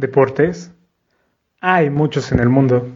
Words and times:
deportes, 0.00 0.72
hay 1.60 1.90
muchos 1.90 2.32
en 2.32 2.40
el 2.40 2.48
mundo. 2.48 2.86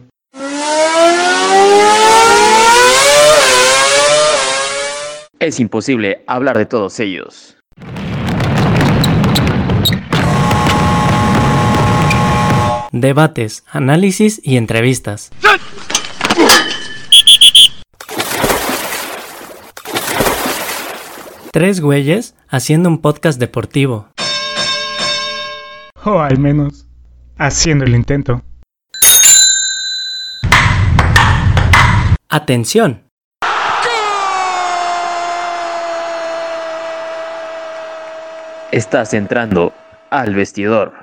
Es 5.39 5.59
imposible 5.59 6.23
hablar 6.27 6.57
de 6.57 6.65
todos 6.65 6.99
ellos. 6.99 7.57
Debates, 12.91 13.63
análisis 13.69 14.41
y 14.43 14.57
entrevistas. 14.57 15.29
Tres 21.51 21.79
güeyes 21.81 22.35
haciendo 22.49 22.89
un 22.89 22.99
podcast 22.99 23.39
deportivo. 23.39 24.07
O 26.03 26.19
al 26.19 26.37
menos, 26.37 26.84
haciendo 27.37 27.85
el 27.85 27.95
intento. 27.95 28.41
Atención. 32.29 33.03
Estás 38.71 39.13
entrando 39.13 39.73
al 40.09 40.35
vestidor. 40.35 40.93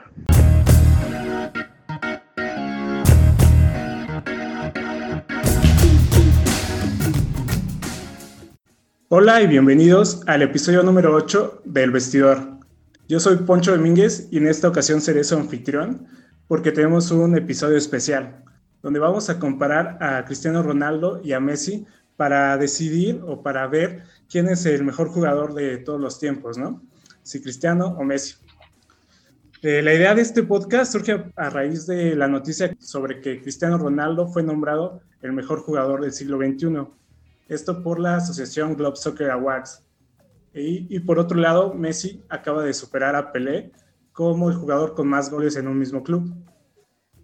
Hola 9.08 9.42
y 9.42 9.46
bienvenidos 9.46 10.22
al 10.26 10.42
episodio 10.42 10.82
número 10.82 11.14
8 11.14 11.62
del 11.66 11.90
Vestidor. 11.90 12.58
Yo 13.08 13.20
soy 13.20 13.36
Poncho 13.36 13.72
Domínguez 13.76 14.28
y 14.30 14.38
en 14.38 14.46
esta 14.46 14.68
ocasión 14.68 15.02
seré 15.02 15.22
su 15.22 15.34
anfitrión 15.36 16.06
porque 16.52 16.70
tenemos 16.70 17.10
un 17.10 17.34
episodio 17.34 17.78
especial 17.78 18.44
donde 18.82 18.98
vamos 19.00 19.30
a 19.30 19.38
comparar 19.38 19.96
a 20.02 20.22
Cristiano 20.26 20.62
Ronaldo 20.62 21.22
y 21.24 21.32
a 21.32 21.40
Messi 21.40 21.86
para 22.18 22.58
decidir 22.58 23.22
o 23.26 23.42
para 23.42 23.66
ver 23.68 24.02
quién 24.28 24.48
es 24.48 24.66
el 24.66 24.84
mejor 24.84 25.08
jugador 25.08 25.54
de 25.54 25.78
todos 25.78 25.98
los 25.98 26.20
tiempos, 26.20 26.58
¿no? 26.58 26.82
Si 27.22 27.40
Cristiano 27.40 27.96
o 27.98 28.04
Messi. 28.04 28.34
Eh, 29.62 29.80
la 29.80 29.94
idea 29.94 30.14
de 30.14 30.20
este 30.20 30.42
podcast 30.42 30.92
surge 30.92 31.24
a 31.36 31.48
raíz 31.48 31.86
de 31.86 32.14
la 32.16 32.28
noticia 32.28 32.76
sobre 32.78 33.22
que 33.22 33.40
Cristiano 33.40 33.78
Ronaldo 33.78 34.28
fue 34.28 34.42
nombrado 34.42 35.00
el 35.22 35.32
mejor 35.32 35.60
jugador 35.60 36.02
del 36.02 36.12
siglo 36.12 36.36
XXI. 36.36 36.86
Esto 37.48 37.82
por 37.82 37.98
la 37.98 38.16
asociación 38.16 38.76
Globe 38.76 38.96
Soccer 38.96 39.30
Awards. 39.30 39.86
Y, 40.52 40.94
y, 40.94 41.00
por 41.00 41.18
otro 41.18 41.38
lado, 41.38 41.72
Messi 41.72 42.22
acaba 42.28 42.62
de 42.62 42.74
superar 42.74 43.16
a 43.16 43.32
Pelé 43.32 43.72
como 44.12 44.50
el 44.50 44.56
jugador 44.56 44.94
con 44.94 45.08
más 45.08 45.30
goles 45.30 45.56
en 45.56 45.66
un 45.68 45.78
mismo 45.78 46.02
club. 46.02 46.34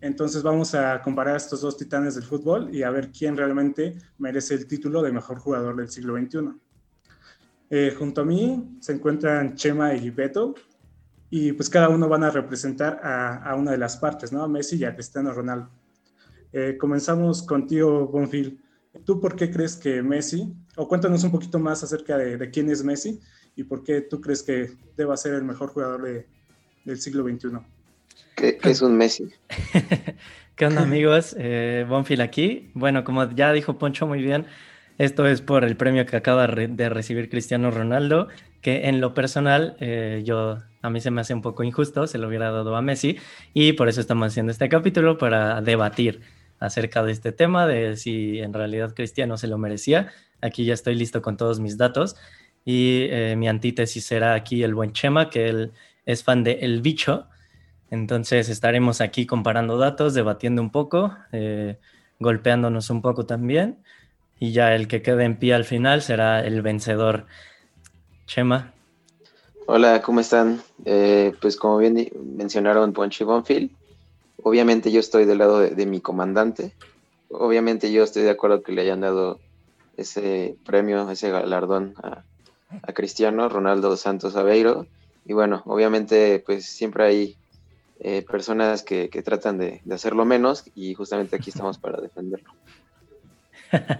Entonces 0.00 0.42
vamos 0.42 0.74
a 0.74 1.02
comparar 1.02 1.36
estos 1.36 1.60
dos 1.60 1.76
titanes 1.76 2.14
del 2.14 2.24
fútbol 2.24 2.74
y 2.74 2.82
a 2.82 2.90
ver 2.90 3.10
quién 3.10 3.36
realmente 3.36 3.98
merece 4.18 4.54
el 4.54 4.66
título 4.66 5.02
de 5.02 5.12
mejor 5.12 5.38
jugador 5.38 5.76
del 5.76 5.90
siglo 5.90 6.16
XXI. 6.16 6.50
Eh, 7.70 7.94
junto 7.98 8.22
a 8.22 8.24
mí 8.24 8.78
se 8.80 8.92
encuentran 8.92 9.54
Chema 9.56 9.94
y 9.94 10.10
Beto 10.10 10.54
y 11.28 11.52
pues 11.52 11.68
cada 11.68 11.88
uno 11.88 12.08
van 12.08 12.24
a 12.24 12.30
representar 12.30 13.00
a, 13.02 13.36
a 13.36 13.54
una 13.56 13.72
de 13.72 13.78
las 13.78 13.96
partes, 13.96 14.32
¿no? 14.32 14.42
A 14.42 14.48
Messi 14.48 14.76
y 14.76 14.84
a 14.84 14.94
Cristiano 14.94 15.32
Ronaldo. 15.32 15.68
Eh, 16.52 16.78
comenzamos 16.78 17.42
contigo, 17.42 18.06
Bonfil. 18.06 18.62
¿Tú 19.04 19.20
por 19.20 19.36
qué 19.36 19.50
crees 19.50 19.76
que 19.76 20.02
Messi, 20.02 20.54
o 20.76 20.88
cuéntanos 20.88 21.22
un 21.24 21.30
poquito 21.30 21.58
más 21.58 21.82
acerca 21.82 22.16
de, 22.16 22.38
de 22.38 22.50
quién 22.50 22.70
es 22.70 22.82
Messi 22.82 23.20
y 23.54 23.64
por 23.64 23.82
qué 23.82 24.00
tú 24.00 24.20
crees 24.20 24.42
que 24.42 24.74
deba 24.96 25.16
ser 25.16 25.34
el 25.34 25.44
mejor 25.44 25.68
jugador 25.68 26.02
de, 26.02 26.26
del 26.88 26.98
siglo 26.98 27.22
XXI? 27.22 27.58
¿Qué, 28.34 28.56
qué 28.56 28.70
es 28.70 28.82
un 28.82 28.96
Messi? 28.96 29.28
¿Qué 30.56 30.66
onda 30.66 30.82
amigos? 30.82 31.36
Eh, 31.38 31.84
Bonfil 31.88 32.20
aquí. 32.20 32.70
Bueno, 32.74 33.04
como 33.04 33.30
ya 33.30 33.52
dijo 33.52 33.78
Poncho 33.78 34.06
muy 34.06 34.22
bien, 34.22 34.46
esto 34.96 35.26
es 35.26 35.40
por 35.40 35.64
el 35.64 35.76
premio 35.76 36.06
que 36.06 36.16
acaba 36.16 36.46
de 36.46 36.88
recibir 36.88 37.28
Cristiano 37.28 37.70
Ronaldo, 37.70 38.28
que 38.60 38.88
en 38.88 39.00
lo 39.00 39.14
personal 39.14 39.76
eh, 39.80 40.22
yo 40.24 40.58
a 40.82 40.90
mí 40.90 41.00
se 41.00 41.10
me 41.10 41.20
hace 41.20 41.34
un 41.34 41.42
poco 41.42 41.62
injusto, 41.62 42.06
se 42.06 42.18
lo 42.18 42.26
hubiera 42.26 42.50
dado 42.50 42.74
a 42.74 42.82
Messi 42.82 43.18
y 43.54 43.74
por 43.74 43.88
eso 43.88 44.00
estamos 44.00 44.28
haciendo 44.28 44.50
este 44.50 44.68
capítulo 44.68 45.18
para 45.18 45.60
debatir 45.60 46.20
acerca 46.58 47.04
de 47.04 47.12
este 47.12 47.30
tema, 47.30 47.66
de 47.66 47.96
si 47.96 48.40
en 48.40 48.52
realidad 48.52 48.94
Cristiano 48.94 49.36
se 49.36 49.46
lo 49.46 49.58
merecía. 49.58 50.10
Aquí 50.40 50.64
ya 50.64 50.74
estoy 50.74 50.94
listo 50.94 51.22
con 51.22 51.36
todos 51.36 51.60
mis 51.60 51.76
datos 51.76 52.16
y 52.64 53.06
eh, 53.10 53.36
mi 53.36 53.48
antítesis 53.48 54.04
será 54.04 54.34
aquí 54.34 54.62
el 54.62 54.74
buen 54.74 54.92
Chema, 54.92 55.30
que 55.30 55.48
él 55.48 55.72
es 56.08 56.24
fan 56.24 56.42
de 56.42 56.60
El 56.62 56.80
Bicho. 56.80 57.26
Entonces 57.90 58.48
estaremos 58.48 59.02
aquí 59.02 59.26
comparando 59.26 59.76
datos, 59.76 60.14
debatiendo 60.14 60.62
un 60.62 60.70
poco, 60.70 61.14
eh, 61.32 61.78
golpeándonos 62.18 62.88
un 62.88 63.02
poco 63.02 63.26
también. 63.26 63.78
Y 64.40 64.52
ya 64.52 64.74
el 64.74 64.88
que 64.88 65.02
quede 65.02 65.24
en 65.24 65.38
pie 65.38 65.52
al 65.52 65.66
final 65.66 66.00
será 66.00 66.40
el 66.40 66.62
vencedor. 66.62 67.26
Chema. 68.26 68.72
Hola, 69.66 70.00
¿cómo 70.00 70.20
están? 70.20 70.62
Eh, 70.86 71.34
pues 71.42 71.56
como 71.56 71.76
bien 71.76 72.10
mencionaron 72.36 72.94
Poncho 72.94 73.24
y 73.24 73.26
Bonfield, 73.26 73.70
obviamente 74.42 74.90
yo 74.90 75.00
estoy 75.00 75.26
del 75.26 75.38
lado 75.38 75.60
de, 75.60 75.86
mi 75.86 76.00
comandante. 76.00 76.72
Obviamente 77.28 77.92
yo 77.92 78.02
estoy 78.02 78.22
de 78.22 78.30
acuerdo 78.30 78.62
que 78.62 78.72
le 78.72 78.80
hayan 78.80 79.02
dado 79.02 79.40
ese 79.98 80.56
premio, 80.64 81.10
ese 81.10 81.30
galardón 81.30 81.94
a, 82.02 82.22
a 82.82 82.92
Cristiano 82.94 83.48
Ronaldo 83.50 83.94
Santos 83.98 84.36
Aveiro. 84.36 84.86
Y 85.28 85.34
bueno, 85.34 85.62
obviamente 85.66 86.42
pues 86.44 86.64
siempre 86.64 87.04
hay 87.04 87.36
eh, 88.00 88.24
personas 88.28 88.82
que, 88.82 89.10
que 89.10 89.22
tratan 89.22 89.58
de, 89.58 89.82
de, 89.84 89.94
hacerlo 89.94 90.24
menos 90.24 90.64
y 90.74 90.94
justamente 90.94 91.36
aquí 91.36 91.50
estamos 91.50 91.78
para 91.78 92.00
defenderlo. 92.00 92.50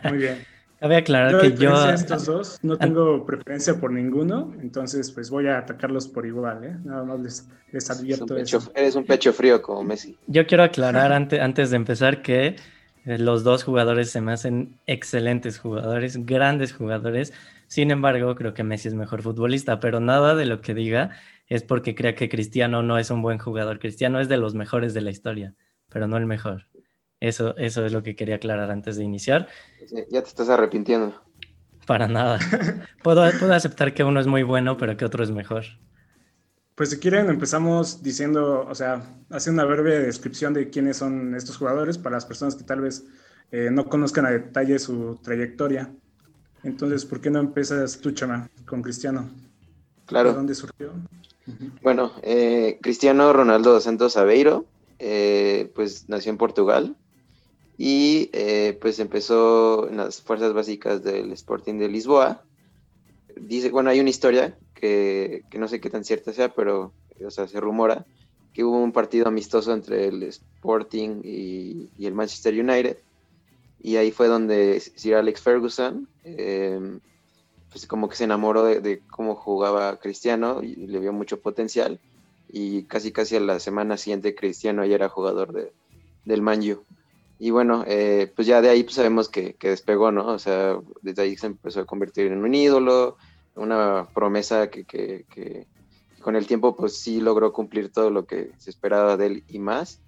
Muy 0.05 0.19
bien. 0.19 0.39
Cabe 0.81 0.97
aclarar 0.97 1.33
yo, 1.33 1.41
que 1.41 1.53
yo... 1.55 1.91
Estos 1.91 2.25
dos 2.25 2.59
no 2.63 2.79
tengo 2.79 3.27
preferencia 3.27 3.75
por 3.75 3.93
ninguno, 3.93 4.55
entonces 4.63 5.11
pues 5.11 5.29
voy 5.29 5.49
a 5.49 5.59
atacarlos 5.59 6.07
por 6.07 6.25
igual, 6.25 6.65
¿eh? 6.65 6.77
Nada 6.85 7.03
más 7.05 7.21
les, 7.21 7.49
les 7.73 7.91
advierto 7.91 8.37
eres 8.37 8.55
un, 8.55 8.59
pecho, 8.59 8.59
eso. 8.59 8.73
eres 8.75 8.95
un 8.95 9.05
pecho 9.05 9.33
frío 9.33 9.61
como 9.61 9.83
Messi. 9.83 10.17
Yo 10.29 10.47
quiero 10.47 10.63
aclarar 10.63 11.13
antes, 11.13 11.41
antes 11.41 11.71
de 11.71 11.77
empezar 11.77 12.23
que 12.23 12.57
eh, 13.05 13.19
los 13.19 13.43
dos 13.43 13.65
jugadores 13.65 14.11
se 14.11 14.21
me 14.21 14.33
hacen 14.33 14.79
excelentes 14.87 15.59
jugadores, 15.59 16.25
grandes 16.25 16.73
jugadores. 16.73 17.35
Sin 17.69 17.91
embargo, 17.91 18.35
creo 18.35 18.55
que 18.55 18.65
Messi 18.65 18.89
es 18.89 18.95
mejor 18.95 19.23
futbolista, 19.23 19.79
pero 19.79 20.01
nada 20.01 20.35
de 20.35 20.47
lo 20.47 20.61
que 20.63 20.75
diga 20.75 21.11
es 21.47 21.63
porque 21.63 21.95
crea 21.95 22.15
que 22.15 22.29
Cristiano 22.29 22.83
no 22.83 22.99
es 22.99 23.11
un 23.11 23.23
buen 23.23 23.39
jugador. 23.39 23.79
Cristiano 23.79 24.21
es 24.21 24.29
de 24.29 24.39
los 24.39 24.55
mejores 24.55 24.95
de 24.95 25.03
la 25.03 25.11
historia, 25.11 25.55
pero 25.89 26.09
no 26.09 26.17
el 26.17 26.27
mejor. 26.27 26.67
Eso, 27.21 27.57
eso 27.57 27.85
es 27.85 27.93
lo 27.93 28.03
que 28.03 28.17
quería 28.17 28.37
aclarar 28.37 28.71
antes 28.71 28.97
de 28.97 29.05
iniciar. 29.05 29.49
Ya 30.11 30.23
te 30.23 30.29
estás 30.29 30.49
arrepintiendo. 30.49 31.15
Para 31.87 32.09
nada. 32.09 32.39
Puedo, 33.03 33.23
puedo 33.39 33.55
aceptar 33.55 33.95
que 33.95 34.05
uno 34.05 34.21
es 34.21 34.27
muy 34.27 34.43
bueno, 34.43 34.77
pero 34.77 34.97
que 34.97 35.05
otro 35.05 35.23
es 35.23 35.31
mejor. 35.31 35.65
Pues 36.75 36.91
si 36.91 36.99
quieren 36.99 37.29
empezamos 37.29 38.03
diciendo, 38.03 38.67
o 38.69 38.75
sea, 38.75 39.03
haciendo 39.31 39.63
una 39.63 39.73
breve 39.73 39.99
descripción 39.99 40.55
de 40.55 40.71
quiénes 40.71 40.99
son 40.99 41.35
estos 41.35 41.57
jugadores 41.57 41.99
para 41.99 42.17
las 42.17 42.25
personas 42.25 42.55
que 42.55 42.65
tal 42.65 42.83
vez 42.83 43.05
eh, 43.51 43.71
no 43.73 43.89
conozcan 43.89 44.27
a 44.27 44.31
detalle 44.31 44.79
su 44.79 45.19
trayectoria. 45.23 45.93
Entonces, 46.63 47.05
¿por 47.05 47.21
qué 47.21 47.31
no 47.31 47.39
empiezas 47.39 47.99
tú, 47.99 48.13
Chama, 48.13 48.49
con 48.67 48.83
Cristiano? 48.83 49.29
Claro. 50.07 50.31
¿De 50.31 50.37
dónde 50.37 50.55
surgió? 50.55 50.89
Uh 51.47 51.51
-huh. 51.51 51.73
Bueno, 51.83 52.13
eh, 52.23 52.79
Cristiano 52.81 53.33
Ronaldo 53.33 53.81
Santos 53.81 54.17
Aveiro, 54.17 54.67
eh, 54.99 55.71
pues 55.75 56.09
nació 56.09 56.31
en 56.31 56.39
Portugal 56.39 56.97
y 57.77 58.31
eh, 58.33 58.77
pues 58.81 58.99
empezó 58.99 59.89
en 59.89 59.99
las 59.99 60.21
fuerzas 60.21 60.53
básicas 60.53 61.05
del 61.05 61.33
Sporting 61.33 61.79
de 61.79 61.89
Lisboa. 61.89 62.43
Dice, 63.37 63.71
bueno, 63.71 63.91
hay 63.91 64.01
una 64.01 64.11
historia 64.11 64.59
que, 64.75 65.45
que, 65.51 65.59
no 65.59 65.69
sé 65.69 65.81
qué 65.81 65.91
tan 65.91 66.05
cierta 66.05 66.33
sea, 66.33 66.53
pero 66.53 66.93
o 67.25 67.31
sea, 67.31 67.47
se 67.47 67.61
rumora 67.61 68.05
que 68.53 68.65
hubo 68.65 68.79
un 68.83 68.93
partido 68.93 69.29
amistoso 69.29 69.73
entre 69.73 70.09
el 70.09 70.23
Sporting 70.25 71.21
y, 71.23 71.91
y 71.97 72.07
el 72.07 72.15
Manchester 72.15 72.55
United 72.55 72.97
y 73.81 73.97
ahí 73.97 74.11
fue 74.11 74.29
donde 74.29 74.81
Sir 74.81 75.15
Alex 75.15 75.41
Ferguson 75.41 76.09
eh, 76.25 76.99
pues 77.71 77.87
como 77.87 78.09
que 78.09 78.17
se 78.17 78.25
enamoró 78.25 78.65
de, 78.65 78.81
de, 78.81 79.01
cómo 79.11 79.35
jugaba 79.35 79.99
Cristiano 79.99 80.63
y 80.63 80.75
le 80.75 80.99
vio 80.99 81.13
mucho 81.13 81.41
potencial. 81.41 82.01
Y 82.51 82.85
casi 82.85 83.13
casi 83.13 83.37
a 83.37 83.41
la 83.41 83.61
semana 83.61 83.99
siguiente 83.99 84.35
Cristiano 84.35 84.85
ya 84.87 84.95
era 84.95 85.11
jugador 85.11 85.53
de, 85.53 85.73
del 86.25 86.41
Manju 86.41 86.83
y 87.39 87.51
bueno, 87.51 87.85
eh, 87.87 88.33
pues 88.35 88.49
ya 88.49 88.61
de 88.61 88.69
ahí 88.69 88.83
pues 88.83 88.97
sabemos 88.97 89.29
que, 89.29 89.55
que, 89.55 89.69
despegó, 89.71 90.11
¿no? 90.11 90.27
O 90.27 90.39
sea, 90.39 90.77
desde 91.03 91.23
ahí 91.23 91.37
se 91.37 91.47
empezó 91.47 91.81
a 91.81 91.87
convertir 91.87 92.27
en 92.27 92.43
un 92.43 92.53
ídolo, 92.55 93.17
una 93.55 94.09
promesa 94.13 94.71
que, 94.71 94.85
que, 94.85 95.25
que 95.31 95.67
con 96.21 96.35
el 96.35 96.47
tiempo 96.49 96.75
pues 96.75 96.99
sí 96.99 97.21
logró 97.21 97.53
cumplir 97.53 97.93
todo 97.93 98.11
lo 98.11 98.27
que 98.27 98.51
se 98.59 98.71
esperaba 98.71 99.17
de 99.17 99.27
él 99.27 99.45
y 99.49 99.61
más 99.61 100.01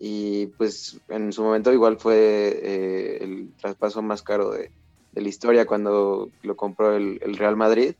y 0.00 0.46
pues 0.46 1.00
en 1.08 1.32
su 1.32 1.42
momento 1.44 1.72
igual 1.72 1.98
fue 1.98 2.16
eh, 2.16 3.18
el 3.20 3.52
traspaso 3.60 4.02
más 4.02 4.22
caro 4.22 4.50
de, 4.50 4.72
de, 5.12 5.20
la 5.20 5.28
historia 5.28 5.66
cuando 5.66 6.30
lo 6.42 6.56
compró 6.56 6.96
el, 6.96 7.20
Real 7.36 7.56
Madrid 7.56 7.94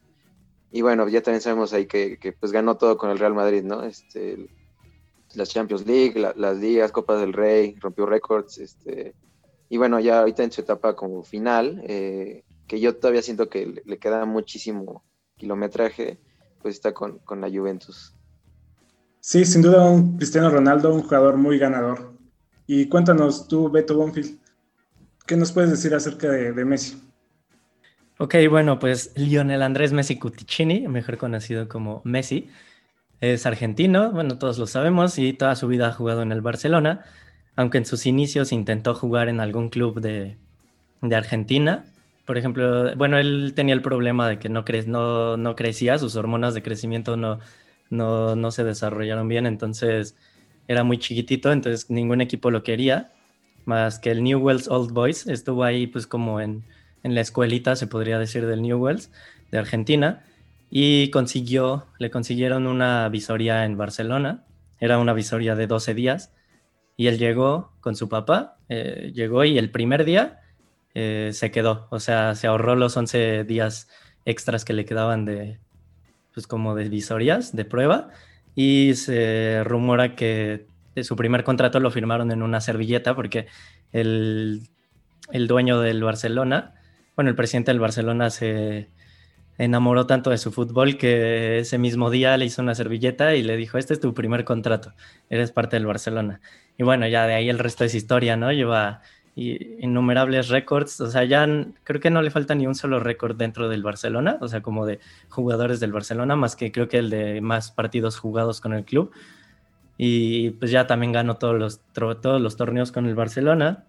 y 0.73 0.83
bueno 0.83 1.09
ya 1.09 1.23
también 1.23 1.43
sabemos 1.43 1.73
ahí 1.73 1.87
que, 1.87 2.17
que, 2.19 2.33
pues 2.33 2.51
ganó 2.51 2.77
todo 2.77 2.97
con 2.97 3.11
el 3.11 3.19
Real 3.19 3.35
Madrid 3.35 3.63
no 3.63 3.85
este 3.85 4.49
las 5.35 5.51
Champions 5.51 5.87
League, 5.87 6.19
las 6.19 6.57
ligas, 6.57 6.93
Copas 6.93 7.21
del 7.21 7.33
Rey, 7.33 7.77
rompió 7.79 8.07
récords, 8.07 8.59
este, 8.59 9.15
y 9.69 9.77
bueno, 9.77 10.01
ya 10.01 10.21
ahorita 10.21 10.43
en 10.43 10.53
su 10.53 10.61
etapa 10.61 10.97
como 10.97 11.23
final, 11.23 11.83
eh, 11.87 12.45
que 12.67 12.81
yo 12.81 12.97
todavía 12.97 13.23
siento 13.23 13.49
que 13.49 13.83
le, 13.85 13.99
queda 13.99 14.25
muchísimo 14.25 15.05
kilometraje, 15.37 16.19
pues 16.61 16.75
está 16.75 16.93
con, 16.93 17.19
con, 17.21 17.41
la 17.41 17.49
Juventus. 17.49 18.15
Sí, 19.21 19.45
sin 19.45 19.61
duda 19.61 19.85
un 19.85 20.17
Cristiano 20.17 20.51
Ronaldo, 20.51 20.95
un 20.95 21.03
jugador 21.03 21.37
muy 21.37 21.59
ganador. 21.59 22.13
Y 22.67 22.87
cuéntanos 22.87 23.49
tú, 23.49 23.71
Beto 23.71 23.97
Bonfield, 23.97 24.39
¿qué 25.27 25.37
nos 25.37 25.53
puedes 25.53 25.71
decir 25.71 25.95
acerca 25.95 26.29
de, 26.29 26.53
de 26.53 26.65
Messi? 26.65 27.01
Ok, 28.19 28.35
bueno, 28.49 28.79
pues 28.79 29.13
Lionel 29.17 29.63
Andrés 29.63 29.93
Messi 29.93 30.19
Cuticini, 30.19 30.89
mejor 30.89 31.19
conocido 31.19 31.69
como 31.69 32.01
Messi, 32.05 32.51
es 33.21 33.45
argentino, 33.45 34.13
bueno, 34.13 34.39
todos 34.39 34.59
lo 34.59 34.67
sabemos, 34.67 35.19
y 35.19 35.33
toda 35.35 35.55
su 35.57 35.69
vida 35.69 35.89
ha 35.89 35.93
jugado 35.93 36.23
en 36.23 36.33
el 36.33 36.41
Barcelona, 36.41 37.05
aunque 37.57 37.79
en 37.79 37.87
sus 37.87 38.07
inicios 38.07 38.53
intentó 38.53 38.95
jugar 38.95 39.29
en 39.29 39.41
algún 39.41 39.69
club 39.69 40.01
de, 40.01 40.39
Argentina. 41.15 41.85
Por 42.27 42.39
ejemplo, 42.39 42.95
bueno, 42.97 43.19
él 43.19 43.53
tenía 43.55 43.75
el 43.75 43.83
problema 43.83 44.29
de 44.29 44.39
que 44.39 44.49
no, 44.49 44.65
cre 44.65 44.85
no, 44.87 45.37
no 45.37 45.57
crecía, 45.57 45.99
sus 45.99 46.17
hormonas 46.17 46.55
de 46.55 46.63
crecimiento 46.63 47.17
no, 47.17 47.41
no, 47.91 48.37
no 48.37 48.51
se 48.51 48.65
desarrollaron 48.65 49.29
bien, 49.29 49.47
entonces 49.47 50.17
era 50.69 50.85
muy 50.85 50.99
chiquitito, 50.99 51.53
entonces 51.53 51.91
ningún 51.91 52.21
equipo 52.21 52.51
lo 52.51 52.63
quería, 52.63 53.13
más 53.65 53.99
que 53.99 54.11
el 54.11 54.23
Newell's 54.23 54.69
Old 54.69 54.93
Boys 54.93 55.27
estuvo 55.27 55.65
ahí 55.65 55.87
pues 55.87 56.07
como 56.07 56.41
en, 56.41 56.65
en 57.03 57.15
la 57.15 57.21
escuelita, 57.21 57.77
se 57.77 57.87
podría 57.87 58.19
decir, 58.19 58.47
del 58.47 58.63
Newell's 58.63 59.11
de 59.51 59.59
Argentina 59.59 60.25
y 60.71 61.11
consiguió, 61.11 61.87
le 61.99 62.11
consiguieron 62.11 62.67
una 62.67 63.09
visoría 63.09 63.65
en 63.65 63.77
Barcelona, 63.77 64.45
era 64.79 64.99
una 64.99 65.13
visoría 65.13 65.57
de 65.57 65.67
12 65.67 65.95
días, 65.95 66.33
y 66.97 67.09
él 67.09 67.19
llegó 67.19 67.73
con 67.81 67.97
su 67.97 68.09
papá, 68.09 68.59
eh, 68.69 69.11
llegó 69.15 69.45
y 69.45 69.59
el 69.59 69.71
primer 69.71 70.05
día 70.05 70.41
eh, 70.95 71.31
se 71.33 71.51
quedó, 71.51 71.89
o 71.91 71.99
sea, 71.99 72.35
se 72.35 72.47
ahorró 72.47 72.77
los 72.77 72.97
11 72.97 73.45
días 73.45 73.89
extras 74.25 74.65
que 74.65 74.75
le 74.75 74.85
quedaban 74.85 75.25
de, 75.25 75.59
pues 76.35 76.47
como 76.47 76.75
de 76.75 76.89
visorías, 76.89 77.55
de 77.55 77.65
prueba, 77.65 78.09
y 78.55 78.95
se 78.95 79.63
rumora 79.65 80.15
que 80.15 80.67
su 81.03 81.17
primer 81.17 81.45
contrato 81.45 81.81
lo 81.81 81.91
firmaron 81.91 82.31
en 82.31 82.43
una 82.43 82.61
servilleta 82.61 83.15
porque 83.15 83.47
el, 83.93 84.63
el 85.33 85.47
dueño 85.47 85.81
del 85.81 86.03
Barcelona, 86.03 86.75
bueno, 87.17 87.31
el 87.31 87.37
presidente 87.37 87.71
del 87.71 87.81
Barcelona 87.81 88.31
se 88.31 88.89
enamoró 89.59 90.07
tanto 90.07 90.31
de 90.31 90.39
su 90.39 90.53
fútbol 90.53 90.97
que 90.97 91.59
ese 91.59 91.77
mismo 91.77 92.11
día 92.11 92.37
le 92.39 92.47
hizo 92.47 92.63
una 92.63 92.75
servilleta 92.75 93.35
y 93.35 93.43
le 93.43 93.57
dijo, 93.57 93.77
este 93.77 93.93
es 93.93 94.01
tu 94.01 94.15
primer 94.15 94.45
contrato, 94.45 94.95
eres 95.29 95.53
parte 95.53 95.77
del 95.77 95.87
Barcelona. 95.87 96.41
Y 96.79 96.83
bueno, 96.83 97.07
ya 97.07 97.27
de 97.27 97.35
ahí 97.35 97.51
el 97.51 97.59
resto 97.59 97.85
es 97.85 97.95
historia, 97.95 98.37
¿no? 98.37 98.53
Lleva 98.53 99.03
innumerables 99.37 100.49
récords, 100.49 101.01
o 101.01 101.11
sea, 101.11 101.25
ya 101.25 101.47
creo 101.85 102.01
que 102.01 102.11
no 102.11 102.21
le 102.21 102.31
falta 102.31 102.55
ni 102.55 102.67
un 102.67 102.75
solo 102.75 103.01
récord 103.01 103.37
dentro 103.37 103.69
del 103.69 103.83
Barcelona, 103.83 104.39
o 104.41 104.49
sea, 104.49 104.61
como 104.61 104.87
de 104.87 105.01
jugadores 105.29 105.81
del 105.81 105.93
Barcelona, 105.93 106.37
más 106.37 106.57
que 106.57 106.73
creo 106.73 106.89
que 106.89 106.99
el 106.99 107.11
de 107.11 107.41
más 107.41 107.71
partidos 107.71 108.19
jugados 108.19 108.61
con 108.61 108.75
el 108.75 108.85
club. 108.85 109.13
Y 109.97 110.51
pues 110.53 110.71
ya 110.71 110.87
también 110.87 111.13
ganó 111.13 111.37
todos 111.37 111.59
los, 111.59 111.81
todos 111.93 112.41
los 112.41 112.57
torneos 112.57 112.91
con 112.93 113.07
el 113.07 113.15
Barcelona. 113.15 113.85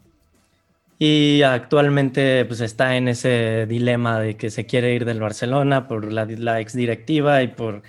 Y 1.00 1.42
actualmente 1.42 2.46
pues 2.46 2.62
está 2.62 2.96
en 2.96 3.08
ese 3.08 3.66
dilema 3.68 4.20
de 4.20 4.38
que 4.38 4.52
se 4.52 4.66
quiere 4.66 4.94
ir 4.94 5.06
del 5.06 5.20
Barcelona 5.20 5.88
por 5.88 6.12
la, 6.12 6.26
la 6.26 6.60
ex 6.60 6.74
directiva 6.74 7.42
y 7.42 7.48
por 7.48 7.82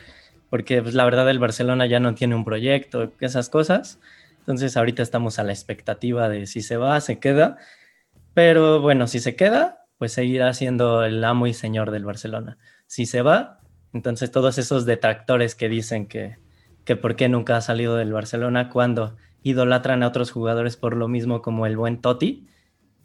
porque 0.53 0.83
pues, 0.83 0.93
la 0.93 1.07
verdad 1.07 1.31
el 1.31 1.39
Barcelona 1.39 1.87
ya 1.87 1.99
no 1.99 2.15
tiene 2.15 2.35
un 2.35 2.45
proyecto, 2.45 3.11
esas 3.21 3.49
cosas. 3.49 3.99
Entonces 4.43 4.77
ahorita 4.77 5.05
estamos 5.05 5.39
a 5.39 5.45
la 5.45 5.53
expectativa 5.53 6.29
de 6.29 6.47
si 6.47 6.63
se 6.63 6.77
va, 6.77 7.01
se 7.01 7.21
queda. 7.21 7.59
Pero 8.35 8.81
bueno, 8.81 9.07
si 9.07 9.21
se 9.21 9.37
queda, 9.37 9.85
pues 9.99 10.13
seguirá 10.13 10.53
siendo 10.53 11.05
el 11.05 11.23
amo 11.23 11.47
y 11.47 11.55
señor 11.55 11.93
del 11.93 12.05
Barcelona. 12.05 12.59
Si 12.89 13.07
se 13.07 13.23
va, 13.23 13.61
entonces 13.93 14.33
todos 14.33 14.59
esos 14.59 14.85
detractores 14.85 15.55
que 15.55 15.69
dicen 15.69 16.09
que, 16.09 16.39
que 16.85 16.97
por 16.97 17.15
qué 17.15 17.29
nunca 17.29 17.57
ha 17.57 17.61
salido 17.61 17.95
del 17.95 18.13
Barcelona 18.13 18.69
cuando 18.69 19.17
idolatran 19.45 20.03
a 20.03 20.09
otros 20.09 20.33
jugadores 20.33 20.77
por 20.77 20.97
lo 20.97 21.07
mismo 21.07 21.41
como 21.41 21.67
el 21.67 21.77
buen 21.77 22.01
Totti, 22.01 22.49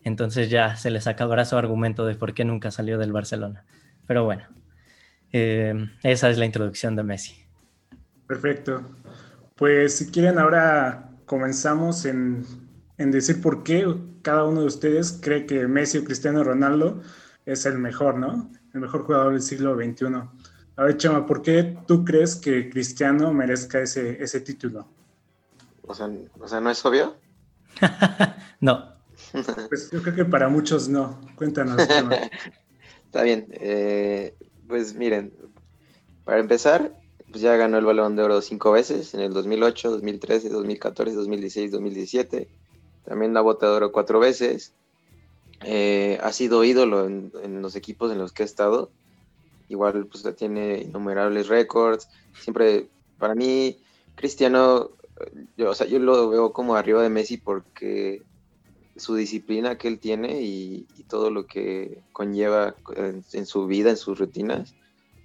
entonces 0.04 0.50
ya 0.50 0.76
se 0.76 0.90
les 0.90 1.06
acabará 1.06 1.46
su 1.46 1.56
argumento 1.56 2.06
de 2.08 2.16
por 2.16 2.34
qué 2.34 2.46
nunca 2.46 2.72
salió 2.72 2.98
del 2.98 3.12
Barcelona. 3.12 3.64
Pero 4.08 4.24
bueno, 4.24 4.48
eh, 5.32 5.76
esa 6.02 6.32
es 6.32 6.40
la 6.40 6.46
introducción 6.46 6.96
de 6.96 7.04
Messi. 7.04 7.46
Perfecto. 8.26 8.82
Pues 9.56 9.98
si 9.98 10.10
quieren 10.10 10.40
ahora 10.40 11.07
comenzamos 11.28 12.06
en, 12.06 12.46
decir 12.98 13.40
por 13.42 13.62
qué 13.62 13.86
cada 14.24 14.46
uno 14.46 14.62
de 14.62 14.68
ustedes 14.68 15.20
cree 15.22 15.46
que 15.46 15.68
Messi 15.68 16.00
o 16.00 16.04
Cristiano 16.04 16.44
Ronaldo 16.44 17.02
es 17.46 17.68
el 17.68 17.78
mejor, 17.78 18.18
¿no? 18.18 18.50
El 18.74 18.82
mejor 18.82 19.04
jugador 19.04 19.34
del 19.34 19.42
siglo 19.44 19.76
XXI. 19.76 20.06
A 20.76 20.84
ver, 20.84 20.98
Chema, 20.98 21.26
¿por 21.26 21.42
qué 21.42 21.78
tú 21.86 22.04
crees 22.04 22.36
que 22.36 22.70
Cristiano 22.70 23.32
merezca 23.34 23.80
ese, 23.80 24.22
ese 24.24 24.42
título? 24.42 24.88
O 25.84 25.94
sea, 25.94 26.10
o 26.40 26.48
sea, 26.48 26.60
¿no 26.60 26.72
es 26.72 26.84
obvio? 26.86 27.16
no. 28.60 28.96
Pues 29.70 29.92
yo 29.92 30.02
creo 30.02 30.16
que 30.16 30.26
para 30.26 30.50
muchos 30.50 30.88
no. 30.88 31.20
Cuéntanos. 31.36 31.78
Está 33.06 33.24
bien. 33.24 33.48
Eh, 33.52 34.36
pues 34.68 34.94
miren, 34.96 35.34
para 36.24 36.40
empezar, 36.40 36.94
pues 37.38 37.44
ya 37.44 37.56
ganó 37.56 37.78
el 37.78 37.86
Balón 37.86 38.16
de 38.16 38.24
Oro 38.24 38.42
cinco 38.42 38.72
veces, 38.72 39.14
en 39.14 39.20
el 39.20 39.32
2008, 39.32 39.92
2013, 39.92 40.50
2014, 40.50 41.14
2016, 41.14 41.72
2017. 41.72 42.48
También 43.06 43.36
la 43.36 43.42
Bota 43.42 43.68
de 43.68 43.74
Oro 43.74 43.92
cuatro 43.92 44.20
veces. 44.20 44.74
Eh, 45.64 46.18
ha 46.24 46.34
sido 46.34 46.64
ídolo 46.64 47.06
en, 47.06 47.62
los 47.62 47.76
equipos 47.76 48.12
en 48.12 48.18
los 48.18 48.32
que 48.32 48.42
ha 48.42 48.46
estado. 48.48 48.90
Igual 49.70 50.08
pues 50.08 50.26
tiene 50.36 50.82
innumerables 50.82 51.48
récords. 51.48 52.10
Siempre, 52.42 52.88
para 53.20 53.36
mí, 53.36 53.78
Cristiano, 54.16 54.90
yo, 55.58 55.70
o 55.70 55.76
sea, 55.76 55.86
yo 55.86 56.00
lo 56.00 56.30
veo 56.30 56.54
como 56.54 56.76
arriba 56.76 57.04
de 57.04 57.10
Messi 57.10 57.38
porque 57.38 58.24
su 58.96 59.14
disciplina 59.14 59.78
que 59.78 59.90
él 59.90 60.00
tiene 60.00 60.42
y, 60.42 60.88
todo 61.08 61.30
lo 61.30 61.46
que 61.46 62.02
conlleva 62.14 62.76
en, 62.96 63.46
su 63.46 63.68
vida, 63.68 63.92
en 63.92 63.98
sus 63.98 64.18
rutinas. 64.18 64.74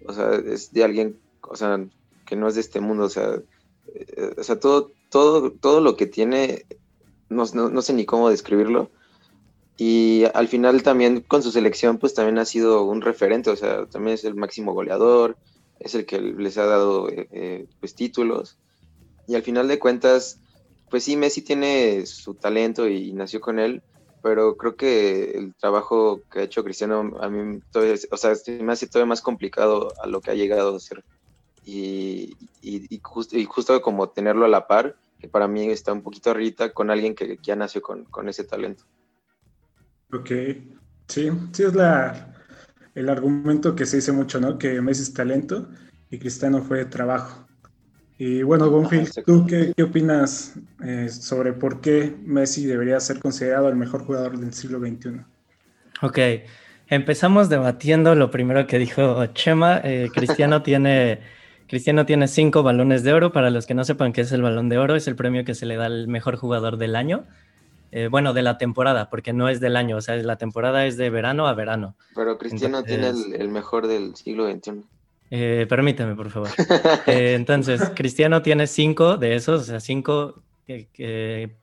O 0.07 0.13
sea, 0.13 0.35
es 0.35 0.75
de 0.75 0.85
alguien, 0.85 1.19
o 1.41 1.57
sea, 1.57 1.81
que 2.33 2.37
no 2.37 2.49
es 2.49 2.55
de 2.55 2.63
este 2.63 2.81
mundo, 2.81 3.05
o 3.05 3.09
sea, 3.11 3.43
eh, 3.95 4.35
o 4.39 4.43
sea 4.43 4.59
todo, 4.59 4.91
todo, 5.11 5.51
todo 5.53 5.83
lo 5.83 5.99
que 5.99 6.07
tiene, 6.07 6.65
no, 7.29 7.45
sé 7.45 7.93
ni 7.93 8.07
cómo 8.07 8.31
describirlo. 8.31 8.91
Y 9.77 10.25
al 10.33 10.49
final 10.49 10.83
también 10.83 11.21
con 11.21 11.43
su 11.43 11.51
selección, 11.51 11.99
pues 11.99 12.15
también 12.15 12.39
ha 12.39 12.47
sido 12.47 12.85
un 12.85 13.03
referente, 13.03 13.51
o 13.51 13.57
sea, 13.57 13.85
también 13.85 14.15
es 14.15 14.25
el 14.25 14.35
máximo 14.35 14.73
goleador, 14.73 15.37
es 15.79 15.95
el 15.95 16.07
que 16.07 16.23
les 16.23 16.57
ha 16.57 16.65
dado 16.65 17.11
eh, 17.11 17.29
eh, 17.33 17.67
pues 17.81 17.95
títulos. 17.95 18.57
Y 19.29 19.35
al 19.35 19.43
final 19.43 19.69
de 19.69 19.79
cuentas, 19.79 20.41
pues 20.89 21.05
sí, 21.05 21.19
Messi 21.19 21.43
tiene 21.43 22.07
su 22.07 22.33
talento 22.33 22.89
y 22.89 23.13
nació 23.13 23.43
con 23.43 23.59
él, 23.59 23.83
pero 24.23 24.57
creo 24.57 24.75
que 24.75 25.33
el 25.33 25.55
trabajo 25.55 26.23
que 26.33 26.39
ha 26.39 26.45
hecho 26.45 26.65
Cristiano 26.65 27.13
a 27.21 27.29
mí 27.29 27.61
todavía, 27.71 27.97
o 28.11 28.17
sea, 28.17 28.33
me 28.59 28.73
hace 28.73 28.87
todavía 28.87 29.11
más 29.11 29.21
complicado 29.21 29.93
a 30.03 30.07
lo 30.07 30.23
que 30.23 30.31
ha 30.31 30.35
llegado 30.35 30.75
a 30.75 30.81
ser. 30.81 31.05
Y, 31.65 32.37
y, 32.61 33.01
justo 33.03 33.83
como 33.83 34.09
tenerlo 34.09 34.45
a 34.45 34.49
la 34.49 34.67
par, 34.67 34.97
que 35.21 35.29
para 35.29 35.47
mí 35.47 35.67
está 35.67 35.93
un 35.93 36.03
poquito 36.03 36.31
arriba 36.31 36.71
con 36.71 36.91
alguien 36.91 37.15
que, 37.15 37.39
ya 37.43 37.55
nació 37.55 37.81
con, 37.81 38.05
con, 38.05 38.29
ese 38.29 38.45
talento. 38.45 38.85
Ok, 40.13 40.31
sí, 41.07 41.31
sí 41.53 41.63
es 41.63 41.75
la, 41.75 42.35
el 42.95 43.09
argumento 43.09 43.75
que 43.75 43.87
se 43.87 43.97
dice 43.97 44.13
mucho, 44.13 44.41
¿no? 44.41 44.59
Que 44.59 44.81
Messi 44.81 45.03
es 45.03 45.15
talento 45.15 45.69
y 46.11 46.19
Cristiano 46.19 46.63
fue 46.63 46.85
trabajo. 46.85 47.47
Y 48.19 48.43
bueno, 48.43 48.71
Bonfield, 48.71 49.25
¿tú 49.25 49.47
qué, 49.47 49.73
qué 49.77 49.83
opinas 49.83 50.55
eh, 50.85 51.09
sobre 51.09 51.53
por 51.53 51.81
qué 51.81 52.15
Messi 52.25 52.67
debería 52.67 53.01
ser 53.01 53.19
considerado 53.19 53.69
el 53.69 53.77
mejor 53.77 54.05
jugador 54.05 54.39
del 54.39 54.53
siglo 54.53 54.79
XXI? 54.79 55.23
Ok, 56.03 56.19
empezamos 56.89 57.49
debatiendo 57.49 58.15
lo 58.15 58.31
primero 58.31 58.67
que 58.67 58.79
dijo 58.79 59.27
Chema. 59.27 59.81
Eh, 59.83 60.11
Cristiano 60.15 60.63
tiene... 60.65 61.21
Cristiano 61.73 62.05
tiene 62.05 62.29
cinco 62.29 62.63
balones 62.63 63.03
de 63.03 63.15
oro. 63.15 63.33
Para 63.33 63.49
los 63.49 63.65
que 63.65 63.73
no 63.73 63.83
sepan 63.83 64.13
qué 64.13 64.21
es 64.21 64.33
el 64.33 64.43
balón 64.43 64.69
de 64.69 64.77
oro, 64.77 64.95
es 64.95 65.09
el 65.09 65.17
premio 65.17 65.43
que 65.47 65.55
se 65.55 65.65
le 65.65 65.77
da 65.77 65.87
al 65.87 66.07
mejor 66.07 66.37
jugador 66.37 66.77
del 66.77 66.95
año. 66.95 67.25
Eh, 67.93 68.09
bueno, 68.11 68.35
de 68.35 68.43
la 68.43 68.59
temporada, 68.59 69.09
porque 69.09 69.33
no 69.33 69.49
es 69.49 69.59
del 69.59 69.77
año, 69.77 69.97
o 69.97 70.03
sea, 70.03 70.17
la 70.17 70.37
temporada 70.37 70.85
es 70.85 70.99
de 70.99 71.09
verano 71.09 71.47
a 71.47 71.55
verano. 71.55 71.97
Pero 72.15 72.37
Cristiano 72.37 72.83
tiene 72.83 73.09
el, 73.09 73.49
mejor 73.49 73.87
del 73.87 74.15
siglo 74.17 74.53
XXI. 74.53 74.83
Eh, 75.31 75.65
permíteme, 75.67 76.15
por 76.15 76.29
favor. 76.29 76.51
Eh, 77.07 77.33
entonces, 77.33 77.81
Cristiano 77.97 78.43
tiene 78.43 78.67
cinco 78.67 79.17
de 79.17 79.35
esos, 79.35 79.63
o 79.63 79.65
sea, 79.65 79.81
cinco 79.81 80.43
eh, 80.69 81.57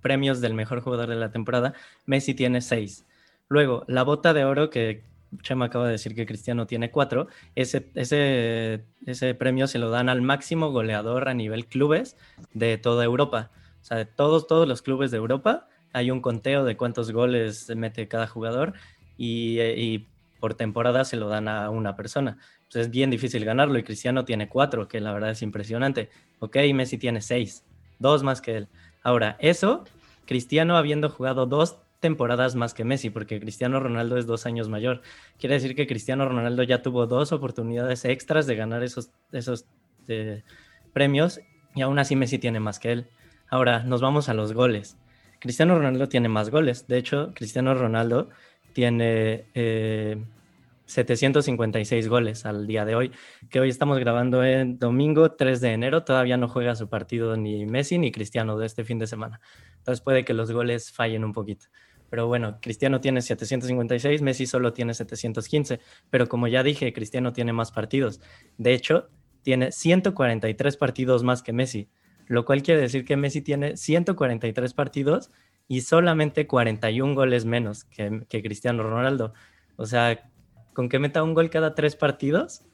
premios 0.00 0.40
del 0.40 0.54
mejor 0.54 0.82
jugador 0.82 1.08
de 1.08 1.16
la 1.16 1.32
temporada. 1.32 1.74
Messi 2.06 2.32
tiene 2.32 2.60
seis. 2.60 3.06
Luego, 3.48 3.82
la 3.88 4.04
bota 4.04 4.32
de 4.34 4.44
oro 4.44 4.70
que 4.70 5.02
Chema 5.42 5.66
acaba 5.66 5.86
de 5.86 5.92
decir 5.92 6.14
que 6.14 6.26
Cristiano 6.26 6.66
tiene 6.66 6.90
cuatro, 6.90 7.28
ese, 7.54 7.90
ese, 7.94 8.84
ese 9.06 9.34
premio 9.34 9.66
se 9.66 9.78
lo 9.78 9.90
dan 9.90 10.08
al 10.08 10.22
máximo 10.22 10.70
goleador 10.70 11.28
a 11.28 11.34
nivel 11.34 11.66
clubes 11.66 12.16
de 12.54 12.78
toda 12.78 13.04
Europa. 13.04 13.50
O 13.80 13.84
sea, 13.84 13.96
de 13.96 14.06
todos, 14.06 14.46
todos 14.46 14.66
los 14.66 14.82
clubes 14.82 15.10
de 15.10 15.18
Europa 15.18 15.68
hay 15.92 16.10
un 16.10 16.20
conteo 16.20 16.64
de 16.64 16.76
cuántos 16.76 17.10
goles 17.12 17.72
mete 17.74 18.08
cada 18.08 18.26
jugador 18.26 18.74
y, 19.16 19.60
y 19.60 20.06
por 20.40 20.54
temporada 20.54 21.04
se 21.04 21.16
lo 21.16 21.28
dan 21.28 21.48
a 21.48 21.70
una 21.70 21.96
persona. 21.96 22.38
Pues 22.70 22.86
es 22.86 22.90
bien 22.90 23.10
difícil 23.10 23.44
ganarlo 23.44 23.78
y 23.78 23.82
Cristiano 23.82 24.24
tiene 24.24 24.48
cuatro, 24.48 24.88
que 24.88 25.00
la 25.00 25.12
verdad 25.12 25.30
es 25.30 25.42
impresionante. 25.42 26.10
Ok, 26.38 26.56
Messi 26.74 26.98
tiene 26.98 27.20
seis, 27.20 27.64
dos 27.98 28.22
más 28.22 28.40
que 28.40 28.56
él. 28.56 28.68
Ahora, 29.02 29.36
eso, 29.40 29.84
Cristiano 30.26 30.76
habiendo 30.76 31.08
jugado 31.08 31.46
dos 31.46 31.78
temporadas 32.00 32.54
más 32.54 32.74
que 32.74 32.84
Messi, 32.84 33.10
porque 33.10 33.40
Cristiano 33.40 33.80
Ronaldo 33.80 34.18
es 34.18 34.26
dos 34.26 34.46
años 34.46 34.68
mayor. 34.68 35.02
Quiere 35.38 35.54
decir 35.54 35.74
que 35.74 35.86
Cristiano 35.86 36.28
Ronaldo 36.28 36.62
ya 36.62 36.82
tuvo 36.82 37.06
dos 37.06 37.32
oportunidades 37.32 38.04
extras 38.04 38.46
de 38.46 38.56
ganar 38.56 38.82
esos, 38.82 39.10
esos 39.32 39.66
eh, 40.08 40.42
premios 40.92 41.40
y 41.74 41.82
aún 41.82 41.98
así 41.98 42.16
Messi 42.16 42.38
tiene 42.38 42.60
más 42.60 42.78
que 42.78 42.92
él. 42.92 43.06
Ahora, 43.48 43.82
nos 43.82 44.00
vamos 44.00 44.28
a 44.28 44.34
los 44.34 44.52
goles. 44.52 44.98
Cristiano 45.40 45.76
Ronaldo 45.76 46.08
tiene 46.08 46.28
más 46.28 46.50
goles. 46.50 46.86
De 46.86 46.98
hecho, 46.98 47.32
Cristiano 47.34 47.74
Ronaldo 47.74 48.30
tiene 48.72 49.46
eh, 49.54 50.22
756 50.88 52.08
goles 52.08 52.46
al 52.46 52.66
día 52.66 52.84
de 52.84 52.94
hoy, 52.94 53.12
que 53.50 53.60
hoy 53.60 53.68
estamos 53.68 53.98
grabando 53.98 54.42
en 54.42 54.78
domingo 54.78 55.32
3 55.32 55.60
de 55.60 55.72
enero, 55.72 56.02
todavía 56.02 56.38
no 56.38 56.48
juega 56.48 56.74
su 56.74 56.88
partido 56.88 57.36
ni 57.36 57.66
Messi 57.66 57.98
ni 57.98 58.10
Cristiano 58.10 58.58
de 58.58 58.66
este 58.66 58.84
fin 58.84 58.98
de 58.98 59.06
semana. 59.06 59.40
Entonces 59.76 60.02
puede 60.02 60.24
que 60.24 60.32
los 60.32 60.50
goles 60.50 60.90
fallen 60.90 61.24
un 61.24 61.32
poquito. 61.32 61.66
Pero 62.10 62.26
bueno, 62.26 62.58
Cristiano 62.60 63.00
tiene 63.00 63.22
756, 63.22 64.22
Messi 64.22 64.46
solo 64.46 64.72
tiene 64.72 64.94
715, 64.94 65.80
pero 66.10 66.28
como 66.28 66.48
ya 66.48 66.62
dije, 66.62 66.92
Cristiano 66.92 67.32
tiene 67.32 67.52
más 67.52 67.70
partidos. 67.70 68.20
De 68.56 68.72
hecho, 68.72 69.10
tiene 69.42 69.72
143 69.72 70.76
partidos 70.76 71.22
más 71.22 71.42
que 71.42 71.52
Messi, 71.52 71.88
lo 72.26 72.44
cual 72.44 72.62
quiere 72.62 72.80
decir 72.80 73.04
que 73.04 73.16
Messi 73.16 73.42
tiene 73.42 73.76
143 73.76 74.74
partidos 74.74 75.30
y 75.68 75.82
solamente 75.82 76.46
41 76.46 77.14
goles 77.14 77.44
menos 77.44 77.84
que, 77.84 78.42
Cristiano 78.42 78.82
Ronaldo. 78.82 79.34
O 79.76 79.86
sea, 79.86 80.30
con 80.72 80.88
que 80.88 80.98
meta 80.98 81.22
un 81.22 81.34
gol 81.34 81.50
cada 81.50 81.74
tres 81.74 81.94
partidos, 81.94 82.64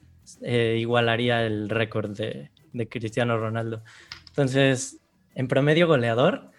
eh, 0.42 0.76
igualaría 0.78 1.44
el 1.44 1.68
récord 1.68 2.16
de, 2.16 2.50
Cristiano 2.88 3.38
Ronaldo. 3.38 3.82
Entonces, 4.28 5.00
en 5.34 5.46
promedio 5.46 5.86
goleador, 5.86 6.50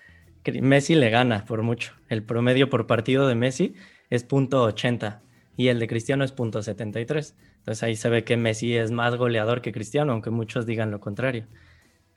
Messi 0.51 0.95
le 0.95 1.09
gana 1.09 1.45
por 1.45 1.61
mucho. 1.61 1.93
El 2.09 2.23
promedio 2.23 2.69
por 2.69 2.87
partido 2.87 3.27
de 3.27 3.35
Messi 3.35 3.75
es 4.09 4.23
punto 4.23 4.63
80 4.63 5.21
y 5.57 5.67
el 5.69 5.79
de 5.79 5.87
Cristiano 5.87 6.23
es 6.23 6.31
punto 6.31 6.61
73. 6.61 7.35
Entonces 7.59 7.83
ahí 7.83 7.95
se 7.95 8.09
ve 8.09 8.23
que 8.23 8.37
Messi 8.37 8.75
es 8.75 8.91
más 8.91 9.15
goleador 9.15 9.61
que 9.61 9.71
Cristiano, 9.71 10.13
aunque 10.13 10.29
muchos 10.29 10.65
digan 10.65 10.91
lo 10.91 10.99
contrario. 10.99 11.47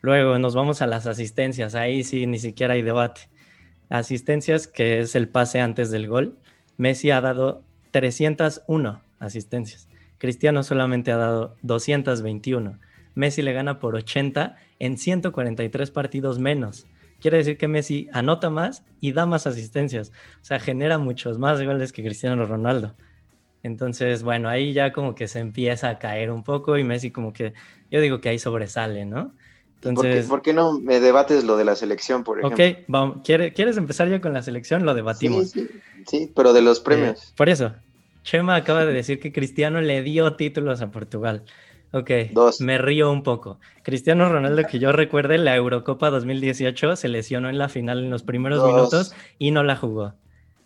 Luego 0.00 0.38
nos 0.38 0.54
vamos 0.54 0.82
a 0.82 0.86
las 0.86 1.06
asistencias. 1.06 1.74
Ahí 1.74 2.04
sí 2.04 2.26
ni 2.26 2.38
siquiera 2.38 2.74
hay 2.74 2.82
debate. 2.82 3.22
Asistencias, 3.88 4.68
que 4.68 5.00
es 5.00 5.14
el 5.14 5.28
pase 5.28 5.60
antes 5.60 5.90
del 5.90 6.08
gol. 6.08 6.38
Messi 6.76 7.10
ha 7.10 7.20
dado 7.20 7.62
301 7.90 9.02
asistencias. 9.18 9.88
Cristiano 10.18 10.62
solamente 10.62 11.10
ha 11.12 11.16
dado 11.16 11.56
221. 11.62 12.78
Messi 13.14 13.42
le 13.42 13.52
gana 13.52 13.78
por 13.80 13.96
80 13.96 14.56
en 14.78 14.98
143 14.98 15.90
partidos 15.90 16.38
menos. 16.38 16.86
Quiere 17.20 17.38
decir 17.38 17.58
que 17.58 17.68
Messi 17.68 18.08
anota 18.12 18.50
más 18.50 18.84
y 19.00 19.12
da 19.12 19.26
más 19.26 19.46
asistencias. 19.46 20.12
O 20.40 20.44
sea, 20.44 20.60
genera 20.60 20.98
muchos 20.98 21.38
más 21.38 21.62
goles 21.62 21.92
que 21.92 22.02
Cristiano 22.02 22.46
Ronaldo. 22.46 22.94
Entonces, 23.62 24.22
bueno, 24.22 24.48
ahí 24.48 24.72
ya 24.72 24.92
como 24.92 25.14
que 25.14 25.26
se 25.26 25.40
empieza 25.40 25.88
a 25.88 25.98
caer 25.98 26.30
un 26.30 26.44
poco 26.44 26.78
y 26.78 26.84
Messi 26.84 27.10
como 27.10 27.32
que, 27.32 27.54
yo 27.90 28.00
digo 28.00 28.20
que 28.20 28.28
ahí 28.28 28.38
sobresale, 28.38 29.04
¿no? 29.04 29.32
Entonces, 29.82 30.26
¿Por, 30.26 30.42
qué, 30.42 30.52
no 30.52 30.78
me 30.78 30.98
debates 30.98 31.44
lo 31.44 31.56
de 31.56 31.64
la 31.64 31.76
selección, 31.76 32.24
por 32.24 32.40
ejemplo? 32.40 32.64
Ok, 32.64 32.78
vamos. 32.88 33.18
¿quieres 33.22 33.76
empezar 33.76 34.08
ya 34.08 34.20
con 34.20 34.32
la 34.32 34.42
selección? 34.42 34.84
Lo 34.84 34.94
debatimos. 34.94 35.50
Sí, 35.50 35.68
sí, 36.06 36.32
pero 36.34 36.52
de 36.52 36.62
los 36.62 36.80
premios. 36.80 37.28
Eh, 37.28 37.32
por 37.36 37.48
eso, 37.48 37.72
Chema 38.24 38.56
acaba 38.56 38.84
de 38.84 38.92
decir 38.92 39.20
que 39.20 39.32
Cristiano 39.32 39.80
le 39.80 40.02
dio 40.02 40.34
títulos 40.34 40.82
a 40.82 40.90
Portugal. 40.90 41.44
Ok, 41.92 42.10
me 42.60 42.78
río 42.78 43.10
un 43.10 43.22
poco. 43.22 43.58
Cristiano 43.82 44.28
Ronaldo, 44.28 44.62
que 44.70 44.78
yo 44.78 44.92
recuerde, 44.92 45.38
la 45.38 45.56
Eurocopa 45.56 46.10
2018 46.10 46.96
se 46.96 47.08
lesionó 47.08 47.48
en 47.48 47.58
la 47.58 47.68
final 47.68 48.04
en 48.04 48.10
los 48.10 48.22
primeros 48.22 48.66
minutos 48.66 49.14
y 49.38 49.50
no 49.50 49.62
la 49.62 49.76
jugó. 49.76 50.14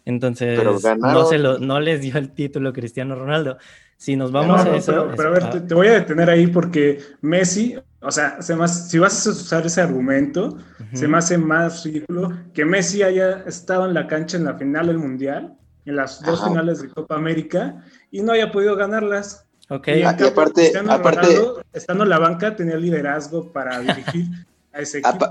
Entonces, 0.05 0.61
no, 0.99 1.25
se 1.26 1.38
lo, 1.38 1.59
no 1.59 1.79
les 1.79 2.00
dio 2.00 2.19
el 2.19 2.31
título 2.31 2.73
Cristiano 2.73 3.14
Ronaldo. 3.14 3.59
Si 3.97 4.17
nos 4.17 4.33
vamos 4.33 4.61
a 4.62 4.76
eso. 4.76 5.11
Pero, 5.17 5.29
a 5.29 5.33
ver, 5.33 5.67
te, 5.67 5.75
voy 5.75 5.87
a 5.87 5.93
detener 5.93 6.29
ahí 6.29 6.49
porque 6.49 6.99
Messi, 7.21 7.76
o 8.00 8.11
sea, 8.11 8.43
se 8.43 8.57
más, 8.57 8.91
si 8.91 8.99
vas 8.99 9.25
a 9.25 9.31
usar 9.31 9.64
ese 9.64 9.81
argumento, 9.81 10.59
se 10.93 11.07
me 11.07 11.19
hace 11.19 11.38
más 11.38 11.85
ridículo 11.85 12.33
que 12.52 12.64
Messi 12.64 13.05
haya 13.05 13.45
estado 13.47 13.87
en 13.87 13.95
la 13.95 14.09
cancha 14.09 14.37
en 14.37 14.45
la 14.45 14.55
final 14.55 14.88
del 14.88 14.99
Mundial 14.99 15.57
en 15.85 15.97
las 15.97 16.23
dos 16.23 16.45
finales 16.45 16.81
de 16.81 16.88
Copa 16.88 17.17
América 17.17 17.83
y 18.11 18.23
no 18.23 18.33
haya 18.33 18.50
podido 18.52 18.76
ganarlas. 18.76 19.47
Ok. 19.73 19.88
Y, 19.88 20.02
aparte, 20.02 20.73
aparte 20.88 21.26
estando 21.73 22.05
en 22.05 22.11
la 22.11 22.19
banca, 22.19 22.55
tenía 22.55 22.76
liderazgo 22.76 23.50
para 23.52 23.81
dirigir 23.81 24.26
a 24.73 24.81
ese 24.81 24.99
equipo. 24.99 25.26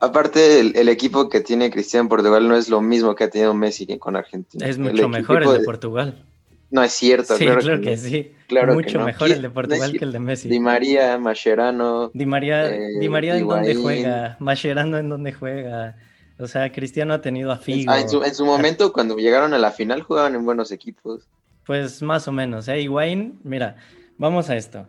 aparte, 0.00 0.60
el, 0.60 0.88
equipo 0.88 1.28
que 1.28 1.40
tiene 1.40 1.70
Cristiano 1.70 2.02
en 2.02 2.08
Portugal 2.08 2.46
no 2.46 2.56
es 2.56 2.68
lo 2.68 2.80
mismo 2.80 3.16
que 3.16 3.24
ha 3.24 3.30
tenido 3.30 3.52
Messi 3.52 3.86
con 3.98 4.14
Argentina. 4.14 4.66
Es 4.66 4.78
mucho 4.78 5.08
mejor 5.08 5.42
el 5.42 5.58
de, 5.58 5.64
Portugal. 5.64 6.24
No 6.70 6.84
es 6.84 6.92
cierto. 6.92 7.36
Sí, 7.36 7.46
claro, 7.46 7.80
que, 7.80 7.96
sí. 7.96 8.32
Claro 8.46 8.74
mucho 8.74 9.00
mejor 9.00 9.30
el 9.32 9.42
de 9.42 9.50
Portugal 9.50 9.92
que 9.92 10.04
el 10.04 10.12
de 10.12 10.20
Messi. 10.20 10.48
Di 10.48 10.60
María, 10.60 11.18
Mascherano. 11.18 12.12
Di 12.14 12.26
María, 12.26 12.72
eh, 12.72 12.98
Di 13.00 13.08
María 13.08 13.36
en 13.36 13.48
dónde 13.48 13.74
juega, 13.74 14.36
Mascherano 14.38 14.98
en 14.98 15.08
dónde 15.08 15.32
juega. 15.32 15.96
O 16.38 16.46
sea, 16.46 16.70
Cristiano 16.72 17.12
ha 17.12 17.20
tenido 17.20 17.50
a 17.50 17.58
Figo. 17.58 17.92
Ah, 17.92 18.00
en, 18.00 18.08
su, 18.08 18.46
momento, 18.46 18.92
cuando 18.92 19.16
llegaron 19.16 19.52
a 19.52 19.58
la 19.58 19.72
final, 19.72 20.02
jugaban 20.02 20.34
en 20.34 20.44
buenos 20.44 20.70
equipos. 20.72 21.28
Pues 21.66 22.02
más 22.02 22.26
o 22.28 22.32
menos, 22.32 22.68
¿eh? 22.68 22.88
Wayne, 22.88 23.34
mira, 23.42 23.76
vamos 24.18 24.50
a 24.50 24.56
esto. 24.56 24.86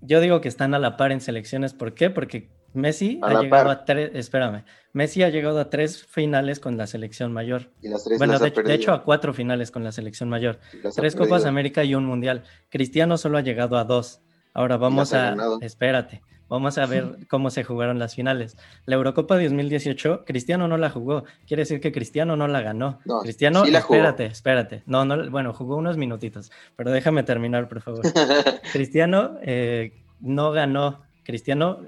Yo 0.00 0.20
digo 0.20 0.40
que 0.40 0.48
están 0.48 0.74
a 0.74 0.78
la 0.78 0.96
par 0.96 1.12
en 1.12 1.20
selecciones. 1.20 1.72
¿Por 1.74 1.94
qué? 1.94 2.10
Porque 2.10 2.50
Messi 2.74 3.18
ha 3.22 3.40
llegado 3.40 3.70
a 3.70 3.84
tres, 3.84 4.10
espérame, 4.14 4.64
Messi 4.92 5.22
ha 5.22 5.30
llegado 5.30 5.58
a 5.58 5.70
tres 5.70 6.04
finales 6.04 6.60
con 6.60 6.76
la 6.76 6.86
selección 6.86 7.32
mayor. 7.32 7.70
Y 7.82 7.88
las 7.88 8.04
tres 8.04 8.18
bueno, 8.18 8.38
de, 8.38 8.50
de, 8.50 8.74
hecho 8.74 8.92
a 8.92 9.02
cuatro 9.02 9.32
finales 9.32 9.70
con 9.70 9.82
la 9.82 9.92
selección 9.92 10.28
mayor. 10.28 10.60
Tres 10.94 11.16
Copas 11.16 11.46
América 11.46 11.84
y 11.84 11.94
un 11.94 12.04
Mundial. 12.04 12.44
Cristiano 12.68 13.16
solo 13.16 13.38
ha 13.38 13.40
llegado 13.40 13.78
a 13.78 13.84
dos. 13.84 14.20
Ahora 14.52 14.76
vamos 14.76 15.12
a, 15.12 15.34
espérate, 15.60 16.22
Vamos 16.48 16.78
a 16.78 16.86
ver 16.86 17.18
cómo 17.28 17.50
se 17.50 17.64
jugaron 17.64 17.98
las 17.98 18.14
finales. 18.14 18.56
La 18.84 18.96
Eurocopa 18.96 19.34
2018, 19.34 20.24
Cristiano 20.24 20.68
no 20.68 20.76
la 20.76 20.90
jugó. 20.90 21.24
Quiere 21.46 21.62
decir 21.62 21.80
que 21.80 21.92
Cristiano 21.92 22.36
no 22.36 22.48
la 22.48 22.60
ganó. 22.60 23.00
Cristiano, 23.22 23.64
espérate, 23.64 24.26
espérate. 24.26 24.82
No, 24.86 25.04
no, 25.04 25.30
bueno, 25.30 25.52
jugó 25.52 25.76
unos 25.76 25.96
minutitos, 25.96 26.50
pero 26.76 26.90
déjame 26.90 27.22
terminar, 27.22 27.68
por 27.68 27.80
favor. 27.80 28.02
Cristiano 28.72 29.38
eh, 29.42 29.92
no 30.20 30.52
ganó. 30.52 31.02
Cristiano, 31.24 31.80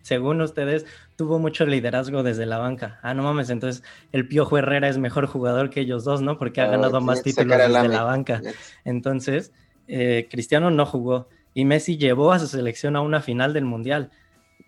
según 0.00 0.40
ustedes, 0.40 0.86
tuvo 1.16 1.38
mucho 1.38 1.66
liderazgo 1.66 2.22
desde 2.22 2.46
la 2.46 2.58
banca. 2.58 2.98
Ah, 3.02 3.12
no 3.12 3.22
mames, 3.22 3.50
entonces 3.50 3.82
el 4.12 4.26
Piojo 4.26 4.56
Herrera 4.56 4.88
es 4.88 4.96
mejor 4.96 5.26
jugador 5.26 5.68
que 5.68 5.80
ellos 5.80 6.04
dos, 6.04 6.22
¿no? 6.22 6.38
Porque 6.38 6.62
ha 6.62 6.66
ganado 6.66 7.00
más 7.00 7.22
títulos 7.22 7.58
desde 7.58 7.88
la 7.88 8.04
banca. 8.04 8.40
Entonces, 8.84 9.52
eh, 9.88 10.28
Cristiano 10.30 10.70
no 10.70 10.86
jugó 10.86 11.28
y 11.56 11.64
Messi 11.64 11.96
llevó 11.96 12.32
a 12.32 12.38
su 12.38 12.48
selección 12.48 12.96
a 12.96 13.00
una 13.00 13.22
final 13.22 13.54
del 13.54 13.64
Mundial. 13.64 14.10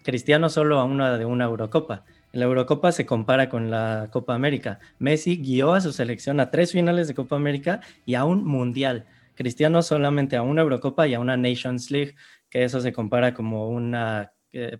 Cristiano 0.04 0.48
solo 0.48 0.80
a 0.80 0.84
una 0.84 1.18
de 1.18 1.26
una 1.26 1.44
Eurocopa. 1.44 2.06
La 2.32 2.46
Eurocopa 2.46 2.92
se 2.92 3.04
compara 3.04 3.50
con 3.50 3.70
la 3.70 4.08
Copa 4.10 4.34
América. 4.34 4.78
Messi 4.98 5.36
guió 5.36 5.74
a 5.74 5.82
su 5.82 5.92
selección 5.92 6.40
a 6.40 6.50
tres 6.50 6.72
finales 6.72 7.06
de 7.06 7.14
Copa 7.14 7.36
América 7.36 7.82
y 8.06 8.14
a 8.14 8.24
un 8.24 8.42
Mundial. 8.42 9.04
Cristiano 9.34 9.82
solamente 9.82 10.36
a 10.36 10.40
una 10.40 10.62
Eurocopa 10.62 11.06
y 11.06 11.12
a 11.12 11.20
una 11.20 11.36
Nations 11.36 11.90
League, 11.90 12.14
que 12.48 12.64
eso 12.64 12.80
se 12.80 12.94
compara 12.94 13.34
como 13.34 13.68
una, 13.68 14.32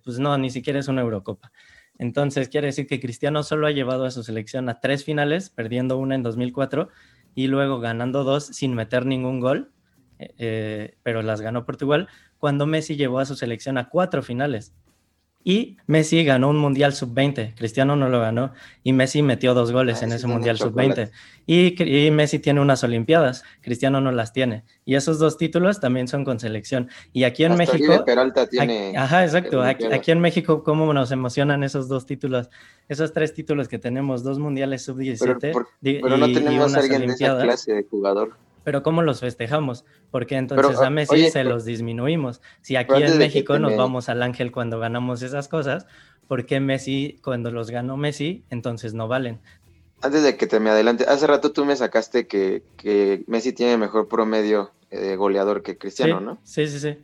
pues 0.03 0.17
no, 0.17 0.35
ni 0.39 0.49
siquiera 0.49 0.79
es 0.79 0.87
una 0.87 1.01
Eurocopa. 1.01 1.51
Entonces 1.99 2.49
quiere 2.49 2.65
decir 2.65 2.87
que 2.87 2.99
Cristiano 2.99 3.43
solo 3.43 3.67
ha 3.67 3.71
llevado 3.71 4.05
a 4.05 4.09
su 4.09 4.23
selección 4.23 4.67
a 4.67 4.79
tres 4.79 5.05
finales, 5.05 5.51
perdiendo 5.51 5.99
una 5.99 6.15
en 6.15 6.23
2004 6.23 6.89
y 7.35 7.45
luego 7.45 7.79
ganando 7.79 8.23
dos 8.23 8.47
sin 8.47 8.73
meter 8.73 9.05
ningún 9.05 9.39
gol 9.39 9.73
eh, 10.19 10.95
pero 11.03 11.21
las 11.21 11.41
ganó 11.41 11.65
Portugal, 11.65 12.07
cuando 12.37 12.65
Messi 12.65 12.95
llevó 12.95 13.19
a 13.19 13.25
su 13.25 13.35
selección 13.35 13.77
a 13.77 13.89
cuatro 13.89 14.21
finales. 14.21 14.73
Y 15.41 15.77
Messi 15.87 16.25
ganó 16.25 16.49
un 16.49 16.57
Mundial 16.57 16.93
Sub-20, 16.93 17.55
Cristiano 17.55 17.95
no 17.95 18.09
lo 18.09 18.19
ganó, 18.19 18.51
y 18.83 18.91
Messi 18.91 19.21
metió 19.21 19.53
dos 19.53 19.71
goles 19.71 20.01
ah, 20.01 20.05
en 20.05 20.11
ese 20.11 20.27
Mundial 20.27 20.57
Sub-20. 20.57 21.11
Y, 21.47 22.11
Messi 22.11 22.39
tiene 22.39 22.59
unas 22.59 22.83
Olimpiadas, 22.83 23.43
Cristiano 23.61 24.01
no 24.01 24.11
las 24.11 24.33
tiene. 24.33 24.65
Y 24.83 24.95
esos 24.95 25.17
dos 25.17 25.37
títulos 25.37 25.79
también 25.79 26.09
son 26.09 26.25
con 26.25 26.41
selección. 26.41 26.89
Y 27.13 27.23
aquí 27.23 27.45
en 27.45 27.55
México... 27.55 28.03
Peralta 28.05 28.47
tiene... 28.47 28.97
ajá, 28.97 29.23
exacto. 29.23 29.63
Aquí, 29.63 30.11
en 30.11 30.19
México, 30.19 30.61
¿cómo 30.63 30.93
nos 30.93 31.11
emocionan 31.11 31.63
esos 31.63 31.87
dos 31.87 32.05
títulos? 32.05 32.49
Esos 32.89 33.13
tres 33.13 33.33
títulos 33.33 33.69
que 33.69 33.79
tenemos, 33.79 34.23
dos 34.23 34.39
Mundiales 34.39 34.83
Sub-17 34.83 35.67
pero, 35.81 36.17
no 36.17 36.25
tenemos 36.33 36.75
alguien 36.75 37.07
de 37.07 37.13
esa 37.13 37.39
clase 37.39 37.73
de 37.73 37.83
jugador. 37.83 38.35
Pero 38.63 38.83
¿cómo 38.83 39.01
los 39.01 39.19
festejamos? 39.19 39.85
Porque 40.11 40.35
entonces 40.35 40.79
a 40.79 40.89
Messi 40.89 41.29
se 41.29 41.43
los 41.43 41.65
disminuimos. 41.65 42.41
Si 42.61 42.75
aquí 42.75 43.01
en 43.01 43.17
México 43.17 43.59
nos 43.59 43.75
vamos 43.75 44.09
al 44.09 44.21
ángel 44.21 44.51
cuando 44.51 44.79
ganamos 44.79 45.21
esas 45.21 45.47
cosas, 45.47 45.85
¿por 46.27 46.45
qué 46.45 46.59
Messi, 46.59 47.19
cuando 47.23 47.51
los 47.51 47.71
ganó 47.71 47.97
Messi, 47.97 48.43
entonces 48.49 48.93
no 48.93 49.07
valen? 49.07 49.39
Antes 50.01 50.23
de 50.23 50.37
que 50.37 50.47
te 50.47 50.59
me 50.59 50.69
adelante, 50.69 51.05
hace 51.07 51.27
rato 51.27 51.51
tú 51.51 51.65
me 51.65 51.75
sacaste 51.75 52.27
que, 52.27 52.63
que 52.77 53.23
Messi 53.27 53.51
tiene 53.51 53.77
mejor 53.77 54.07
promedio 54.07 54.71
de 54.89 55.15
goleador 55.15 55.61
que 55.61 55.77
Cristiano, 55.77 56.19
¿no? 56.19 56.39
Sí, 56.43 56.67
sí, 56.67 56.79
sí. 56.79 56.97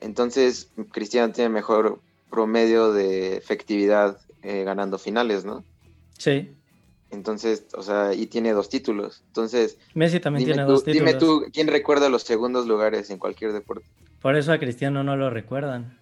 Entonces, 0.00 0.70
Cristiano 0.92 1.32
tiene 1.32 1.50
mejor 1.50 2.00
promedio 2.30 2.92
de 2.92 3.36
efectividad 3.36 4.18
eh, 4.42 4.64
ganando 4.64 4.98
finales, 4.98 5.44
¿no? 5.44 5.64
Sí. 6.18 6.50
Entonces, 7.10 7.66
o 7.74 7.82
sea, 7.82 8.14
y 8.14 8.26
tiene 8.26 8.52
dos 8.52 8.68
títulos. 8.68 9.22
Entonces, 9.26 9.78
Messi 9.94 10.20
también 10.20 10.46
tiene 10.46 10.62
dos 10.62 10.84
títulos. 10.84 11.08
Dime 11.08 11.18
tú, 11.18 11.46
¿quién 11.52 11.66
recuerda 11.66 12.08
los 12.08 12.22
segundos 12.22 12.66
lugares 12.66 13.10
en 13.10 13.18
cualquier 13.18 13.52
deporte? 13.52 13.84
Por 14.20 14.36
eso 14.36 14.52
a 14.52 14.58
Cristiano 14.58 15.02
no 15.02 15.16
lo 15.16 15.30
recuerdan. 15.30 15.98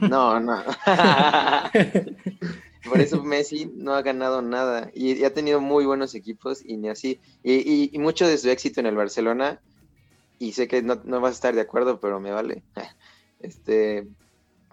No, 0.00 0.38
no. 0.38 0.62
Por 2.84 3.00
eso 3.00 3.22
Messi 3.22 3.70
no 3.76 3.94
ha 3.94 4.02
ganado 4.02 4.42
nada 4.42 4.90
y, 4.94 5.24
ha 5.24 5.32
tenido 5.32 5.60
muy 5.60 5.84
buenos 5.84 6.14
equipos 6.14 6.62
y 6.64 6.76
ni 6.76 6.88
así. 6.88 7.20
Y, 7.42 7.90
mucho 7.98 8.26
de 8.26 8.38
su 8.38 8.50
éxito 8.50 8.80
en 8.80 8.86
el 8.86 8.96
Barcelona, 8.96 9.60
y 10.38 10.52
sé 10.52 10.68
que 10.68 10.82
no, 10.82 11.00
no 11.04 11.20
vas 11.20 11.30
a 11.30 11.34
estar 11.34 11.54
de 11.54 11.60
acuerdo, 11.60 12.00
pero 12.00 12.20
me 12.20 12.30
vale. 12.30 12.62
Este, 13.40 14.06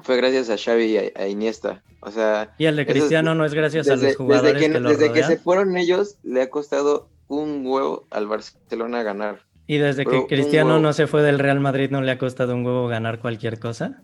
fue 0.02 0.18
gracias 0.18 0.50
a 0.50 0.58
Xavi 0.58 0.86
y 0.86 0.98
a, 0.98 1.28
Iniesta. 1.28 1.84
O 2.02 2.12
sea, 2.12 2.54
y 2.58 2.66
el 2.66 2.76
de 2.76 2.86
Cristiano 2.86 3.36
no 3.36 3.46
es 3.46 3.54
gracias 3.54 3.90
a 3.90 3.96
los 3.96 4.16
jugadores 4.16 4.54
desde 4.54 4.72
que, 4.72 4.80
Desde 4.80 5.12
que 5.12 5.24
se 5.24 5.38
fueron 5.38 5.76
ellos, 5.78 6.18
le 6.24 6.42
ha 6.42 6.50
costado 6.50 7.10
un 7.28 7.66
huevo 7.66 8.06
al 8.10 8.28
Barcelona 8.28 9.04
ganar. 9.04 9.46
¿Y 9.68 9.78
desde 9.78 10.06
que 10.06 10.26
Cristiano 10.28 10.80
no 10.80 10.94
se 10.94 11.08
fue 11.08 11.22
del 11.22 11.38
Real 11.38 11.60
Madrid 11.60 11.92
no 11.92 12.02
le 12.02 12.12
ha 12.12 12.18
costado 12.18 12.56
un 12.56 12.66
huevo 12.66 12.88
ganar 12.88 13.20
cualquier 13.20 13.60
cosa? 13.60 14.02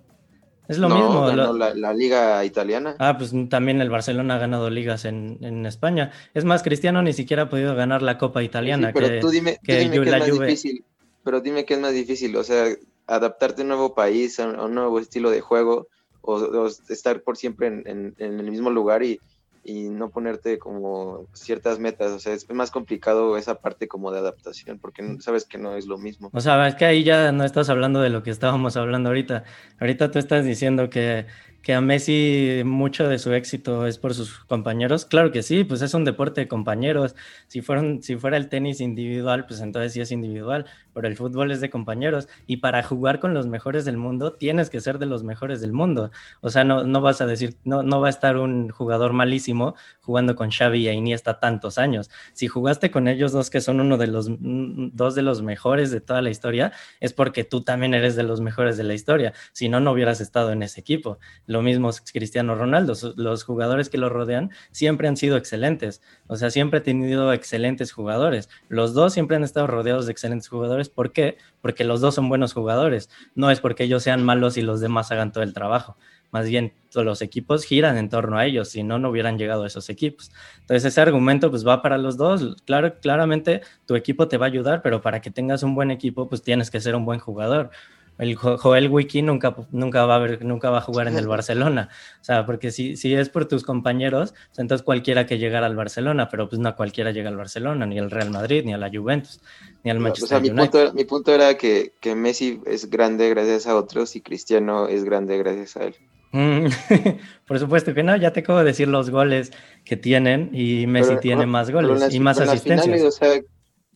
Es 0.68 0.78
lo 0.78 0.90
mismo. 0.90 1.32
la, 1.32 1.94
liga 1.94 2.44
italiana. 2.44 2.96
Ah, 3.00 3.18
pues 3.18 3.34
también 3.50 3.82
el 3.82 3.90
Barcelona 3.90 4.36
ha 4.36 4.40
ganado 4.40 4.70
ligas 4.70 5.06
en, 5.06 5.66
España. 5.66 6.12
Es 6.34 6.46
más, 6.46 6.64
Cristiano 6.64 7.02
ni 7.02 7.14
siquiera 7.14 7.44
ha 7.44 7.50
podido 7.50 7.76
ganar 7.76 8.02
la 8.02 8.18
Copa 8.18 8.44
italiana. 8.44 8.92
pero 8.94 9.08
que, 9.08 9.20
tú 9.20 9.30
dime, 9.30 9.58
que, 9.64 9.82
es 9.82 10.12
más 10.12 10.26
difícil. 10.26 10.86
Pero 11.24 11.42
dime 11.42 11.66
qué 11.66 11.76
es 11.76 11.80
más 11.80 11.94
difícil. 11.94 12.36
O 12.36 12.44
sea, 12.44 12.66
adaptarte 13.08 13.62
a 13.62 13.64
un 13.64 13.70
nuevo 13.70 13.96
país, 13.96 14.40
a 14.40 14.48
un 14.48 14.76
nuevo 14.76 15.00
estilo 15.00 15.30
de 15.30 15.42
juego, 15.42 15.88
o, 16.22 16.68
estar 16.90 17.22
por 17.22 17.38
siempre 17.38 17.68
en, 17.68 18.16
el 18.18 18.50
mismo 18.50 18.70
lugar 18.70 19.04
y, 19.04 19.20
no 19.68 20.12
ponerte 20.12 20.60
como 20.60 21.26
ciertas 21.34 21.80
metas. 21.80 22.12
O 22.12 22.20
sea, 22.20 22.34
es 22.34 22.48
más 22.52 22.70
complicado 22.70 23.36
esa 23.36 23.56
parte 23.56 23.88
como 23.88 24.12
de 24.12 24.20
adaptación, 24.20 24.78
porque 24.78 25.18
sabes 25.22 25.46
que 25.46 25.58
no 25.58 25.76
es 25.76 25.88
lo 25.88 25.98
mismo. 25.98 26.30
O 26.34 26.40
sea, 26.40 26.68
es 26.68 26.76
que 26.76 26.86
ahí 26.86 27.04
ya 27.04 27.32
no 27.32 27.44
estás 27.44 27.70
hablando 27.70 28.00
de 28.00 28.12
lo 28.12 28.22
que 28.22 28.30
estábamos 28.30 28.78
hablando 28.78 29.10
ahorita. 29.10 29.44
Ahorita 29.80 30.12
tú 30.12 30.20
estás 30.20 30.46
diciendo 30.46 30.92
que 30.92 31.26
que 31.66 31.74
a 31.74 31.82
Messi 31.82 32.62
mucho 32.64 33.10
de 33.10 33.18
su 33.18 33.34
éxito 33.34 33.88
es 33.88 33.98
por 33.98 34.14
sus 34.14 34.38
compañeros. 34.42 35.04
Claro 35.04 35.32
que 35.32 35.42
sí, 35.42 35.64
pues 35.64 35.82
es 35.82 35.96
un 35.96 36.06
deporte 36.06 36.42
de 36.42 36.48
compañeros. 36.48 37.16
Si, 37.48 37.64
fueron, 37.64 38.04
si 38.04 38.18
fuera 38.18 38.38
el 38.38 38.50
tenis 38.50 38.82
individual, 38.82 39.48
pues 39.48 39.62
entonces 39.62 39.94
sí 39.94 40.00
es 40.00 40.12
individual, 40.12 40.68
pero 40.94 41.08
el 41.08 41.16
fútbol 41.16 41.52
es 41.52 41.62
de 41.62 41.72
compañeros. 41.72 42.30
Y 42.46 42.58
para 42.58 42.84
jugar 42.84 43.20
con 43.20 43.34
los 43.34 43.48
mejores 43.48 43.84
del 43.84 43.98
mundo, 43.98 44.34
tienes 44.34 44.70
que 44.70 44.80
ser 44.80 45.00
de 45.00 45.08
los 45.08 45.24
mejores 45.24 45.60
del 45.60 45.74
mundo. 45.74 46.12
O 46.42 46.52
sea, 46.52 46.64
no, 46.64 46.84
no 46.84 47.02
vas 47.02 47.20
a 47.22 47.26
decir, 47.26 47.58
no, 47.64 47.82
no 47.82 48.00
va 48.00 48.08
a 48.08 48.12
estar 48.12 48.38
un 48.38 48.70
jugador 48.70 49.14
malísimo 49.14 49.74
jugando 50.02 50.36
con 50.36 50.52
Xavi 50.52 50.88
y 50.88 50.90
Iniesta 50.92 51.40
tantos 51.40 51.80
años. 51.80 52.12
Si 52.34 52.48
jugaste 52.48 52.92
con 52.92 53.08
ellos 53.08 53.32
dos, 53.32 53.50
que 53.50 53.60
son 53.60 53.80
uno 53.80 53.98
de 53.98 54.06
los, 54.06 54.28
dos 54.30 55.16
de 55.16 55.24
los 55.24 55.42
mejores 55.42 55.90
de 55.90 56.00
toda 56.00 56.22
la 56.22 56.30
historia, 56.30 56.74
es 57.00 57.12
porque 57.12 57.44
tú 57.44 57.62
también 57.62 57.96
eres 57.96 58.16
de 58.16 58.22
los 58.22 58.40
mejores 58.40 58.78
de 58.78 58.84
la 58.84 58.94
historia. 58.94 59.34
Si 59.52 59.68
no, 59.68 59.80
no 59.80 59.94
hubieras 59.94 60.22
estado 60.22 60.52
en 60.52 60.62
ese 60.62 60.80
equipo 60.80 61.18
lo 61.56 61.62
mismo 61.62 61.90
Cristiano 62.12 62.54
Ronaldo. 62.54 62.94
Los 63.16 63.46
jugadores 63.46 63.88
que 63.88 63.98
lo 63.98 64.10
rodean 64.10 64.52
siempre 64.72 65.08
han 65.08 65.16
sido 65.16 65.38
excelentes. 65.38 66.02
O 66.28 66.36
sea, 66.36 66.50
siempre 66.50 66.80
ha 66.80 66.84
tenido 66.84 67.32
excelentes 67.32 67.94
jugadores. 67.94 68.50
Los 68.68 68.94
dos 68.94 69.14
siempre 69.14 69.38
han 69.38 69.46
estado 69.46 69.68
rodeados 69.68 70.06
de 70.06 70.12
excelentes 70.12 70.50
jugadores. 70.50 70.90
¿Por 70.90 71.14
qué? 71.14 71.38
Porque 71.62 71.86
los 71.86 72.02
dos 72.02 72.14
son 72.16 72.28
buenos 72.28 72.52
jugadores. 72.52 73.10
No 73.36 73.52
es 73.52 73.62
porque 73.62 73.86
ellos 73.86 74.04
sean 74.04 74.22
malos 74.22 74.58
y 74.58 74.64
los 74.64 74.82
demás 74.82 75.14
hagan 75.14 75.32
todo 75.32 75.46
el 75.46 75.54
trabajo. 75.54 75.96
Más 76.30 76.50
bien, 76.50 76.74
todos 76.92 77.06
los 77.06 77.22
equipos 77.22 77.64
giran 77.64 77.96
en 77.96 78.10
torno 78.10 78.38
a 78.38 78.46
ellos, 78.46 78.68
si 78.68 78.84
no, 78.84 79.00
no 79.00 79.10
hubieran 79.10 79.38
llegado 79.38 79.66
esos 79.66 79.90
equipos. 79.90 80.32
Entonces, 80.60 80.84
ese 80.84 81.00
argumento 81.00 81.50
pues 81.50 81.66
va 81.66 81.82
para 81.82 81.98
los 81.98 82.18
dos. 82.18 82.58
Claro, 82.66 83.00
claramente 83.00 83.62
tu 83.86 83.96
equipo 83.96 84.28
te 84.28 84.38
va 84.38 84.48
a 84.48 84.50
ayudar, 84.50 84.82
pero 84.82 85.02
para 85.02 85.22
que 85.22 85.32
tengas 85.32 85.64
un 85.64 85.76
buen 85.76 85.92
equipo, 85.92 86.28
pues 86.28 86.42
tienes 86.42 86.70
que 86.70 86.82
ser 86.82 86.96
un 86.98 87.06
buen 87.06 87.20
jugador 87.22 87.70
el 88.18 88.36
Joel 88.36 88.90
Wiki 88.90 89.22
nunca, 89.22 89.56
nunca, 89.72 90.06
va 90.06 90.16
a 90.16 90.20
ver, 90.20 90.46
nunca 90.46 90.70
va 90.70 90.78
a 90.78 90.82
jugar 90.82 91.08
en 91.08 91.18
el 91.18 91.28
Barcelona. 91.28 91.90
O 92.22 92.24
sea, 92.24 92.46
porque 92.46 92.72
si, 92.72 92.96
si 92.96 93.14
es 93.14 93.30
por 93.30 93.46
tus 93.46 93.64
compañeros, 93.64 94.34
pues 94.48 94.60
entonces 94.60 94.84
cualquiera 94.84 95.26
que 95.26 95.38
llegara 95.38 95.66
al 95.66 95.76
Barcelona, 95.76 96.30
pero 96.30 96.48
pues 96.48 96.60
no 96.60 96.76
cualquiera 96.76 97.12
llega 97.12 97.30
al 97.30 97.38
Barcelona, 97.38 97.86
ni 97.86 98.00
al 98.00 98.12
Real 98.12 98.30
Madrid, 98.32 98.64
ni 98.66 98.74
a 98.74 98.78
la 98.78 98.90
Juventus, 98.90 99.42
ni 99.84 99.92
al 99.92 100.00
Manchester 100.00 100.42
Mi 100.42 100.50
punto, 100.50 100.94
mi 100.94 101.04
punto 101.04 101.34
era 101.34 101.58
que, 101.58 101.94
que, 102.00 102.16
Messi 102.16 102.62
es 102.66 102.90
grande 102.90 103.30
gracias 103.30 103.68
a 103.68 103.76
otros 103.76 104.16
y 104.16 104.22
Cristiano 104.22 104.88
es 104.88 105.04
grande 105.04 105.38
gracias 105.38 105.76
a 105.78 105.84
él. 105.86 105.96
Mm, 106.32 106.68
por 107.48 107.60
supuesto 107.60 107.94
que 107.94 108.04
no, 108.04 108.16
ya 108.16 108.32
te 108.32 108.42
acabo 108.42 108.60
de 108.60 108.66
decir 108.66 108.88
los 108.88 109.10
goles 109.10 109.52
que 109.84 109.98
tienen 109.98 110.50
y 110.54 110.88
Messi 110.88 111.18
tiene 111.18 111.46
más 111.46 111.70
goles 111.70 112.14
y 112.14 112.20
más 112.20 112.40
asistencias. 112.40 113.20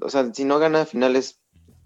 o, 0.01 0.09
sea, 0.09 0.33
si 0.33 0.43
no 0.43 0.59
gana 0.59 0.85
finales, 0.85 1.39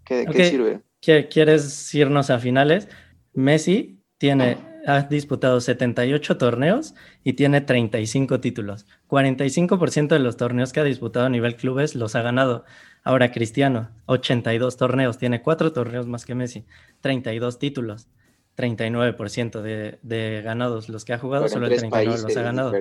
¿qué, 0.03 0.25
¿qué 0.31 0.49
sirve? 0.49 0.81
¿Quieres 1.03 1.93
irnos 1.93 2.29
a 2.29 2.39
finales? 2.39 2.87
Messi 3.33 4.01
tiene, 4.17 4.57
ha 4.87 5.01
disputado 5.01 5.59
78 5.59 6.37
torneos 6.37 6.95
y 7.25 7.33
tiene 7.33 7.59
35 7.59 8.39
títulos. 8.39 8.85
45% 9.09 10.07
de 10.07 10.19
los 10.19 10.37
torneos 10.37 10.71
que 10.71 10.79
ha 10.79 10.85
disputado 10.85 11.25
a 11.25 11.29
nivel 11.29 11.57
clubes 11.57 11.95
los 11.95 12.15
ha 12.15 12.21
ganado. 12.21 12.63
Ahora 13.03 13.31
Cristiano, 13.31 13.91
82 14.05 14.77
torneos, 14.77 15.17
tiene 15.17 15.41
4 15.41 15.73
torneos 15.73 16.07
más 16.07 16.25
que 16.25 16.35
Messi, 16.35 16.65
32 17.01 17.59
títulos. 17.59 18.07
39% 18.55 19.61
de, 19.61 19.99
de 20.03 20.41
ganados 20.43 20.87
los 20.87 21.03
que 21.03 21.13
ha 21.13 21.17
jugado, 21.17 21.49
solo 21.49 21.65
el 21.65 21.77
39 21.77 22.21
los 22.21 22.37
ha 22.37 22.41
ganado. 22.43 22.71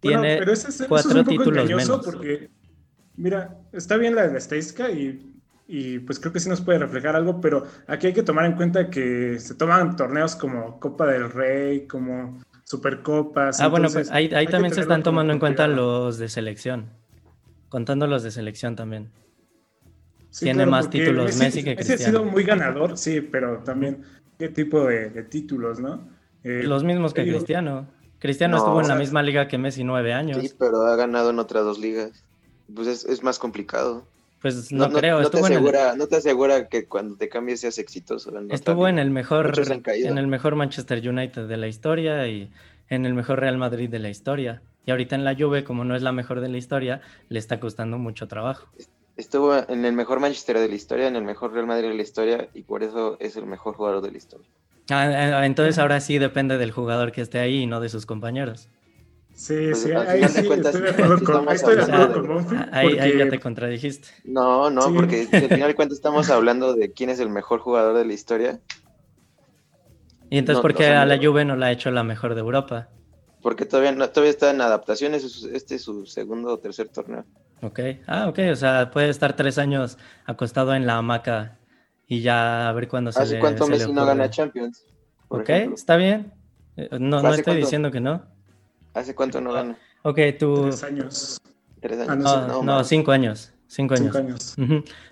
Tiene 0.00 0.38
pero 0.38 0.52
cuatro 0.88 1.24
títulos 1.24 1.68
menos. 1.70 2.00
Porque, 2.04 2.48
mira, 3.16 3.60
está 3.72 3.96
bien 3.96 4.14
la, 4.14 4.26
la 4.26 4.38
estadística 4.38 4.90
y 4.90 5.27
y 5.70 5.98
pues 5.98 6.18
creo 6.18 6.32
que 6.32 6.40
sí 6.40 6.48
nos 6.48 6.62
puede 6.62 6.78
reflejar 6.78 7.14
algo, 7.14 7.42
pero 7.42 7.64
aquí 7.86 8.06
hay 8.06 8.14
que 8.14 8.22
tomar 8.22 8.46
en 8.46 8.54
cuenta 8.54 8.88
que 8.88 9.38
se 9.38 9.54
toman 9.54 9.96
torneos 9.96 10.34
como 10.34 10.80
Copa 10.80 11.06
del 11.06 11.30
Rey, 11.30 11.86
como 11.86 12.42
Supercopas. 12.64 13.60
Ah, 13.60 13.68
bueno, 13.68 13.88
pues 13.92 14.10
ahí, 14.10 14.28
también 14.46 14.72
se 14.72 14.80
están 14.80 15.02
tomando 15.02 15.30
en 15.34 15.38
cuenta 15.38 15.68
los 15.68 16.16
de 16.16 16.30
selección, 16.30 16.90
contando 17.68 18.06
los 18.06 18.22
de 18.22 18.30
selección 18.30 18.76
también. 18.76 19.10
Tiene 20.38 20.64
más 20.64 20.88
títulos 20.88 21.36
Messi, 21.36 21.62
que 21.62 21.74
Cristiano. 21.74 22.00
Ese 22.00 22.04
ha 22.04 22.08
sido 22.08 22.24
muy 22.24 22.44
ganador, 22.44 22.96
sí, 22.96 23.20
pero 23.20 23.58
también 23.58 24.04
qué 24.38 24.48
tipo 24.48 24.86
de, 24.86 25.10
títulos, 25.24 25.80
¿no? 25.80 26.08
Eh, 26.44 26.62
los 26.64 26.82
mismos 26.82 27.12
que 27.12 27.24
Cristiano. 27.24 27.88
Cristiano 28.18 28.56
estuvo 28.56 28.80
en 28.80 28.88
la 28.88 28.94
misma 28.94 29.22
liga 29.22 29.48
que 29.48 29.58
Messi 29.58 29.84
nueve 29.84 30.14
años. 30.14 30.38
Sí, 30.40 30.50
pero 30.58 30.86
ha 30.86 30.96
ganado 30.96 31.28
en 31.28 31.38
otras 31.38 31.64
dos 31.64 31.78
ligas. 31.78 32.24
Pues 32.74 32.88
es, 32.88 33.04
es 33.04 33.22
más 33.22 33.38
complicado. 33.38 34.06
Pues 34.40 34.70
no, 34.70 34.90
creo. 34.90 35.20
No 35.20 35.30
te, 35.30 35.40
asegura, 35.40 35.96
no 35.96 36.06
te 36.06 36.16
asegura 36.16 36.68
que 36.68 36.86
cuando 36.86 37.16
te 37.16 37.28
cambies 37.28 37.60
seas 37.60 37.78
exitoso. 37.78 38.32
Estuvo 38.50 38.86
en 38.86 38.98
el 38.98 39.10
mejor 39.10 39.52
en 39.86 40.18
el 40.18 40.26
mejor 40.28 40.54
Manchester 40.54 41.06
United 41.06 41.48
de 41.48 41.56
la 41.56 41.66
historia 41.66 42.26
y 42.28 42.50
en 42.88 43.04
el 43.04 43.14
mejor 43.14 43.40
Real 43.40 43.58
Madrid 43.58 43.90
de 43.90 43.98
la 43.98 44.10
historia. 44.10 44.62
Y 44.86 44.90
ahorita 44.90 45.16
en 45.16 45.24
la 45.24 45.34
Juve, 45.34 45.64
como 45.64 45.84
no 45.84 45.96
es 45.96 46.02
la 46.02 46.12
mejor 46.12 46.40
de 46.40 46.48
la 46.48 46.56
historia, 46.56 47.02
le 47.28 47.38
está 47.38 47.60
costando 47.60 47.98
mucho 47.98 48.28
trabajo. 48.28 48.68
Estuvo 49.16 49.54
en 49.68 49.84
el 49.84 49.92
mejor 49.92 50.20
Manchester 50.20 50.58
de 50.58 50.68
la 50.68 50.74
historia, 50.76 51.08
en 51.08 51.16
el 51.16 51.24
mejor 51.24 51.52
Real 51.52 51.66
Madrid 51.66 51.88
de 51.88 51.94
la 51.94 52.02
historia 52.02 52.48
y 52.54 52.62
por 52.62 52.84
eso 52.84 53.16
es 53.18 53.36
el 53.36 53.46
mejor 53.46 53.74
jugador 53.74 54.00
de 54.02 54.12
la 54.12 54.16
historia. 54.16 54.46
Ah, 54.90 55.40
ah 55.40 55.46
entonces 55.46 55.78
ahora 55.78 56.00
sí 56.00 56.18
depende 56.18 56.56
del 56.56 56.70
jugador 56.70 57.10
que 57.10 57.20
esté 57.20 57.40
ahí 57.40 57.62
y 57.62 57.66
no 57.66 57.80
de 57.80 57.88
sus 57.88 58.06
compañeros. 58.06 58.68
Sí, 59.38 59.54
pues, 59.70 59.82
sí, 59.82 59.92
ahí 59.92 60.24
sí 60.24 60.40
estoy 60.40 60.82
de 60.82 60.90
acuerdo 60.90 61.24
con, 61.24 61.48
estoy 61.54 61.76
de 61.76 61.82
acuerdo 61.82 62.44
con 62.44 62.74
Ahí, 62.74 62.98
ahí, 62.98 63.16
ya 63.16 63.30
te 63.30 63.38
contradijiste. 63.38 64.08
No, 64.24 64.68
no, 64.68 64.92
porque 64.92 65.28
al 65.30 65.48
final 65.48 65.68
de 65.68 65.74
cuentas 65.76 65.96
estamos 65.96 66.28
hablando 66.30 66.74
de 66.74 66.92
quién 66.92 67.08
es 67.08 67.20
el 67.20 67.28
mejor 67.28 67.60
jugador 67.60 67.96
de 67.96 68.04
la 68.04 68.12
historia. 68.12 68.60
¿Y 70.28 70.38
entonces 70.38 70.60
por 70.60 70.74
qué 70.74 70.88
a 70.88 71.06
la 71.06 71.18
Juve 71.18 71.44
no 71.44 71.54
la 71.54 71.66
ha 71.66 71.70
hecho 71.70 71.92
la 71.92 72.02
mejor 72.02 72.34
de 72.34 72.40
Europa? 72.40 72.88
Porque 73.40 73.64
todavía, 73.64 73.92
no, 73.92 74.08
todavía 74.08 74.32
está 74.32 74.50
en 74.50 74.60
adaptaciones, 74.60 75.44
este 75.52 75.76
es 75.76 75.82
su 75.82 76.04
segundo 76.04 76.54
o 76.54 76.58
tercer 76.58 76.88
torneo. 76.88 77.24
Ok, 77.62 77.78
ah, 78.08 78.26
ok, 78.28 78.40
o 78.50 78.56
sea, 78.56 78.90
puede 78.90 79.08
estar 79.08 79.36
tres 79.36 79.56
años 79.58 79.98
acostado 80.26 80.74
en 80.74 80.84
la 80.84 80.96
hamaca 80.96 81.60
y 82.08 82.22
ya 82.22 82.68
a 82.68 82.72
ver 82.72 82.88
cuándo 82.88 83.12
se 83.12 83.22
¿Hace 83.22 83.38
cuánto 83.38 83.68
Messi 83.68 83.92
no 83.92 84.04
gana 84.04 84.28
Champions? 84.30 84.84
Ok, 85.28 85.48
está 85.48 85.94
bien. 85.94 86.32
Eh, 86.76 86.88
no, 86.98 87.22
no 87.22 87.32
estoy 87.32 87.58
diciendo 87.58 87.92
que 87.92 88.00
no. 88.00 88.36
¿Hace 88.98 89.14
cuánto 89.14 89.40
no 89.40 89.52
gana? 89.52 89.76
Ok, 90.02 90.18
tú... 90.38 90.62
Tres 90.64 90.84
años. 90.84 91.40
Tres 91.80 92.08
años. 92.08 92.24
Ah, 92.26 92.60
no, 92.62 92.84
cinco 92.84 93.12
años. 93.12 93.52
Cinco 93.66 93.94
años. 93.94 94.06
Cinco 94.14 94.18
años. 94.18 94.56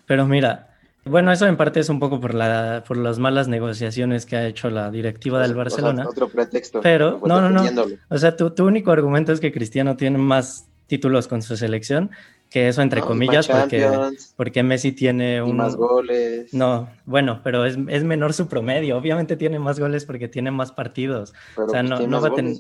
Pero 0.07 0.27
mira, 0.27 0.71
Bueno, 1.05 1.31
eso 1.31 1.47
en 1.47 1.57
parte 1.57 1.79
es 1.81 1.89
un 1.89 2.01
poco 2.01 2.21
por, 2.21 2.35
la, 2.35 2.83
por 2.87 2.97
las 2.97 3.19
malas 3.21 3.47
negociaciones 3.47 4.27
que 4.27 4.37
ha 4.37 4.47
hecho 4.47 4.71
la 4.71 4.91
directiva 4.91 5.41
del 5.41 5.55
Barcelona. 5.55 6.05
otro 6.09 6.29
pretexto. 6.29 6.81
Pero, 6.81 7.21
no, 7.25 7.41
no, 7.41 7.51
no. 7.51 7.85
O 8.09 8.19
sea, 8.19 8.37
tu, 8.37 8.51
tu 8.51 8.67
único 8.67 8.91
argumento 8.91 9.33
es 9.33 9.39
que 9.39 9.53
Cristiano 9.53 9.97
tiene 9.97 10.19
más 10.19 10.69
títulos 10.89 11.29
con 11.29 11.43
su 11.43 11.57
selección 11.57 12.11
que 12.57 12.69
eso 12.69 12.81
entre 12.81 13.03
comillas, 13.03 13.47
porque, 13.49 13.87
porque 14.35 14.63
Messi 14.63 14.91
tiene 14.91 15.43
un... 15.43 15.59
más 15.59 15.77
goles. 15.77 16.55
No, 16.55 16.89
bueno, 17.05 17.43
pero 17.45 17.67
es, 17.67 17.77
es, 17.89 18.03
menor 18.03 18.33
su 18.33 18.49
promedio. 18.49 18.97
Obviamente 18.97 19.37
tiene 19.37 19.59
más 19.59 19.79
goles 19.79 20.07
porque 20.07 20.27
tiene 20.27 20.51
más 20.51 20.73
partidos. 20.73 21.35
o 21.55 21.69
sea, 21.69 21.83
no, 21.83 22.01
no 22.07 22.19
va 22.19 22.29
a 22.29 22.35
tener... 22.35 22.57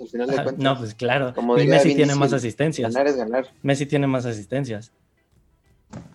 No, 0.58 0.76
pues 0.76 0.94
claro. 0.94 1.32
y 1.56 1.66
Messi 1.66 1.94
tiene 1.94 2.14
más 2.14 2.34
asistencias. 2.34 2.92
Ganar 2.92 3.06
es 3.06 3.16
ganar. 3.16 3.46
Messi 3.62 3.86
tiene 3.86 4.06
más 4.06 4.26
asistencias. 4.26 4.92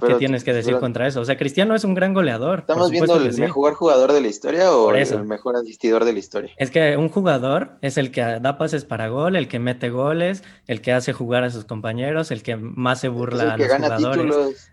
¿Qué 0.05 0.15
tienes 0.15 0.43
que 0.43 0.53
decir 0.53 0.77
contra 0.79 1.07
eso? 1.07 1.21
O 1.21 1.25
sea, 1.25 1.37
Cristiano 1.37 1.75
es 1.75 1.83
un 1.83 1.93
gran 1.93 2.13
goleador. 2.13 2.59
¿Estamos 2.59 2.89
viendo 2.89 3.15
el 3.15 3.37
mejor 3.37 3.73
jugador 3.73 4.13
de 4.13 4.21
la 4.21 4.27
historia 4.27 4.71
o 4.71 4.93
el 4.93 5.25
mejor 5.25 5.55
asistidor 5.55 6.05
de 6.05 6.13
la 6.13 6.19
historia? 6.19 6.51
Es 6.57 6.71
que 6.71 6.97
un 6.97 7.09
jugador 7.09 7.77
es 7.81 7.97
el 7.97 8.11
que 8.11 8.21
da 8.21 8.57
pases 8.57 8.85
para 8.85 9.07
gol, 9.09 9.35
el 9.35 9.47
que 9.47 9.59
mete 9.59 9.89
goles, 9.89 10.43
el 10.67 10.81
que 10.81 10.93
hace 10.93 11.13
jugar 11.13 11.43
a 11.43 11.49
sus 11.49 11.65
compañeros, 11.65 12.31
el 12.31 12.43
que 12.43 12.55
más 12.55 12.99
se 12.99 13.09
burla 13.09 13.53
a 13.53 13.57
los 13.57 13.67
jugadores. 13.67 14.71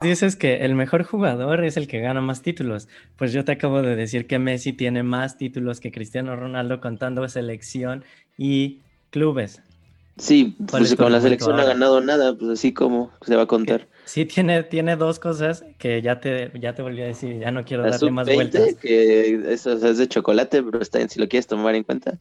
Dices 0.00 0.36
que 0.36 0.64
el 0.64 0.74
mejor 0.74 1.04
jugador 1.04 1.64
es 1.64 1.78
el 1.78 1.88
que 1.88 2.00
gana 2.00 2.20
más 2.20 2.42
títulos. 2.42 2.86
Pues 3.16 3.32
yo 3.32 3.46
te 3.46 3.52
acabo 3.52 3.80
de 3.80 3.96
decir 3.96 4.26
que 4.26 4.38
Messi 4.38 4.74
tiene 4.74 5.02
más 5.02 5.38
títulos 5.38 5.80
que 5.80 5.90
Cristiano 5.90 6.36
Ronaldo 6.36 6.82
contando 6.82 7.26
selección 7.28 8.04
y 8.36 8.82
clubes. 9.10 9.62
Sí, 10.18 10.56
pues 10.70 10.94
con 10.96 11.12
la 11.12 11.20
selección 11.20 11.56
no 11.56 11.62
ha 11.62 11.66
ganado 11.66 12.00
nada, 12.00 12.34
pues 12.36 12.50
así 12.50 12.72
como 12.72 13.10
se 13.22 13.36
va 13.36 13.42
a 13.42 13.46
contar. 13.46 13.88
Sí, 14.06 14.24
tiene, 14.24 14.62
tiene 14.62 14.94
dos 14.94 15.18
cosas 15.18 15.64
que 15.78 16.00
ya 16.00 16.20
te, 16.20 16.52
ya 16.60 16.74
te 16.74 16.80
volví 16.80 17.02
a 17.02 17.06
decir, 17.06 17.40
ya 17.40 17.50
no 17.50 17.64
quiero 17.64 17.82
darle 17.82 18.12
más 18.12 18.32
vueltas. 18.32 18.74
Que 18.76 19.52
eso 19.52 19.72
es 19.72 19.98
de 19.98 20.06
chocolate, 20.06 20.62
pero 20.62 20.80
está 20.80 20.98
bien, 20.98 21.10
si 21.10 21.18
lo 21.18 21.28
quieres 21.28 21.48
tomar 21.48 21.74
en 21.74 21.82
cuenta. 21.82 22.16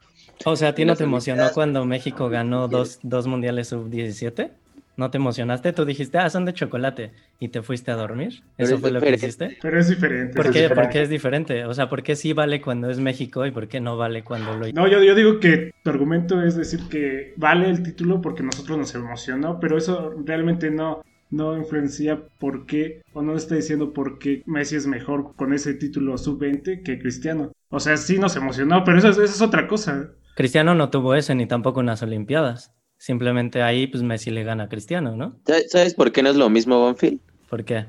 O 0.45 0.55
sea, 0.55 0.69
¿a 0.69 0.75
ti 0.75 0.83
no 0.83 0.95
te 0.95 1.03
emocionó 1.03 1.47
cuando 1.53 1.85
México 1.85 2.27
ganó 2.27 2.67
dos, 2.67 2.99
dos 3.03 3.27
mundiales 3.27 3.67
sub-17? 3.67 4.49
¿No 4.97 5.11
te 5.11 5.17
emocionaste? 5.17 5.73
Tú 5.73 5.85
dijiste, 5.85 6.17
ah, 6.17 6.29
son 6.31 6.45
de 6.45 6.53
chocolate 6.53 7.11
y 7.39 7.49
te 7.49 7.61
fuiste 7.61 7.91
a 7.91 7.95
dormir. 7.95 8.41
¿Eso 8.57 8.79
fue 8.79 8.89
lo 8.89 8.99
que 8.99 9.11
hiciste? 9.11 9.57
Pero 9.61 9.79
es 9.79 9.87
diferente. 9.87 10.33
¿Por 10.35 10.51
qué? 10.51 10.69
¿Por 10.69 10.89
qué 10.89 11.03
es 11.03 11.09
diferente? 11.09 11.65
O 11.65 11.73
sea, 11.75 11.87
¿por 11.87 12.01
qué 12.01 12.15
sí 12.15 12.33
vale 12.33 12.61
cuando 12.61 12.89
es 12.89 12.97
México 12.97 13.45
y 13.45 13.51
por 13.51 13.67
qué 13.67 13.79
no 13.79 13.95
vale 13.95 14.23
cuando 14.23 14.55
lo... 14.55 14.67
No, 14.71 14.87
yo, 14.87 15.03
yo 15.03 15.13
digo 15.13 15.39
que 15.39 15.71
tu 15.83 15.89
argumento 15.91 16.41
es 16.41 16.55
decir 16.55 16.79
que 16.89 17.33
vale 17.35 17.69
el 17.69 17.83
título 17.83 18.21
porque 18.21 18.41
nosotros 18.41 18.75
nos 18.77 18.95
emocionó, 18.95 19.59
pero 19.59 19.77
eso 19.77 20.15
realmente 20.23 20.71
no, 20.71 21.03
no 21.29 21.57
influencia 21.57 22.27
por 22.39 22.65
qué, 22.65 23.01
o 23.13 23.21
no 23.21 23.35
está 23.35 23.55
diciendo 23.55 23.93
por 23.93 24.19
qué 24.19 24.43
Messi 24.45 24.75
es 24.75 24.88
mejor 24.88 25.35
con 25.35 25.53
ese 25.53 25.73
título 25.73 26.17
sub-20 26.17 26.83
que 26.83 26.99
Cristiano. 26.99 27.51
O 27.69 27.79
sea, 27.79 27.97
sí 27.97 28.19
nos 28.19 28.35
emocionó, 28.35 28.83
pero 28.83 28.97
eso, 28.99 29.09
eso 29.09 29.23
es 29.23 29.41
otra 29.41 29.67
cosa. 29.67 30.11
Cristiano 30.35 30.75
no 30.75 30.89
tuvo 30.89 31.15
ese 31.15 31.35
ni 31.35 31.47
tampoco 31.47 31.79
unas 31.79 32.01
Olimpiadas. 32.03 32.73
Simplemente 32.97 33.61
ahí, 33.61 33.88
pues 33.88 34.03
Messi 34.03 34.31
le 34.31 34.43
gana 34.43 34.65
a 34.65 34.69
Cristiano, 34.69 35.15
¿no? 35.15 35.39
¿Sabes 35.67 35.93
por 35.93 36.11
qué 36.11 36.23
no 36.23 36.29
es 36.29 36.35
lo 36.35 36.49
mismo, 36.49 36.79
Bonfield? 36.79 37.19
¿Por 37.49 37.63
qué? 37.65 37.88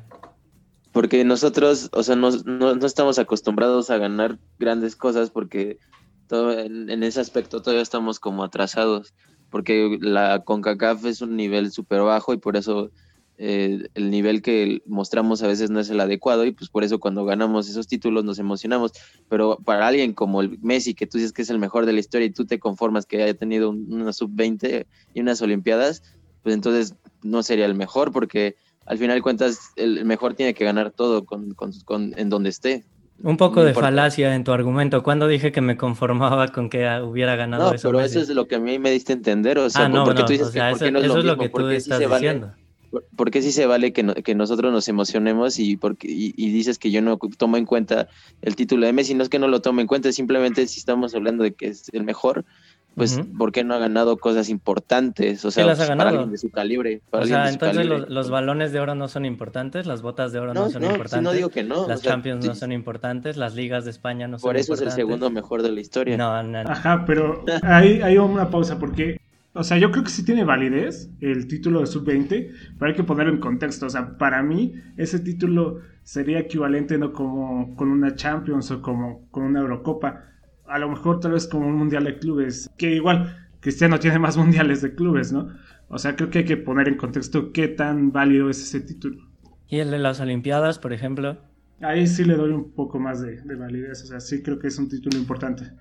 Porque 0.92 1.24
nosotros, 1.24 1.90
o 1.92 2.02
sea, 2.02 2.16
no, 2.16 2.30
no, 2.30 2.86
estamos 2.86 3.18
acostumbrados 3.18 3.90
a 3.90 3.98
ganar 3.98 4.38
grandes 4.58 4.96
cosas 4.96 5.30
porque 5.30 5.78
todo, 6.26 6.58
en, 6.58 6.90
en, 6.90 7.02
ese 7.02 7.20
aspecto 7.20 7.62
todavía 7.62 7.82
estamos 7.82 8.18
como 8.18 8.42
atrasados. 8.42 9.14
Porque 9.50 9.98
la 10.00 10.42
CONCACAF 10.44 11.04
es 11.04 11.20
un 11.20 11.36
nivel 11.36 11.70
súper 11.70 12.00
bajo 12.00 12.34
y 12.34 12.38
por 12.38 12.56
eso 12.56 12.90
eh, 13.38 13.88
el 13.94 14.10
nivel 14.10 14.40
que 14.40 14.82
mostramos 14.86 15.42
a 15.42 15.46
veces 15.46 15.70
no 15.70 15.80
es 15.80 15.90
el 15.90 16.00
adecuado 16.00 16.46
y 16.46 16.52
pues 16.52 16.70
por 16.70 16.84
eso 16.84 16.98
cuando 16.98 17.24
ganamos 17.24 17.68
esos 17.68 17.86
títulos 17.86 18.24
nos 18.24 18.38
emocionamos. 18.38 18.92
Pero 19.28 19.58
para 19.64 19.86
alguien 19.86 20.14
como 20.14 20.40
el 20.40 20.58
Messi, 20.60 20.94
que 20.94 21.06
tú 21.06 21.18
dices 21.18 21.32
que 21.32 21.42
es 21.42 21.50
el 21.50 21.58
mejor 21.58 21.86
de 21.86 21.92
la 21.92 22.00
historia 22.00 22.26
y 22.26 22.30
tú 22.30 22.46
te 22.46 22.58
conformas 22.58 23.06
que 23.06 23.22
haya 23.22 23.34
tenido 23.34 23.70
una 23.70 24.12
sub-20 24.12 24.86
y 25.14 25.20
unas 25.20 25.42
Olimpiadas, 25.42 26.02
pues 26.42 26.54
entonces 26.54 26.94
no 27.22 27.42
sería 27.42 27.66
el 27.66 27.74
mejor 27.74 28.12
porque 28.12 28.56
al 28.86 28.98
final 28.98 29.20
cuentas 29.20 29.72
el 29.76 30.04
mejor 30.04 30.34
tiene 30.34 30.54
que 30.54 30.64
ganar 30.64 30.90
todo 30.90 31.24
con, 31.24 31.54
en 32.16 32.28
donde 32.30 32.50
esté. 32.50 32.84
Un 33.22 33.36
poco 33.38 33.64
de 33.64 33.72
falacia 33.72 34.34
en 34.34 34.44
tu 34.44 34.52
argumento. 34.52 35.02
Cuando 35.02 35.26
dije 35.26 35.50
que 35.50 35.62
me 35.62 35.76
conformaba 35.76 36.48
con 36.48 36.68
que 36.68 36.86
hubiera 37.00 37.34
ganado 37.34 37.70
no, 37.70 37.74
eso? 37.74 37.88
Pero 37.88 38.00
eso 38.00 38.20
es 38.20 38.28
lo 38.28 38.46
que 38.46 38.56
a 38.56 38.60
mí 38.60 38.78
me 38.78 38.90
diste 38.90 39.14
a 39.14 39.16
entender. 39.16 39.58
O 39.58 39.70
sea, 39.70 39.86
ah, 39.86 39.88
no, 39.88 40.04
porque 40.04 40.22
tú 40.22 40.32
dices 40.32 40.50
que 40.50 40.58
eso, 40.58 40.90
no 40.90 40.98
es, 40.98 41.06
lo, 41.06 41.16
mismo, 41.16 41.36
que 41.38 41.48
tú 41.48 41.68
estás 41.70 41.98
diciendo. 41.98 42.52
¿Por 42.90 43.30
qué 43.30 43.42
sí 43.42 43.52
se 43.52 43.66
vale 43.66 43.92
que, 43.92 44.04
que 44.22 44.34
nosotros 44.34 44.72
nos 44.72 44.88
emocionemos 44.88 45.58
y, 45.58 45.76
porque, 45.76 46.08
y, 46.08 46.50
dices 46.50 46.78
que 46.78 46.90
yo 46.90 47.02
no 47.02 47.18
tomo 47.36 47.56
en 47.56 47.66
cuenta 47.66 48.08
el 48.42 48.56
título 48.56 48.86
de 48.86 48.92
Messi? 48.92 49.14
No 49.14 49.22
es 49.22 49.28
que 49.28 49.38
no 49.38 49.48
lo 49.48 49.60
tome 49.60 49.82
en 49.82 49.88
cuenta, 49.88 50.12
simplemente 50.12 50.66
si 50.66 50.78
estamos 50.78 51.14
hablando 51.14 51.44
de 51.44 51.52
que 51.52 51.68
es 51.68 51.90
el 51.92 52.04
mejor, 52.04 52.44
pues 52.96 53.20
¿por 53.36 53.52
qué 53.52 53.62
no 53.62 53.74
ha 53.74 53.78
ganado 53.78 54.16
cosas 54.16 54.48
importantes? 54.48 55.44
O 55.44 55.50
sea, 55.50 55.66
pues, 55.66 55.78
para 55.86 56.08
alguien 56.08 56.30
de 56.30 56.38
su 56.38 56.50
calibre. 56.50 57.02
o 57.10 57.26
sea, 57.26 57.50
entonces 57.50 57.86
los, 57.86 58.30
balones 58.30 58.72
de 58.72 58.80
oro 58.80 58.94
no 58.94 59.08
son 59.08 59.26
importantes, 59.26 59.84
las 59.84 60.00
botas 60.00 60.32
de 60.32 60.38
oro 60.38 60.54
no, 60.54 60.70
son 60.70 60.82
importantes. 60.82 61.22
no 61.22 61.32
digo 61.32 61.50
que 61.50 61.62
no. 61.62 61.86
Las 61.86 62.02
Champions 62.02 62.46
no 62.46 62.54
son 62.54 62.72
importantes, 62.72 63.36
las 63.36 63.54
ligas 63.54 63.84
de 63.84 63.90
España 63.90 64.28
no 64.28 64.38
son 64.38 64.48
importantes. 64.48 64.66
Por 64.66 64.76
eso 64.76 64.82
es 64.82 64.90
el 64.90 64.96
segundo 64.96 65.28
mejor 65.30 65.62
de 65.62 65.72
la 65.72 65.80
historia. 65.80 66.16
No, 66.16 66.42
no, 66.42 66.64
no. 66.64 66.70
Ajá, 66.70 67.04
pero 67.06 67.44
hay, 67.62 68.00
hay 68.00 68.16
una 68.16 68.48
pausa 68.48 68.78
porque 68.78 69.18
o 69.56 69.64
sea, 69.64 69.78
yo 69.78 69.90
creo 69.90 70.04
que 70.04 70.10
sí 70.10 70.24
tiene 70.24 70.44
validez 70.44 71.10
el 71.20 71.48
título 71.48 71.80
de 71.80 71.86
sub-20, 71.86 72.52
pero 72.78 72.90
hay 72.90 72.94
que 72.94 73.04
ponerlo 73.04 73.32
en 73.32 73.40
contexto. 73.40 73.86
O 73.86 73.90
sea, 73.90 74.18
para 74.18 74.42
mí 74.42 74.74
ese 74.96 75.18
título 75.18 75.80
sería 76.02 76.40
equivalente 76.40 76.98
no 76.98 77.12
como 77.12 77.74
con 77.74 77.88
una 77.88 78.14
Champions 78.14 78.70
o 78.70 78.82
como 78.82 79.28
con 79.30 79.44
una 79.44 79.60
Eurocopa. 79.60 80.24
A 80.66 80.78
lo 80.78 80.90
mejor 80.90 81.20
tal 81.20 81.32
vez 81.32 81.46
como 81.46 81.66
un 81.66 81.74
Mundial 81.74 82.04
de 82.04 82.18
Clubes, 82.18 82.70
que 82.76 82.94
igual 82.94 83.48
Cristiano 83.60 83.98
tiene 83.98 84.18
más 84.18 84.36
mundiales 84.38 84.82
de 84.82 84.94
clubes, 84.94 85.32
¿no? 85.32 85.48
O 85.88 85.98
sea, 85.98 86.16
creo 86.16 86.30
que 86.30 86.40
hay 86.40 86.44
que 86.44 86.56
poner 86.56 86.88
en 86.88 86.96
contexto 86.96 87.52
qué 87.52 87.68
tan 87.68 88.12
válido 88.12 88.50
es 88.50 88.60
ese 88.60 88.80
título. 88.80 89.24
¿Y 89.68 89.78
el 89.78 89.90
de 89.90 89.98
las 89.98 90.20
Olimpiadas, 90.20 90.78
por 90.78 90.92
ejemplo? 90.92 91.38
Ahí 91.80 92.06
sí 92.06 92.24
le 92.24 92.34
doy 92.34 92.50
un 92.52 92.72
poco 92.72 92.98
más 92.98 93.20
de, 93.22 93.40
de 93.40 93.54
validez. 93.54 94.02
O 94.02 94.06
sea, 94.06 94.20
sí 94.20 94.42
creo 94.42 94.58
que 94.58 94.68
es 94.68 94.78
un 94.78 94.88
título 94.88 95.18
importante. 95.18 95.72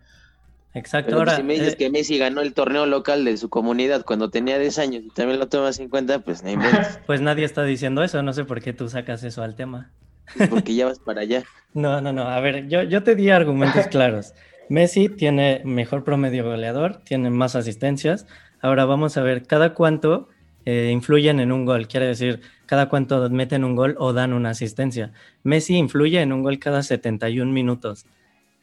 Exacto. 0.76 1.12
Pues, 1.12 1.20
ahora, 1.20 1.38
si 1.38 1.44
me 1.44 1.54
dices 1.54 1.74
eh, 1.74 1.78
que 1.78 1.90
Messi 1.90 2.18
ganó 2.18 2.42
el 2.42 2.54
torneo 2.54 2.86
local 2.86 3.24
de 3.24 3.38
su 3.38 3.50
comunidad 3.50 4.04
cuando 4.06 4.30
tenía 4.30 4.60
10 4.60 4.78
años 4.80 5.04
y 5.06 5.10
también 5.10 5.40
lo 5.40 5.48
tomas 5.48 5.80
en 5.80 5.88
cuenta, 5.88 6.20
pues 6.20 6.44
Pues 7.08 7.22
nadie 7.22 7.46
está 7.46 7.64
diciendo 7.64 8.04
eso, 8.04 8.22
no 8.22 8.34
sé 8.34 8.44
por 8.44 8.62
qué 8.62 8.74
tú 8.74 8.90
sacas 8.90 9.24
eso 9.24 9.42
al 9.42 9.56
tema. 9.56 9.92
Pues, 10.38 10.50
porque 10.50 10.76
ya 10.76 10.86
vas 10.86 11.00
para 11.00 11.22
allá. 11.22 11.44
No, 11.74 12.00
no, 12.00 12.14
no. 12.14 12.30
A 12.30 12.40
ver, 12.40 12.70
yo, 12.70 12.84
yo 12.84 13.04
te 13.04 13.16
di 13.16 13.30
argumentos 13.32 13.88
claros. 13.88 14.34
Messi 14.70 15.10
tiene 15.10 15.62
mejor 15.66 16.06
promedio 16.06 16.46
goleador, 16.46 17.02
tiene 17.04 17.30
más 17.30 17.58
asistencias. 17.58 18.28
Ahora 18.62 18.86
vamos 18.86 19.18
a 19.18 19.24
ver 19.24 19.44
cada 19.44 19.74
cuánto 19.74 20.30
eh, 20.66 20.90
influyen 20.94 21.42
en 21.42 21.52
un 21.52 21.66
gol. 21.66 21.90
Quiere 21.90 22.08
decir, 22.08 22.40
cada 22.66 22.88
cuánto 22.88 23.30
meten 23.30 23.66
un 23.66 23.76
gol 23.76 23.96
o 24.00 24.14
dan 24.14 24.32
una 24.32 24.52
asistencia. 24.52 25.12
Messi 25.44 25.76
influye 25.76 26.22
en 26.22 26.32
un 26.32 26.44
gol 26.44 26.60
cada 26.60 26.82
71 26.82 27.52
minutos. 27.52 28.06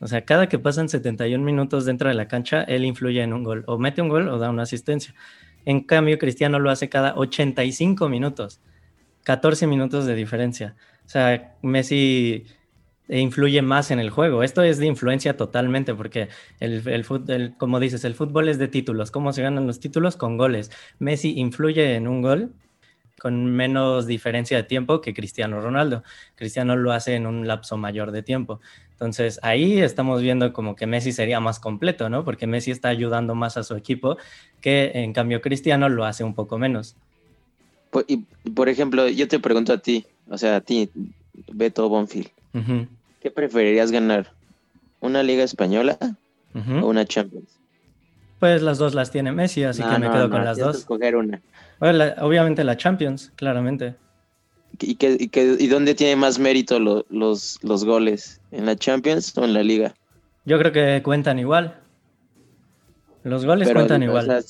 O 0.03 0.09
sea, 0.09 0.25
cada 0.25 0.49
que 0.49 0.59
pasan 0.59 0.89
71 0.89 1.45
minutos 1.45 1.85
dentro 1.85 2.09
de 2.09 2.15
la 2.15 2.27
cancha, 2.27 2.65
él 2.65 2.85
influye 2.85 3.23
en 3.23 3.33
un 3.33 3.45
gol. 3.45 3.63
O 3.69 3.79
mete 3.79 4.03
un 4.03 4.09
gol 4.09 4.29
o 4.29 4.39
da 4.39 4.51
una 4.51 4.65
asistencia. 4.65 5.15
En 5.65 5.81
cambio, 5.81 6.19
Cristiano 6.19 6.59
lo 6.59 6.71
hace 6.71 6.89
cada 6.89 7.15
85 7.15 8.09
minutos. 8.09 8.61
14 9.23 9.69
minutos 9.69 10.05
de 10.05 10.17
diferencia. 10.17 10.75
O 11.07 11.09
sea, 11.09 11.55
Messi 11.63 12.47
influye 13.09 13.63
más 13.63 13.93
en 13.93 14.01
el 14.01 14.11
juego. 14.11 14.43
Esto 14.43 14.65
es 14.65 14.79
de 14.79 14.87
influencia 14.87 15.37
totalmente 15.37 15.95
porque 15.95 16.29
el, 16.59 16.83
el, 16.89 17.57
como 17.57 17.79
dices, 17.79 18.05
el 18.05 18.15
fútbol 18.15 18.49
es 18.49 18.59
de 18.59 18.67
títulos. 18.67 19.13
¿Cómo 19.13 19.33
se 19.33 19.43
ganan 19.43 19.69
los 19.69 19.79
títulos? 19.79 20.17
Con 20.17 20.37
goles. 20.37 20.73
Messi 20.99 21.39
influye 21.39 21.95
en 21.95 22.09
un 22.09 22.23
gol 22.23 22.53
con 23.23 23.47
menos 23.47 24.09
diferencia 24.09 24.57
de 24.57 24.65
tiempo 24.65 25.01
que 25.01 25.15
Cristiano 25.15 25.61
Ronaldo. 25.61 26.03
Cristiano 26.35 26.75
lo 26.75 26.91
hace 26.91 27.15
en 27.15 27.29
un 27.29 27.47
lapso 27.47 27.77
mayor 27.77 28.11
de 28.11 28.25
tiempo. 28.25 28.61
Entonces 28.91 29.39
ahí 29.45 29.79
estamos 29.79 30.21
viendo 30.21 30.53
como 30.53 30.75
que 30.75 30.89
Messi 30.89 31.13
sería 31.13 31.39
más 31.39 31.61
completo, 31.61 32.11
¿no? 32.11 32.25
Porque 32.25 32.49
Messi 32.49 32.73
está 32.73 32.89
ayudando 32.89 33.37
más 33.37 33.57
a 33.57 33.63
su 33.63 33.77
equipo 33.77 34.17
que 34.61 34.91
en 34.95 35.13
cambio 35.13 35.41
Cristiano 35.41 35.89
lo 35.89 36.05
hace 36.05 36.25
un 36.25 36.35
poco 36.35 36.59
menos. 36.59 36.97
Y 38.09 38.25
por 38.51 38.69
ejemplo, 38.69 39.09
yo 39.09 39.29
te 39.29 39.39
pregunto 39.39 39.73
a 39.73 39.79
ti, 39.79 40.05
o 40.29 40.37
sea, 40.37 40.57
a 40.57 40.61
ti, 40.61 40.91
Beto 41.53 41.89
Bonfield, 41.89 42.29
¿qué 43.21 43.31
preferirías 43.31 43.93
ganar? 43.93 44.33
¿Una 44.99 45.23
liga 45.23 45.45
española 45.45 45.97
o 46.55 46.89
una 46.89 47.05
Champions? 47.05 47.57
Pues 48.41 48.63
las 48.63 48.79
dos 48.79 48.95
las 48.95 49.13
tiene 49.13 49.31
Messi, 49.31 49.63
así 49.63 49.81
que 49.81 49.99
me 50.01 50.11
quedo 50.11 50.29
con 50.29 50.45
las 50.45 50.59
dos. 50.59 50.79
Escoger 50.79 51.15
una. 51.15 51.41
Obviamente 52.21 52.65
la 52.65 52.77
Champions, 52.77 53.33
claramente. 53.37 53.97
¿Y, 54.79 54.95
qué, 54.95 55.17
y, 55.19 55.31
y 55.65 55.67
dónde 55.67 55.95
tiene 55.95 56.17
más 56.17 56.39
mérito 56.39 56.79
los, 56.79 57.59
los 57.63 57.85
goles? 57.85 58.41
¿En 58.51 58.67
la 58.67 58.77
Champions 58.77 59.37
o 59.37 59.45
en 59.45 59.53
la 59.55 59.63
Liga? 59.63 59.95
Yo 60.45 60.59
creo 60.59 60.73
que 60.73 61.03
cuentan 61.03 61.39
igual. 61.39 61.79
Los 63.25 63.45
goles 63.45 63.71
cuentan 63.73 64.03
igual. 64.03 64.43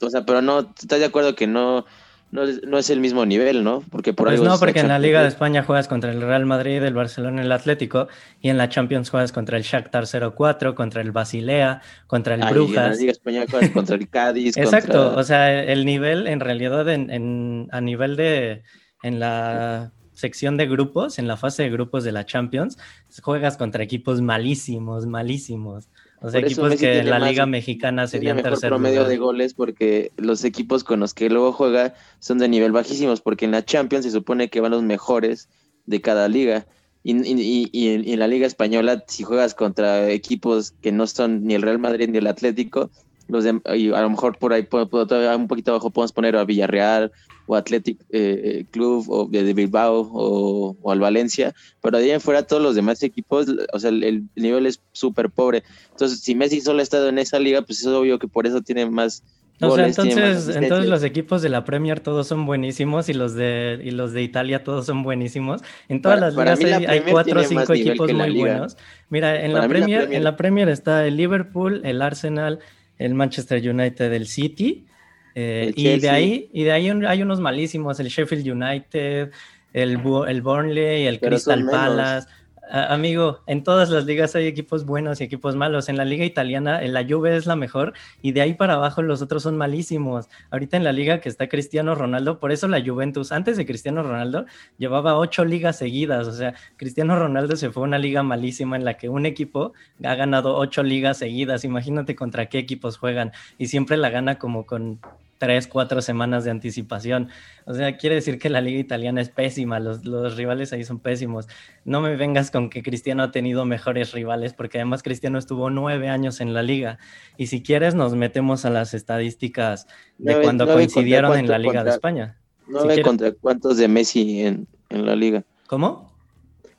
O 0.00 0.10
sea, 0.10 0.24
pero 0.24 0.42
no, 0.42 0.60
¿estás 0.78 1.00
de 1.00 1.06
acuerdo 1.06 1.34
que 1.34 1.46
no, 1.46 1.84
no 2.32 2.42
es, 2.42 2.62
no 2.64 2.78
es 2.78 2.90
el 2.90 2.98
mismo 2.98 3.24
nivel, 3.24 3.62
¿no? 3.62 3.82
Porque 3.90 4.12
por 4.12 4.26
Pues 4.26 4.40
algo 4.40 4.50
no, 4.52 4.58
porque 4.58 4.80
en 4.80 4.88
la 4.88 4.98
Liga 4.98 5.22
de. 5.22 5.28
España 5.28 5.62
juegas 5.62 5.86
contra 5.86 6.10
el 6.10 6.20
Real 6.20 6.44
Madrid, 6.46 6.82
el 6.82 6.94
Barcelona, 6.94 7.42
el 7.42 7.52
Atlético, 7.52 8.08
y 8.40 8.48
en 8.48 8.58
la 8.58 8.68
Champions 8.68 9.10
juegas 9.10 9.30
contra 9.32 9.56
el 9.56 9.62
Shakhtar 9.62 10.04
04, 10.34 10.74
contra 10.74 11.02
el 11.02 11.12
Basilea, 11.12 11.80
contra 12.08 12.34
el 12.34 12.42
Ah, 12.42 12.46
y 12.46 12.48
en 12.48 12.54
la 12.56 12.64
Brujas. 12.64 12.98
Liga 12.98 13.12
Española 13.12 13.46
juegas 13.48 13.70
contra 13.74 13.94
el 13.96 14.08
Cádiz, 14.08 14.56
Exacto, 14.56 15.04
contra- 15.04 15.20
o 15.20 15.22
sea, 15.24 15.62
el 15.62 15.84
nivel 15.84 16.26
en 16.26 16.40
realidad 16.40 16.88
en, 16.88 17.10
en- 17.10 17.68
a 17.70 17.80
nivel 17.80 18.16
de 18.16 18.62
en 19.04 19.20
la 19.20 19.92
sección 20.14 20.56
de 20.56 20.66
grupos, 20.66 21.18
en 21.18 21.26
la 21.26 21.36
fase 21.36 21.64
de 21.64 21.70
grupos 21.70 22.04
de 22.04 22.12
la 22.12 22.24
Champions, 22.26 22.78
juegas 23.22 23.56
contra 23.56 23.82
equipos 23.82 24.20
malísimos, 24.22 25.06
malísimos. 25.06 25.88
O 26.24 26.30
sea, 26.30 26.40
Por 26.40 26.50
eso 26.50 26.60
equipos 26.66 26.80
que 26.80 26.98
en 27.00 27.10
la 27.10 27.18
más- 27.18 27.30
Liga 27.30 27.46
Mexicana 27.46 28.06
serían 28.06 28.36
mejor 28.36 28.52
tercer 28.52 28.68
promedio 28.70 29.00
lugar. 29.00 29.10
de 29.10 29.16
goles 29.18 29.54
porque 29.54 30.12
los 30.16 30.44
equipos 30.44 30.84
con 30.84 31.00
los 31.00 31.14
que 31.14 31.28
luego 31.28 31.52
juega 31.52 31.94
son 32.20 32.38
de 32.38 32.48
nivel 32.48 32.70
bajísimos, 32.72 33.20
porque 33.20 33.44
en 33.44 33.50
la 33.50 33.64
Champions 33.64 34.04
se 34.04 34.12
supone 34.12 34.48
que 34.48 34.60
van 34.60 34.70
los 34.70 34.82
mejores 34.84 35.48
de 35.86 36.00
cada 36.00 36.28
liga. 36.28 36.66
Y, 37.02 37.16
y- 37.16 37.40
y- 37.42 37.68
y 37.72 37.88
en, 37.88 38.06
y 38.08 38.12
en 38.12 38.20
la 38.20 38.28
Liga 38.28 38.46
Española, 38.46 39.02
si 39.08 39.24
juegas 39.24 39.54
contra 39.54 40.08
equipos 40.10 40.70
que 40.80 40.92
no 40.92 41.08
son 41.08 41.44
ni 41.44 41.54
el 41.54 41.62
Real 41.62 41.80
Madrid 41.80 42.08
ni 42.08 42.18
el 42.18 42.28
Atlético, 42.28 42.90
los 43.28 43.44
de- 43.44 43.60
y 43.76 43.92
a 43.92 44.00
lo 44.02 44.10
mejor 44.10 44.36
por 44.38 44.52
ahí 44.52 44.62
puedo- 44.62 44.88
puedo 44.88 45.06
todavía 45.06 45.36
un 45.36 45.48
poquito 45.48 45.70
abajo 45.72 45.90
podemos 45.90 46.12
poner 46.12 46.36
a 46.36 46.44
Villarreal 46.44 47.12
o 47.46 47.56
Athletic 47.56 48.00
eh, 48.10 48.40
eh, 48.60 48.64
Club 48.70 49.04
o 49.08 49.26
de, 49.26 49.42
de 49.44 49.52
Bilbao 49.54 50.08
o, 50.12 50.76
o 50.80 50.90
al 50.92 51.00
Valencia, 51.00 51.54
pero 51.82 51.98
de 51.98 52.04
ahí 52.04 52.10
en 52.12 52.20
fuera 52.20 52.42
todos 52.44 52.62
los 52.62 52.74
demás 52.74 53.02
equipos, 53.02 53.46
o 53.72 53.78
sea, 53.78 53.90
el, 53.90 54.04
el 54.04 54.22
nivel 54.36 54.66
es 54.66 54.80
súper 54.92 55.28
pobre. 55.30 55.62
Entonces, 55.90 56.20
si 56.20 56.34
Messi 56.34 56.60
solo 56.60 56.80
ha 56.80 56.82
estado 56.82 57.08
en 57.08 57.18
esa 57.18 57.38
liga, 57.38 57.62
pues 57.62 57.80
es 57.80 57.86
obvio 57.86 58.18
que 58.18 58.28
por 58.28 58.46
eso 58.46 58.60
tiene 58.62 58.88
más 58.88 59.22
O 59.56 59.58
sea, 59.58 59.68
goles, 59.68 59.98
entonces, 59.98 60.56
entonces 60.56 60.88
los 60.88 61.02
equipos 61.02 61.42
de 61.42 61.48
la 61.48 61.64
Premier 61.64 61.98
todos 62.00 62.26
son 62.28 62.46
buenísimos 62.46 63.08
y 63.08 63.12
los 63.12 63.34
de 63.34 63.80
y 63.82 63.90
los 63.90 64.12
de 64.12 64.22
Italia 64.22 64.62
todos 64.62 64.86
son 64.86 65.02
buenísimos. 65.02 65.62
En 65.88 66.00
todas 66.00 66.18
Para- 66.18 66.26
las 66.28 66.34
para 66.36 66.54
ligas 66.56 66.82
la 66.82 66.90
hay, 66.92 67.00
cuatro 67.10 67.40
o 67.40 67.44
cinco 67.44 67.72
equipos 67.74 68.12
muy 68.12 68.30
liga. 68.30 68.52
buenos. 68.52 68.76
Mira, 69.10 69.44
en 69.44 69.52
Para 69.52 69.64
la 69.64 69.68
Premier- 69.68 70.12
en 70.12 70.24
la 70.24 70.36
Premier 70.36 70.68
está 70.68 71.04
el 71.06 71.16
Liverpool, 71.16 71.80
el 71.84 72.00
Arsenal, 72.02 72.60
el 73.04 73.14
Manchester 73.14 73.58
United, 73.68 74.12
el 74.12 74.26
City. 74.26 74.86
eh, 75.34 75.68
El 75.68 75.74
y 75.78 75.98
de 76.00 76.10
ahí, 76.10 76.50
y 76.52 76.64
de 76.64 76.72
ahí 76.72 76.90
un- 76.90 77.06
hay 77.06 77.22
unos 77.22 77.40
malísimos, 77.40 77.98
el 78.00 78.08
Sheffield 78.08 78.46
United, 78.46 79.30
el, 79.72 79.98
el 80.28 80.42
Burnley, 80.42 81.06
el 81.06 81.18
Pero 81.18 81.30
Crystal 81.36 81.64
menos. 81.64 82.26
Amigo, 82.74 83.40
en 83.46 83.64
todas 83.64 83.90
las 83.90 84.06
ligas 84.06 84.34
hay 84.34 84.46
equipos 84.46 84.86
buenos 84.86 85.20
y 85.20 85.24
equipos 85.24 85.54
malos. 85.54 85.90
En 85.90 85.98
la 85.98 86.06
liga 86.06 86.24
italiana, 86.24 86.82
en 86.82 86.94
la 86.94 87.04
Juve 87.06 87.36
es 87.36 87.44
la 87.44 87.54
mejor 87.54 87.92
y 88.22 88.32
de 88.32 88.40
ahí 88.40 88.54
para 88.54 88.74
abajo 88.74 89.02
los 89.02 89.20
otros 89.20 89.42
son 89.42 89.58
malísimos. 89.58 90.30
Ahorita 90.50 90.78
en 90.78 90.84
la 90.84 90.92
liga 90.92 91.20
que 91.20 91.28
está 91.28 91.50
Cristiano 91.50 91.94
Ronaldo, 91.94 92.40
por 92.40 92.50
eso 92.50 92.68
la 92.68 92.82
Juventus, 92.82 93.30
antes 93.30 93.58
de 93.58 93.66
Cristiano 93.66 94.02
Ronaldo, 94.02 94.46
llevaba 94.78 95.18
ocho 95.18 95.44
ligas 95.44 95.76
seguidas. 95.76 96.26
O 96.26 96.32
sea, 96.32 96.54
Cristiano 96.78 97.14
Ronaldo 97.14 97.56
se 97.56 97.70
fue 97.70 97.82
a 97.82 97.84
una 97.84 97.98
liga 97.98 98.22
malísima 98.22 98.74
en 98.74 98.86
la 98.86 98.96
que 98.96 99.10
un 99.10 99.26
equipo 99.26 99.74
ha 100.02 100.14
ganado 100.14 100.56
ocho 100.56 100.82
ligas 100.82 101.18
seguidas. 101.18 101.64
Imagínate 101.64 102.16
contra 102.16 102.46
qué 102.46 102.56
equipos 102.56 102.96
juegan 102.96 103.32
y 103.58 103.66
siempre 103.66 103.98
la 103.98 104.08
gana 104.08 104.38
como 104.38 104.64
con 104.64 104.98
tres, 105.42 105.66
cuatro 105.66 106.00
semanas 106.00 106.44
de 106.44 106.52
anticipación. 106.52 107.28
O 107.64 107.74
sea, 107.74 107.96
quiere 107.96 108.14
decir 108.14 108.38
que 108.38 108.48
la 108.48 108.60
liga 108.60 108.78
italiana 108.78 109.20
es 109.20 109.28
pésima, 109.28 109.80
los, 109.80 110.04
los 110.04 110.36
rivales 110.36 110.72
ahí 110.72 110.84
son 110.84 111.00
pésimos. 111.00 111.48
No 111.84 112.00
me 112.00 112.14
vengas 112.14 112.52
con 112.52 112.70
que 112.70 112.84
Cristiano 112.84 113.24
ha 113.24 113.32
tenido 113.32 113.64
mejores 113.64 114.12
rivales, 114.12 114.54
porque 114.54 114.78
además 114.78 115.02
Cristiano 115.02 115.40
estuvo 115.40 115.68
nueve 115.68 116.08
años 116.08 116.40
en 116.40 116.54
la 116.54 116.62
liga. 116.62 117.00
Y 117.36 117.48
si 117.48 117.60
quieres, 117.60 117.96
nos 117.96 118.14
metemos 118.14 118.64
a 118.64 118.70
las 118.70 118.94
estadísticas 118.94 119.88
de 120.16 120.40
cuando 120.42 120.64
coincidieron 120.68 121.36
en 121.36 121.48
la 121.48 121.58
Liga 121.58 121.82
de 121.82 121.90
España. 121.90 122.38
No 122.68 122.82
si 122.82 122.86
ve 122.86 122.94
quieres- 122.94 123.08
contra 123.08 123.32
cuántos 123.32 123.78
de 123.78 123.88
Messi 123.88 124.42
en, 124.42 124.68
en 124.90 125.06
la 125.06 125.16
liga. 125.16 125.42
¿Cómo? 125.66 126.12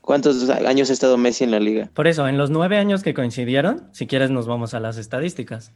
¿Cuántos 0.00 0.48
años 0.48 0.88
ha 0.88 0.92
estado 0.94 1.18
Messi 1.18 1.44
en 1.44 1.50
la 1.50 1.60
liga? 1.60 1.90
Por 1.92 2.06
eso, 2.06 2.26
en 2.28 2.38
los 2.38 2.48
nueve 2.48 2.78
años 2.78 3.02
que 3.02 3.12
coincidieron, 3.12 3.90
si 3.92 4.06
quieres, 4.06 4.30
nos 4.30 4.46
vamos 4.46 4.72
a 4.72 4.80
las 4.80 4.96
estadísticas. 4.96 5.74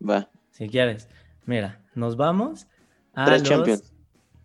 Va. 0.00 0.28
Si 0.52 0.68
quieres. 0.68 1.08
Mira, 1.46 1.80
nos 1.98 2.16
vamos 2.16 2.66
a 3.14 3.26
Tres 3.26 3.40
los... 3.40 3.48
Champions. 3.48 3.92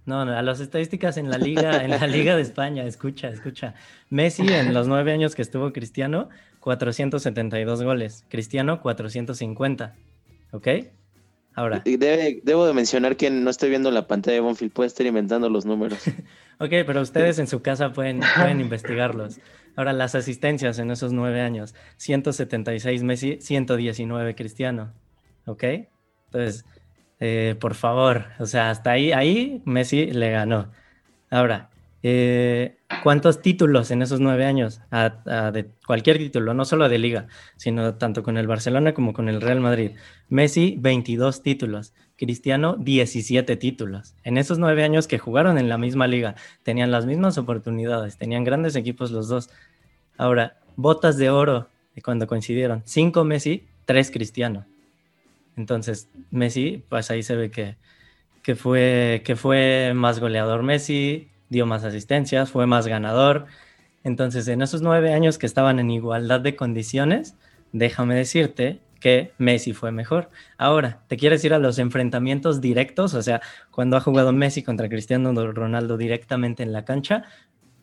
No, 0.05 0.25
no, 0.25 0.37
a 0.37 0.41
las 0.41 0.59
estadísticas 0.59 1.15
en 1.15 1.29
la 1.29 1.37
liga, 1.37 1.81
en 1.85 1.91
la 1.91 2.05
liga 2.07 2.35
de 2.35 2.41
España, 2.41 2.83
escucha, 2.83 3.29
escucha. 3.29 3.73
Messi 4.09 4.45
en 4.45 4.73
los 4.73 4.85
nueve 4.89 5.13
años 5.13 5.33
que 5.33 5.41
estuvo 5.41 5.71
Cristiano, 5.71 6.27
472 6.59 7.83
goles. 7.83 8.25
Cristiano, 8.29 8.81
450. 8.81 9.95
¿Ok? 10.51 10.67
Ahora, 11.55 11.83
Debe- 11.85 12.41
debo 12.43 12.65
de 12.65 12.73
mencionar 12.73 13.15
que 13.15 13.29
no 13.29 13.49
estoy 13.49 13.69
viendo 13.69 13.91
la 13.91 14.07
pantalla 14.07 14.35
de 14.35 14.41
Bonfield, 14.41 14.73
puede 14.73 14.87
estar 14.87 15.05
inventando 15.05 15.49
los 15.49 15.65
números. 15.65 15.99
ok, 16.59 16.69
pero 16.85 17.01
ustedes 17.01 17.39
en 17.39 17.47
su 17.47 17.61
casa 17.61 17.93
pueden, 17.93 18.21
pueden 18.35 18.59
investigarlos. 18.59 19.39
Ahora, 19.75 19.93
las 19.93 20.15
asistencias 20.15 20.79
en 20.79 20.91
esos 20.91 21.13
nueve 21.13 21.41
años, 21.41 21.75
176 21.97 23.03
Messi, 23.03 23.37
119 23.39 24.35
Cristiano. 24.35 24.93
¿Ok? 25.45 25.63
Entonces, 26.25 26.65
eh, 27.25 27.55
por 27.55 27.73
favor, 27.73 28.25
o 28.37 28.45
sea, 28.45 28.69
hasta 28.69 28.91
ahí, 28.91 29.13
ahí 29.13 29.61
Messi 29.63 30.07
le 30.07 30.29
ganó. 30.29 30.73
Ahora, 31.29 31.69
eh, 32.03 32.75
¿cuántos 33.01 33.41
títulos 33.41 33.91
en 33.91 34.01
esos 34.01 34.19
nueve 34.19 34.43
años? 34.43 34.81
De 34.91 35.69
cualquier 35.87 36.17
título, 36.17 36.53
no 36.53 36.65
solo 36.65 36.89
de 36.89 36.97
liga, 36.97 37.27
sino 37.55 37.95
tanto 37.95 38.23
con 38.23 38.37
el 38.37 38.45
Barcelona 38.45 38.93
como 38.93 39.13
con 39.13 39.29
el 39.29 39.39
Real 39.39 39.61
Madrid. 39.61 39.91
Messi, 40.27 40.75
22 40.77 41.41
títulos. 41.43 41.93
Cristiano, 42.17 42.75
17 42.77 43.55
títulos. 43.55 44.15
En 44.25 44.37
esos 44.37 44.59
nueve 44.59 44.83
años 44.83 45.07
que 45.07 45.17
jugaron 45.17 45.57
en 45.57 45.69
la 45.69 45.77
misma 45.77 46.07
liga, 46.07 46.35
tenían 46.63 46.91
las 46.91 47.05
mismas 47.05 47.37
oportunidades, 47.37 48.17
tenían 48.17 48.43
grandes 48.43 48.75
equipos 48.75 49.11
los 49.11 49.29
dos. 49.29 49.49
Ahora, 50.17 50.57
botas 50.75 51.17
de 51.17 51.29
oro, 51.29 51.69
de 51.95 52.01
cuando 52.01 52.27
coincidieron, 52.27 52.81
cinco 52.83 53.23
Messi, 53.23 53.65
tres 53.85 54.11
Cristiano. 54.11 54.65
Entonces, 55.55 56.09
Messi, 56.31 56.83
pues 56.89 57.11
ahí 57.11 57.23
se 57.23 57.35
ve 57.35 57.51
que, 57.51 58.55
fue 58.55 59.93
más 59.95 60.19
goleador 60.19 60.63
Messi, 60.63 61.29
dio 61.49 61.65
más 61.65 61.83
asistencias, 61.83 62.51
fue 62.51 62.65
más 62.67 62.87
ganador. 62.87 63.45
Entonces, 64.03 64.47
en 64.47 64.61
esos 64.61 64.81
nueve 64.81 65.13
años 65.13 65.37
que 65.37 65.45
estaban 65.45 65.79
en 65.79 65.91
igualdad 65.91 66.41
de 66.41 66.55
condiciones, 66.55 67.35
déjame 67.71 68.15
decirte 68.15 68.81
que 68.99 69.33
Messi 69.37 69.73
fue 69.73 69.91
mejor. 69.91 70.29
Ahora, 70.57 71.01
¿te 71.07 71.17
quieres 71.17 71.43
ir 71.43 71.53
a 71.53 71.59
los 71.59 71.77
enfrentamientos 71.77 72.61
directos? 72.61 73.13
O 73.13 73.21
sea, 73.21 73.41
cuando 73.69 73.97
ha 73.97 74.01
jugado 74.01 74.31
Messi 74.31 74.63
contra 74.63 74.87
Cristiano 74.87 75.33
Ronaldo 75.33 75.97
directamente 75.97 76.63
en 76.63 76.71
la 76.71 76.85
cancha, 76.85 77.25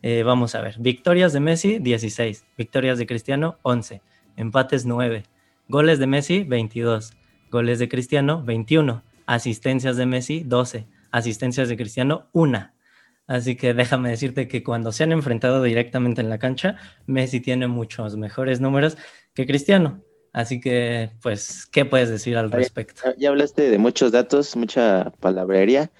eh, 0.02 0.22
vamos 0.22 0.54
a 0.54 0.62
ver. 0.62 0.76
Victorias 0.78 1.32
de 1.32 1.40
Messi, 1.40 1.78
16. 1.78 2.46
Victorias 2.56 2.98
de 2.98 3.06
Cristiano, 3.06 3.58
11. 3.62 4.00
Empates, 4.36 4.86
9. 4.86 5.24
Goles 5.68 5.98
de 5.98 6.06
Messi, 6.06 6.42
22. 6.42 7.12
Goles 7.50 7.78
de 7.78 7.88
Cristiano, 7.88 8.42
21. 8.42 9.02
Asistencias 9.26 9.96
de 9.96 10.06
Messi, 10.06 10.42
12. 10.44 10.86
Asistencias 11.10 11.68
de 11.68 11.76
Cristiano, 11.76 12.28
1. 12.32 12.70
Así 13.26 13.56
que 13.56 13.74
déjame 13.74 14.10
decirte 14.10 14.48
que 14.48 14.62
cuando 14.62 14.92
se 14.92 15.04
han 15.04 15.12
enfrentado 15.12 15.62
directamente 15.62 16.20
en 16.20 16.30
la 16.30 16.38
cancha, 16.38 16.76
Messi 17.06 17.40
tiene 17.40 17.68
muchos 17.68 18.16
mejores 18.16 18.60
números 18.60 18.96
que 19.34 19.46
Cristiano. 19.46 20.02
Así 20.32 20.60
que, 20.60 21.10
pues, 21.22 21.66
¿qué 21.66 21.84
puedes 21.84 22.08
decir 22.08 22.36
al 22.36 22.50
respecto? 22.50 23.02
Ya 23.18 23.30
hablaste 23.30 23.68
de 23.70 23.78
muchos 23.78 24.12
datos, 24.12 24.56
mucha 24.56 25.12
palabrería. 25.20 25.90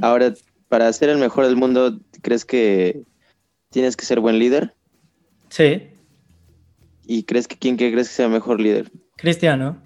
Ahora, 0.00 0.32
para 0.68 0.92
ser 0.92 1.10
el 1.10 1.18
mejor 1.18 1.46
del 1.46 1.56
mundo, 1.56 2.00
¿crees 2.22 2.44
que 2.44 3.02
tienes 3.70 3.96
que 3.96 4.04
ser 4.04 4.20
buen 4.20 4.38
líder? 4.38 4.74
Sí, 5.48 5.94
¿Y 7.06 7.24
crees 7.24 7.48
que 7.48 7.56
quién 7.56 7.76
que 7.76 7.92
crees 7.92 8.08
que 8.08 8.14
sea 8.14 8.28
mejor 8.28 8.60
líder? 8.60 8.90
Cristiano, 9.16 9.82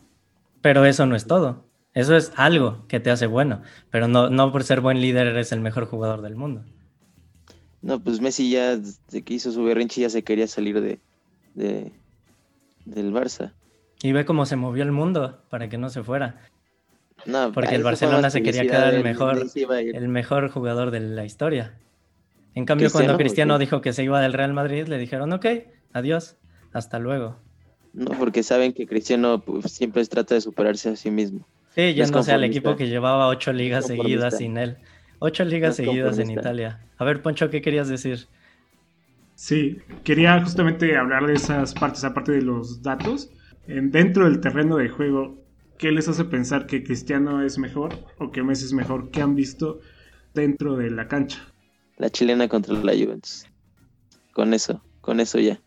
pero 0.60 0.84
eso 0.84 1.06
no 1.06 1.16
es 1.16 1.26
todo. 1.26 1.64
Eso 1.94 2.16
es 2.16 2.32
algo 2.36 2.84
que 2.86 3.00
te 3.00 3.10
hace 3.10 3.26
bueno, 3.26 3.62
pero 3.90 4.08
no, 4.08 4.30
no 4.30 4.52
por 4.52 4.62
ser 4.62 4.80
buen 4.80 5.00
líder 5.00 5.26
eres 5.26 5.52
el 5.52 5.60
mejor 5.60 5.86
jugador 5.86 6.22
del 6.22 6.36
mundo. 6.36 6.64
No, 7.80 8.00
pues 8.00 8.20
Messi 8.20 8.50
ya 8.50 8.76
desde 8.76 9.22
que 9.22 9.34
hizo 9.34 9.50
su 9.52 9.64
berrinche 9.64 10.00
ya 10.00 10.10
se 10.10 10.22
quería 10.22 10.46
salir 10.46 10.80
de, 10.80 11.00
de 11.54 11.92
del 12.84 13.12
Barça. 13.12 13.52
Y 14.02 14.12
ve 14.12 14.24
cómo 14.24 14.46
se 14.46 14.56
movió 14.56 14.82
el 14.82 14.92
mundo 14.92 15.42
para 15.48 15.68
que 15.68 15.78
no 15.78 15.90
se 15.90 16.02
fuera. 16.02 16.40
No, 17.26 17.52
Porque 17.52 17.74
el 17.74 17.82
Barcelona 17.82 18.30
se 18.30 18.42
quería 18.42 18.62
quedar 18.62 18.94
el 18.94 19.02
mejor-. 19.02 19.44
El 19.56 20.08
mejor 20.08 20.50
jugador 20.50 20.90
de 20.90 21.00
la 21.00 21.24
historia. 21.24 21.78
En 22.54 22.64
cambio, 22.64 22.86
Cristiano, 22.86 23.06
cuando 23.06 23.12
¿por 23.14 23.22
Cristiano 23.22 23.58
dijo 23.58 23.80
que 23.80 23.92
se 23.92 24.04
iba 24.04 24.20
del 24.20 24.32
Real 24.32 24.52
Madrid, 24.52 24.86
le 24.86 24.98
dijeron, 24.98 25.32
ok, 25.32 25.46
adiós, 25.92 26.36
hasta 26.72 26.98
luego. 26.98 27.38
No, 27.92 28.16
porque 28.18 28.42
saben 28.42 28.72
que 28.72 28.86
Cristiano 28.86 29.42
pues, 29.44 29.72
siempre 29.72 30.04
trata 30.06 30.34
de 30.34 30.40
superarse 30.40 30.90
a 30.90 30.96
sí 30.96 31.10
mismo. 31.10 31.48
Sí, 31.74 31.82
es 31.82 31.94
yéndose 31.96 32.32
al 32.32 32.40
conformista. 32.40 32.60
equipo 32.60 32.76
que 32.76 32.88
llevaba 32.88 33.28
ocho 33.28 33.52
ligas 33.52 33.86
seguidas 33.86 34.36
sin 34.36 34.56
él. 34.56 34.76
Ocho 35.20 35.44
ligas 35.44 35.76
seguidas 35.76 36.18
en. 36.18 36.30
Italia. 36.30 36.86
A 36.98 37.04
ver, 37.04 37.22
Poncho, 37.22 37.50
¿qué 37.50 37.60
querías 37.60 37.88
decir? 37.88 38.28
Sí, 39.34 39.78
quería 40.04 40.40
justamente 40.42 40.96
hablar 40.96 41.26
de 41.26 41.34
esas 41.34 41.74
partes, 41.74 42.04
aparte 42.04 42.32
de 42.32 42.42
los 42.42 42.82
datos. 42.82 43.30
En- 43.66 43.90
dentro 43.90 44.24
del 44.24 44.40
terreno 44.40 44.76
de 44.76 44.88
juego, 44.88 45.44
¿qué 45.78 45.92
les 45.92 46.08
hace 46.08 46.24
pensar 46.24 46.66
que 46.66 46.82
Cristiano 46.82 47.42
es 47.42 47.58
mejor 47.58 48.04
o 48.18 48.30
que 48.32 48.42
Messi 48.42 48.64
es 48.64 48.72
mejor? 48.72 49.10
¿Qué 49.10 49.20
han 49.22 49.34
visto 49.34 49.80
dentro 50.34 50.76
de 50.76 50.90
la 50.90 51.08
cancha. 51.08 51.40
La 51.98 52.08
chilena 52.08 52.48
contra 52.48 52.72
la 52.74 52.92
Juventus. 52.94 53.44
Con 54.32 54.54
eso, 54.54 54.84
con 55.00 55.20
eso 55.20 55.38
ya. 55.38 55.62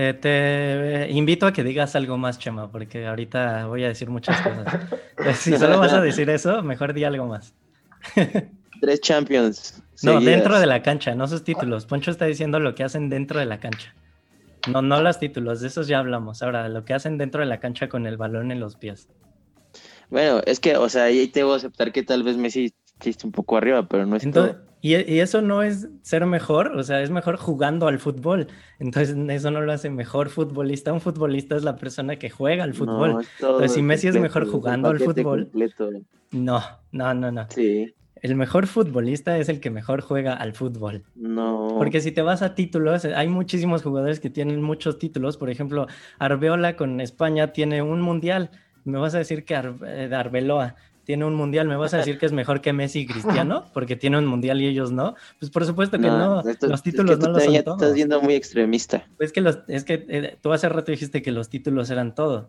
Te, 0.00 0.14
te, 0.14 1.08
invito 1.10 1.46
a 1.46 1.52
que 1.52 1.62
digas 1.62 1.94
algo 1.94 2.16
más, 2.16 2.38
Chema, 2.38 2.72
porque 2.72 3.06
ahorita 3.06 3.66
voy 3.66 3.84
a 3.84 3.88
decir 3.88 4.08
muchas 4.08 4.40
cosas. 4.40 4.80
si 5.38 5.58
solo 5.58 5.78
vas 5.78 5.92
a 5.92 6.00
decir 6.00 6.30
eso, 6.30 6.62
mejor 6.62 6.94
di 6.94 7.04
algo 7.04 7.26
más. 7.26 7.52
Tres 8.80 9.02
Champions. 9.02 9.82
No, 10.02 10.18
dentro 10.22 10.58
de 10.58 10.64
la 10.64 10.82
cancha, 10.82 11.14
no 11.14 11.28
sus 11.28 11.44
títulos. 11.44 11.84
Poncho 11.84 12.10
está 12.10 12.24
diciendo 12.24 12.60
lo 12.60 12.74
que 12.74 12.82
hacen 12.82 13.10
dentro 13.10 13.40
de 13.40 13.44
la 13.44 13.60
cancha. 13.60 13.94
No, 14.72 14.80
no 14.80 15.02
los 15.02 15.18
títulos, 15.18 15.60
de 15.60 15.66
esos 15.66 15.86
ya 15.86 15.98
hablamos. 15.98 16.42
Ahora, 16.42 16.66
lo 16.70 16.86
que 16.86 16.94
hacen 16.94 17.18
dentro 17.18 17.42
de 17.42 17.46
la 17.46 17.60
cancha 17.60 17.90
con 17.90 18.06
el 18.06 18.16
balón 18.16 18.52
en 18.52 18.58
los 18.58 18.76
pies. 18.76 19.06
Bueno, 20.08 20.40
es 20.46 20.60
que, 20.60 20.78
o 20.78 20.88
sea, 20.88 21.04
ahí 21.04 21.28
te 21.28 21.42
voy 21.42 21.52
a 21.52 21.56
aceptar 21.56 21.92
que 21.92 22.02
tal 22.02 22.22
vez 22.22 22.38
Messi 22.38 22.72
chiste 23.00 23.26
un 23.26 23.32
poco 23.32 23.58
arriba, 23.58 23.86
pero 23.86 24.06
no 24.06 24.16
es 24.16 24.30
todo. 24.30 24.56
Y, 24.82 24.96
y, 24.96 25.20
eso 25.20 25.42
no 25.42 25.62
es 25.62 25.88
ser 26.02 26.24
mejor, 26.24 26.68
o 26.76 26.82
sea, 26.82 27.02
es 27.02 27.10
mejor 27.10 27.36
jugando 27.36 27.86
al 27.86 27.98
fútbol. 27.98 28.46
Entonces, 28.78 29.14
eso 29.28 29.50
no 29.50 29.60
lo 29.60 29.72
hace 29.72 29.90
mejor 29.90 30.30
futbolista. 30.30 30.92
Un 30.92 31.00
futbolista 31.00 31.56
es 31.56 31.64
la 31.64 31.76
persona 31.76 32.16
que 32.16 32.30
juega 32.30 32.64
al 32.64 32.74
fútbol. 32.74 33.24
Entonces, 33.40 33.72
si 33.72 33.82
Messi 33.82 34.08
es 34.08 34.18
mejor 34.18 34.46
jugando 34.46 34.88
al 34.88 34.98
fútbol. 34.98 35.50
No, 36.30 36.62
no, 36.92 37.14
no, 37.14 37.30
no. 37.30 37.46
Sí. 37.50 37.94
El 38.22 38.34
mejor 38.34 38.66
futbolista 38.66 39.38
es 39.38 39.48
el 39.48 39.60
que 39.60 39.70
mejor 39.70 40.02
juega 40.02 40.34
al 40.34 40.52
fútbol. 40.52 41.04
No. 41.14 41.74
Porque 41.78 42.00
si 42.00 42.12
te 42.12 42.22
vas 42.22 42.42
a 42.42 42.54
títulos, 42.54 43.04
hay 43.04 43.28
muchísimos 43.28 43.82
jugadores 43.82 44.20
que 44.20 44.28
tienen 44.28 44.60
muchos 44.60 44.98
títulos. 44.98 45.38
Por 45.38 45.48
ejemplo, 45.48 45.86
Arbeola 46.18 46.76
con 46.76 47.00
España 47.00 47.52
tiene 47.52 47.80
un 47.82 48.02
mundial. 48.02 48.50
Me 48.84 48.98
vas 48.98 49.14
a 49.14 49.18
decir 49.18 49.44
que 49.44 49.54
eh, 49.54 50.10
Arbeloa 50.14 50.74
tiene 51.10 51.24
un 51.24 51.34
mundial, 51.34 51.66
¿me 51.66 51.74
vas 51.74 51.92
a 51.92 51.96
decir 51.96 52.18
que 52.18 52.26
es 52.26 52.30
mejor 52.30 52.60
que 52.60 52.72
Messi 52.72 53.00
y 53.00 53.06
Cristiano? 53.08 53.64
Porque 53.74 53.96
tiene 53.96 54.16
un 54.16 54.26
mundial 54.26 54.62
y 54.62 54.68
ellos 54.68 54.92
no. 54.92 55.16
Pues 55.40 55.50
por 55.50 55.66
supuesto 55.66 55.98
que 55.98 56.06
no. 56.06 56.40
los 56.60 56.82
títulos 56.84 57.18
no 57.18 57.30
lo 57.30 57.40
son 57.40 57.64
todo. 57.64 57.74
Estás 57.74 57.94
viendo 57.94 58.22
muy 58.22 58.34
extremista. 58.34 59.08
Es 59.18 59.32
que, 59.32 59.40
los, 59.40 59.58
es 59.66 59.82
que 59.82 60.06
eh, 60.08 60.36
tú 60.40 60.52
hace 60.52 60.68
rato 60.68 60.92
dijiste 60.92 61.20
que 61.20 61.32
los 61.32 61.48
títulos 61.48 61.90
eran 61.90 62.14
todo. 62.14 62.48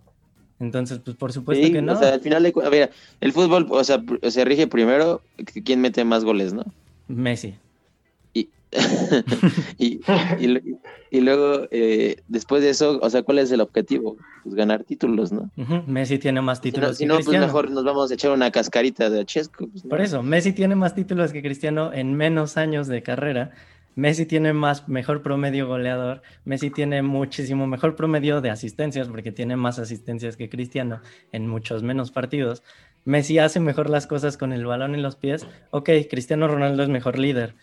Entonces, 0.59 0.99
pues 1.03 1.17
por 1.17 1.33
supuesto 1.33 1.73
que 1.73 1.81
no. 1.81 1.93
O 1.93 1.95
sea, 1.95 2.13
al 2.13 2.21
final, 2.21 2.43
de, 2.43 2.53
a 2.63 2.69
ver, 2.69 2.91
el 3.19 3.33
fútbol, 3.33 3.65
o 3.67 3.83
sea, 3.83 3.99
se 4.29 4.45
rige 4.45 4.67
primero 4.67 5.23
quién 5.65 5.81
mete 5.81 6.03
más 6.03 6.23
goles, 6.23 6.53
¿no? 6.53 6.63
Messi. 7.07 7.55
Y, 9.77 9.99
y, 11.11 11.21
luego, 11.21 11.67
eh, 11.71 12.17
después 12.27 12.61
de 12.61 12.69
eso, 12.69 12.99
o 13.01 13.09
sea, 13.09 13.23
¿cuál 13.23 13.39
es 13.39 13.51
el 13.51 13.61
objetivo? 13.61 14.17
Pues 14.43 14.55
ganar 14.55 14.83
títulos, 14.83 15.31
¿no? 15.31 15.49
Messi 15.87 16.19
tiene 16.19 16.41
más 16.41 16.61
títulos 16.61 16.97
si 16.97 17.05
no, 17.05 17.17
que 17.17 17.23
si 17.23 17.29
no, 17.29 17.37
pues 17.37 17.47
mejor 17.47 17.71
nos 17.71 17.83
vamos 17.83 18.11
a 18.11 18.13
echar 18.13 18.31
una 18.31 18.51
cascarita 18.51 19.09
de 19.09 19.25
Chesco. 19.25 19.67
Pues, 19.67 19.83
Por 19.83 19.99
eso, 19.99 20.23
Messi 20.23 20.53
tiene 20.53 20.75
más 20.75 20.95
títulos 20.95 21.33
que 21.33 21.41
Cristiano 21.41 21.91
en 21.93 22.13
menos 22.13 22.57
años 22.57 22.87
de 22.87 23.03
carrera 23.03 23.51
Messi 23.95 24.25
tiene 24.25 24.53
más 24.53 24.87
mejor 24.87 25.21
promedio 25.21 25.67
goleador, 25.67 26.21
Messi 26.45 26.69
tiene 26.69 27.01
muchísimo 27.01 27.67
mejor 27.67 27.95
promedio 27.95 28.39
de 28.39 28.49
asistencias 28.49 29.09
porque 29.09 29.33
tiene 29.33 29.57
más 29.57 29.79
asistencias 29.79 30.37
que 30.37 30.49
Cristiano 30.49 31.01
en 31.33 31.47
muchos 31.47 31.83
menos 31.83 32.11
partidos. 32.11 32.63
Messi 33.03 33.39
hace 33.39 33.59
mejor 33.59 33.89
las 33.89 34.07
cosas 34.07 34.37
con 34.37 34.53
el 34.53 34.65
balón 34.65 34.95
en 34.95 35.01
los 35.01 35.15
pies. 35.15 35.45
Ok, 35.71 35.89
Cristiano 36.09 36.47
Ronaldo 36.47 36.83
es 36.83 36.89
mejor 36.89 37.19
líder. 37.19 37.55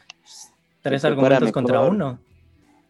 Tres 0.82 1.04
argumentos 1.04 1.52
contra 1.52 1.80
uno. 1.80 2.18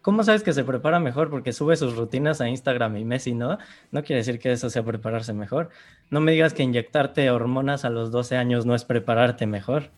¿Cómo 0.03 0.25
sabes 0.25 0.43
que 0.43 0.53
se 0.53 0.65
prepara 0.65 1.01
mejor? 1.01 1.29
Porque 1.29 1.53
sube 1.53 1.77
sus 1.77 1.97
rutinas 1.97 2.41
a 2.41 2.49
Instagram 2.49 2.97
y 2.97 3.05
Messi 3.05 3.35
no. 3.35 3.59
No 3.91 4.03
quiere 4.05 4.21
decir 4.21 4.39
que 4.39 4.53
eso 4.53 4.71
sea 4.71 4.83
prepararse 4.83 5.33
mejor. 5.33 5.71
No 6.11 6.21
me 6.21 6.33
digas 6.33 6.55
que 6.55 6.63
inyectarte 6.63 7.31
hormonas 7.31 7.85
a 7.85 7.91
los 7.91 8.11
12 8.11 8.37
años 8.37 8.65
no 8.65 8.75
es 8.75 8.85
prepararte 8.85 9.47
mejor. 9.47 9.91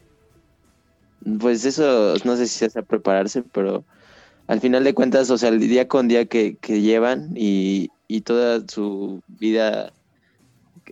Pues 1.39 1.65
eso, 1.65 2.15
no 2.25 2.37
sé 2.37 2.47
si 2.47 2.65
es 2.65 2.77
a 2.77 2.83
prepararse, 2.83 3.43
pero 3.53 3.85
al 4.47 4.61
final 4.61 4.85
de 4.85 4.95
cuentas, 4.95 5.31
o 5.31 5.39
sea, 5.39 5.51
el 5.51 5.61
día 5.61 5.87
con 5.87 6.09
día 6.09 6.25
que, 6.25 6.57
llevan 6.61 7.31
y, 7.37 7.91
toda 8.25 8.63
su 8.67 9.23
vida 9.29 9.93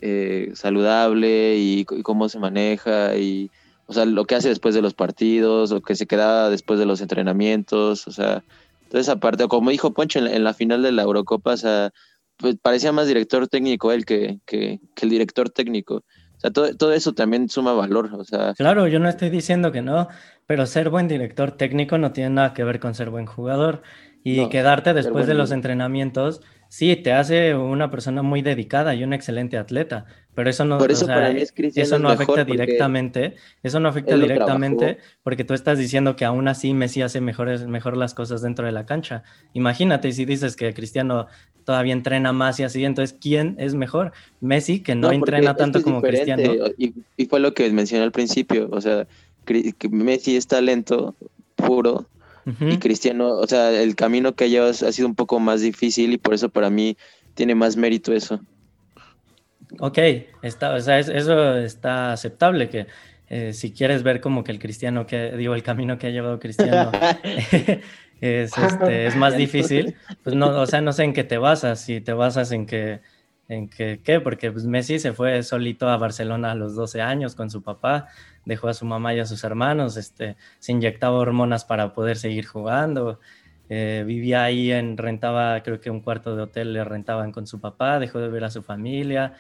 eh, 0.01 0.53
saludable 0.55 1.57
y, 1.57 1.85
cómo 1.85 2.29
se 2.29 2.39
maneja 2.39 3.17
y, 3.17 3.51
o 3.89 3.93
sea, 3.93 4.05
lo 4.05 4.25
que 4.27 4.35
hace 4.35 4.49
después 4.49 4.75
de 4.75 4.83
los 4.83 4.95
partidos 4.95 5.73
o 5.73 5.81
que 5.81 5.97
se 5.97 6.07
queda 6.07 6.51
después 6.51 6.79
de 6.79 6.87
los 6.87 7.01
entrenamientos, 7.01 8.07
o 8.07 8.13
sea, 8.13 8.45
toda 8.89 9.01
esa 9.01 9.17
parte, 9.17 9.49
como 9.49 9.71
dijo 9.71 9.93
Poncho 9.93 10.19
en 10.21 10.45
la, 10.45 10.55
final 10.55 10.83
de 10.83 10.93
la 10.93 11.03
Eurocopa, 11.03 11.55
o 11.55 11.57
sea, 11.57 11.91
pues 12.37 12.57
parecía 12.61 12.93
más 12.93 13.09
director 13.09 13.49
técnico 13.49 13.91
él 13.91 14.05
que, 14.05 14.41
que 14.47 14.79
el 15.01 15.11
director 15.11 15.51
técnico. 15.51 16.05
O 16.39 16.41
sea, 16.41 16.53
todo, 16.53 16.93
eso 16.93 17.15
también 17.15 17.49
suma 17.49 17.73
valor. 17.73 18.15
O 18.15 18.23
sea, 18.23 18.55
claro, 18.55 18.87
yo 18.87 19.01
no 19.01 19.09
estoy 19.09 19.29
diciendo 19.29 19.73
que 19.73 19.83
no, 19.83 20.07
pero 20.47 20.67
ser 20.67 20.89
buen 20.89 21.09
director 21.09 21.53
técnico 21.53 21.99
no 21.99 22.13
tiene 22.13 22.31
nada 22.31 22.55
que 22.55 22.63
ver 22.63 22.79
con 22.79 22.95
ser 22.95 23.11
buen 23.11 23.27
jugador. 23.27 23.83
Y 24.23 24.49
quedarte 24.49 24.95
después 24.95 25.27
de 25.27 25.35
los 25.35 25.53
entrenamientos, 25.53 26.43
sí, 26.69 26.95
te 26.97 27.13
hace 27.13 27.55
una 27.55 27.91
persona 27.91 28.23
muy 28.23 28.43
dedicada 28.43 28.95
y 28.95 29.03
un 29.03 29.15
excelente 29.15 29.57
atleta, 29.57 30.05
pero 30.39 30.51
eso 30.51 30.65
no, 30.65 30.79
eso, 30.87 31.09
eso 31.75 31.99
no 31.99 32.11
afecta 32.11 32.45
directamente, 32.45 33.35
eso 33.65 33.81
no 33.81 33.89
afecta 33.89 34.17
directamente 34.17 34.99
porque 35.25 35.43
tú 35.43 35.53
estás 35.53 35.81
diciendo 35.81 36.15
que 36.15 36.25
aún 36.25 36.47
así 36.47 36.75
Messi 36.75 37.03
hace 37.03 37.21
mejores, 37.21 37.67
mejor 37.67 37.97
las 37.97 38.15
cosas 38.15 38.41
dentro 38.41 38.65
de 38.65 38.71
la 38.71 38.87
cancha. 38.87 39.25
Imagínate 39.53 40.13
si 40.13 40.27
dices 40.27 40.55
que 40.55 40.73
Cristiano 40.75 41.27
todavía 41.65 41.93
entrena 41.93 42.33
más 42.33 42.61
y 42.61 42.63
así, 42.63 42.85
entonces 42.85 43.19
¿quién 43.21 43.57
es 43.59 43.75
mejor? 43.75 44.13
Messi, 44.41 44.79
que 44.79 44.95
no, 44.95 45.11
entrena 45.11 45.57
tanto 45.57 45.83
como 45.83 46.01
Cristiano. 46.01 46.53
Y, 46.79 46.95
y, 47.17 47.27
fue 47.27 47.41
lo 47.41 47.53
que 47.53 47.69
mencioné 47.73 48.05
al 48.05 48.13
principio, 48.13 48.69
o 48.71 48.81
sea, 48.81 49.09
Messi 49.91 50.37
es 50.37 50.47
talento 50.47 51.17
puro 51.57 52.07
y 52.61 52.79
Cristiano, 52.79 53.31
o 53.31 53.47
sea, 53.49 53.73
el 53.73 53.97
camino 53.97 54.37
que 54.37 54.51
llevas 54.51 54.85
ha 54.85 54.93
sido 54.93 55.09
un 55.09 55.17
poco 55.17 55.41
más 55.41 55.63
difícil 55.63 56.13
y 56.13 56.17
por 56.17 56.33
eso 56.33 56.49
para 56.49 56.71
mí 56.71 56.97
tiene 57.35 57.57
más 57.57 57.77
mérito 57.77 58.13
eso. 58.13 58.41
Ok, 59.81 59.99
está, 60.43 60.75
o 60.75 60.81
sea, 60.81 60.99
eso 60.99 61.57
está 61.59 62.13
aceptable, 62.13 62.69
que 62.69 62.87
eh, 63.29 63.53
si 63.53 63.73
quieres 63.73 64.03
ver 64.03 64.21
como 64.21 64.43
que 64.43 64.53
el 64.53 64.59
cristiano, 64.59 65.07
que 65.07 65.33
digo, 65.33 65.55
el 65.55 65.63
camino 65.63 65.99
que 65.99 66.07
ha 66.07 66.11
llevado 66.11 66.39
Cristiano 66.39 66.91
es, 68.21 68.57
este, 68.57 69.07
es 69.07 69.17
más 69.17 69.37
difícil, 69.37 69.95
pues 70.23 70.35
no, 70.35 70.49
o 70.61 70.67
sea, 70.67 70.81
no 70.81 70.93
sé 70.93 71.05
en 71.05 71.13
qué 71.13 71.25
te 71.25 71.37
basas, 71.37 71.81
si 71.81 72.01
te 72.01 72.15
basas 72.15 72.51
en 72.53 72.65
que, 72.65 73.01
en 73.49 73.69
que, 73.69 74.01
¿qué? 74.03 74.21
Porque 74.21 74.51
pues, 74.51 74.65
Messi 74.65 74.99
se 74.99 75.13
fue 75.13 75.43
solito 75.43 75.89
a 75.89 75.99
Barcelona 75.99 76.53
a 76.53 76.55
los 76.55 76.75
12 76.75 77.03
años 77.03 77.35
con 77.35 77.51
su 77.51 77.63
papá, 77.63 78.09
dejó 78.47 78.69
a 78.69 78.75
su 78.75 78.87
mamá 78.87 79.15
y 79.15 79.21
a 79.21 79.27
sus 79.27 79.45
hermanos, 79.45 79.99
este, 79.99 80.37
se 80.59 80.73
inyectaba 80.73 81.19
hormonas 81.19 81.67
para 81.67 81.93
poder 81.93 82.17
seguir 82.17 82.47
jugando, 82.47 83.21
eh, 83.69 84.05
vivía 84.07 84.45
ahí, 84.45 84.73
en, 84.73 84.97
rentaba, 84.97 85.63
creo 85.63 85.79
que 85.79 85.91
un 85.91 86.01
cuarto 86.01 86.35
de 86.35 86.43
hotel 86.43 86.73
le 86.73 86.83
rentaban 86.85 87.33
con 87.33 87.47
su 87.47 87.61
papá, 87.61 87.99
dejó 87.99 88.19
de 88.21 88.29
ver 88.29 88.45
a 88.45 88.51
su 88.51 88.63
familia. 88.63 89.35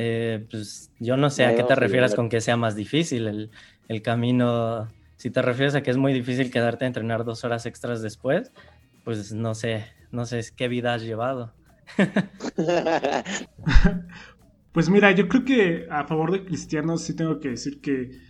Eh, 0.00 0.46
pues 0.48 0.92
yo 1.00 1.16
no 1.16 1.28
sé 1.28 1.44
a 1.44 1.56
qué 1.56 1.64
te 1.64 1.74
refieres 1.74 2.14
con 2.14 2.28
que 2.28 2.40
sea 2.40 2.56
más 2.56 2.76
difícil 2.76 3.26
el, 3.26 3.50
el, 3.88 4.00
camino. 4.00 4.88
Si 5.16 5.30
te 5.30 5.42
refieres 5.42 5.74
a 5.74 5.82
que 5.82 5.90
es 5.90 5.96
muy 5.96 6.12
difícil 6.12 6.52
quedarte 6.52 6.84
a 6.84 6.88
entrenar 6.88 7.24
dos 7.24 7.44
horas 7.44 7.66
extras 7.66 8.00
después, 8.00 8.52
pues 9.02 9.32
no 9.32 9.56
sé, 9.56 9.86
no 10.12 10.24
sé 10.24 10.40
qué 10.56 10.68
vida 10.68 10.94
has 10.94 11.02
llevado. 11.02 11.52
pues 14.72 14.88
mira, 14.88 15.10
yo 15.10 15.26
creo 15.26 15.44
que 15.44 15.88
a 15.90 16.04
favor 16.04 16.30
de 16.30 16.44
Cristiano 16.44 16.96
sí 16.96 17.16
tengo 17.16 17.40
que 17.40 17.48
decir 17.48 17.80
que 17.80 18.28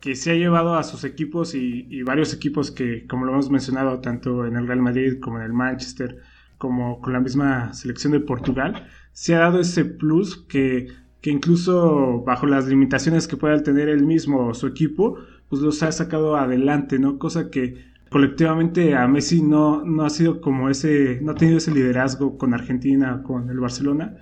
que 0.00 0.14
se 0.14 0.30
ha 0.30 0.34
llevado 0.34 0.76
a 0.76 0.84
sus 0.84 1.04
equipos 1.04 1.54
y, 1.54 2.02
varios 2.02 2.32
equipos 2.32 2.70
que, 2.70 3.06
como 3.06 3.24
lo 3.24 3.32
hemos 3.32 3.50
mencionado, 3.50 4.00
tanto 4.00 4.46
en 4.46 4.56
el 4.56 4.66
Real 4.66 4.80
Madrid 4.80 5.18
como 5.20 5.38
en 5.38 5.44
el 5.44 5.52
Manchester, 5.52 6.20
como 6.58 7.00
con 7.00 7.12
la 7.12 7.20
misma 7.20 7.72
selección 7.74 8.12
de 8.12 8.20
Portugal, 8.20 8.88
se 9.12 9.34
ha 9.34 9.40
dado 9.40 9.60
ese 9.60 9.84
plus 9.84 10.36
que, 10.36 10.88
que 11.26 11.32
incluso 11.32 12.22
bajo 12.24 12.46
las 12.46 12.68
limitaciones 12.68 13.26
que 13.26 13.36
pueda 13.36 13.60
tener 13.60 13.88
él 13.88 14.04
mismo 14.04 14.46
o 14.46 14.54
su 14.54 14.68
equipo, 14.68 15.18
pues 15.48 15.60
los 15.60 15.82
ha 15.82 15.90
sacado 15.90 16.36
adelante, 16.36 17.00
¿no? 17.00 17.18
Cosa 17.18 17.50
que 17.50 17.84
colectivamente 18.10 18.94
a 18.94 19.08
Messi 19.08 19.42
no, 19.42 19.84
no 19.84 20.04
ha 20.04 20.10
sido 20.10 20.40
como 20.40 20.70
ese, 20.70 21.18
no 21.22 21.32
ha 21.32 21.34
tenido 21.34 21.58
ese 21.58 21.72
liderazgo 21.72 22.38
con 22.38 22.54
Argentina, 22.54 23.24
con 23.24 23.50
el 23.50 23.58
Barcelona, 23.58 24.18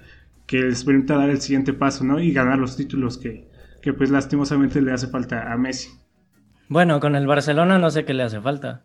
que 0.47 0.63
les 0.63 0.83
permita 0.83 1.19
dar 1.19 1.29
el 1.29 1.43
siguiente 1.43 1.75
paso, 1.75 2.05
¿no? 2.05 2.21
Y 2.21 2.33
ganar 2.33 2.59
los 2.59 2.75
títulos 2.75 3.19
que, 3.19 3.51
que 3.83 3.93
pues 3.93 4.11
lastimosamente 4.11 4.81
le 4.81 4.93
hace 4.93 5.09
falta 5.09 5.53
a 5.53 5.59
Messi. 5.59 5.91
Bueno, 6.71 7.01
con 7.01 7.17
el 7.17 7.27
Barcelona 7.27 7.79
no 7.79 7.91
sé 7.91 8.07
qué 8.07 8.15
le 8.15 8.23
hace 8.23 8.41
falta. 8.41 8.83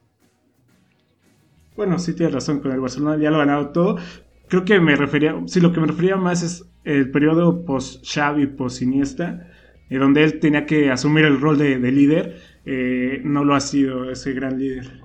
Bueno, 1.78 1.98
sí 1.98 2.14
tienes 2.14 2.36
razón, 2.36 2.60
con 2.60 2.74
el 2.74 2.82
Barcelona 2.82 3.16
ya 3.16 3.32
lo 3.32 3.38
ha 3.38 3.46
ganado 3.46 3.70
todo. 3.70 3.98
Creo 4.50 4.66
que 4.66 4.80
me 4.80 4.96
refería, 4.96 5.36
sí, 5.46 5.60
lo 5.60 5.72
que 5.72 5.80
me 5.80 5.88
refería 5.88 6.16
más 6.16 6.42
es 6.42 6.66
el 6.84 7.12
periodo 7.12 7.66
post-Xavi, 7.66 8.48
post-Iniesta, 8.48 9.48
eh, 9.90 9.98
donde 9.98 10.24
él 10.24 10.40
tenía 10.40 10.66
que 10.66 10.90
asumir 10.90 11.26
el 11.26 11.40
rol 11.40 11.58
de, 11.58 11.78
líder. 11.78 12.38
Eh, 12.66 13.22
no 13.24 13.46
lo 13.46 13.56
ha 13.56 13.60
sido 13.60 14.10
ese 14.12 14.34
gran 14.34 14.60
líder. 14.60 15.02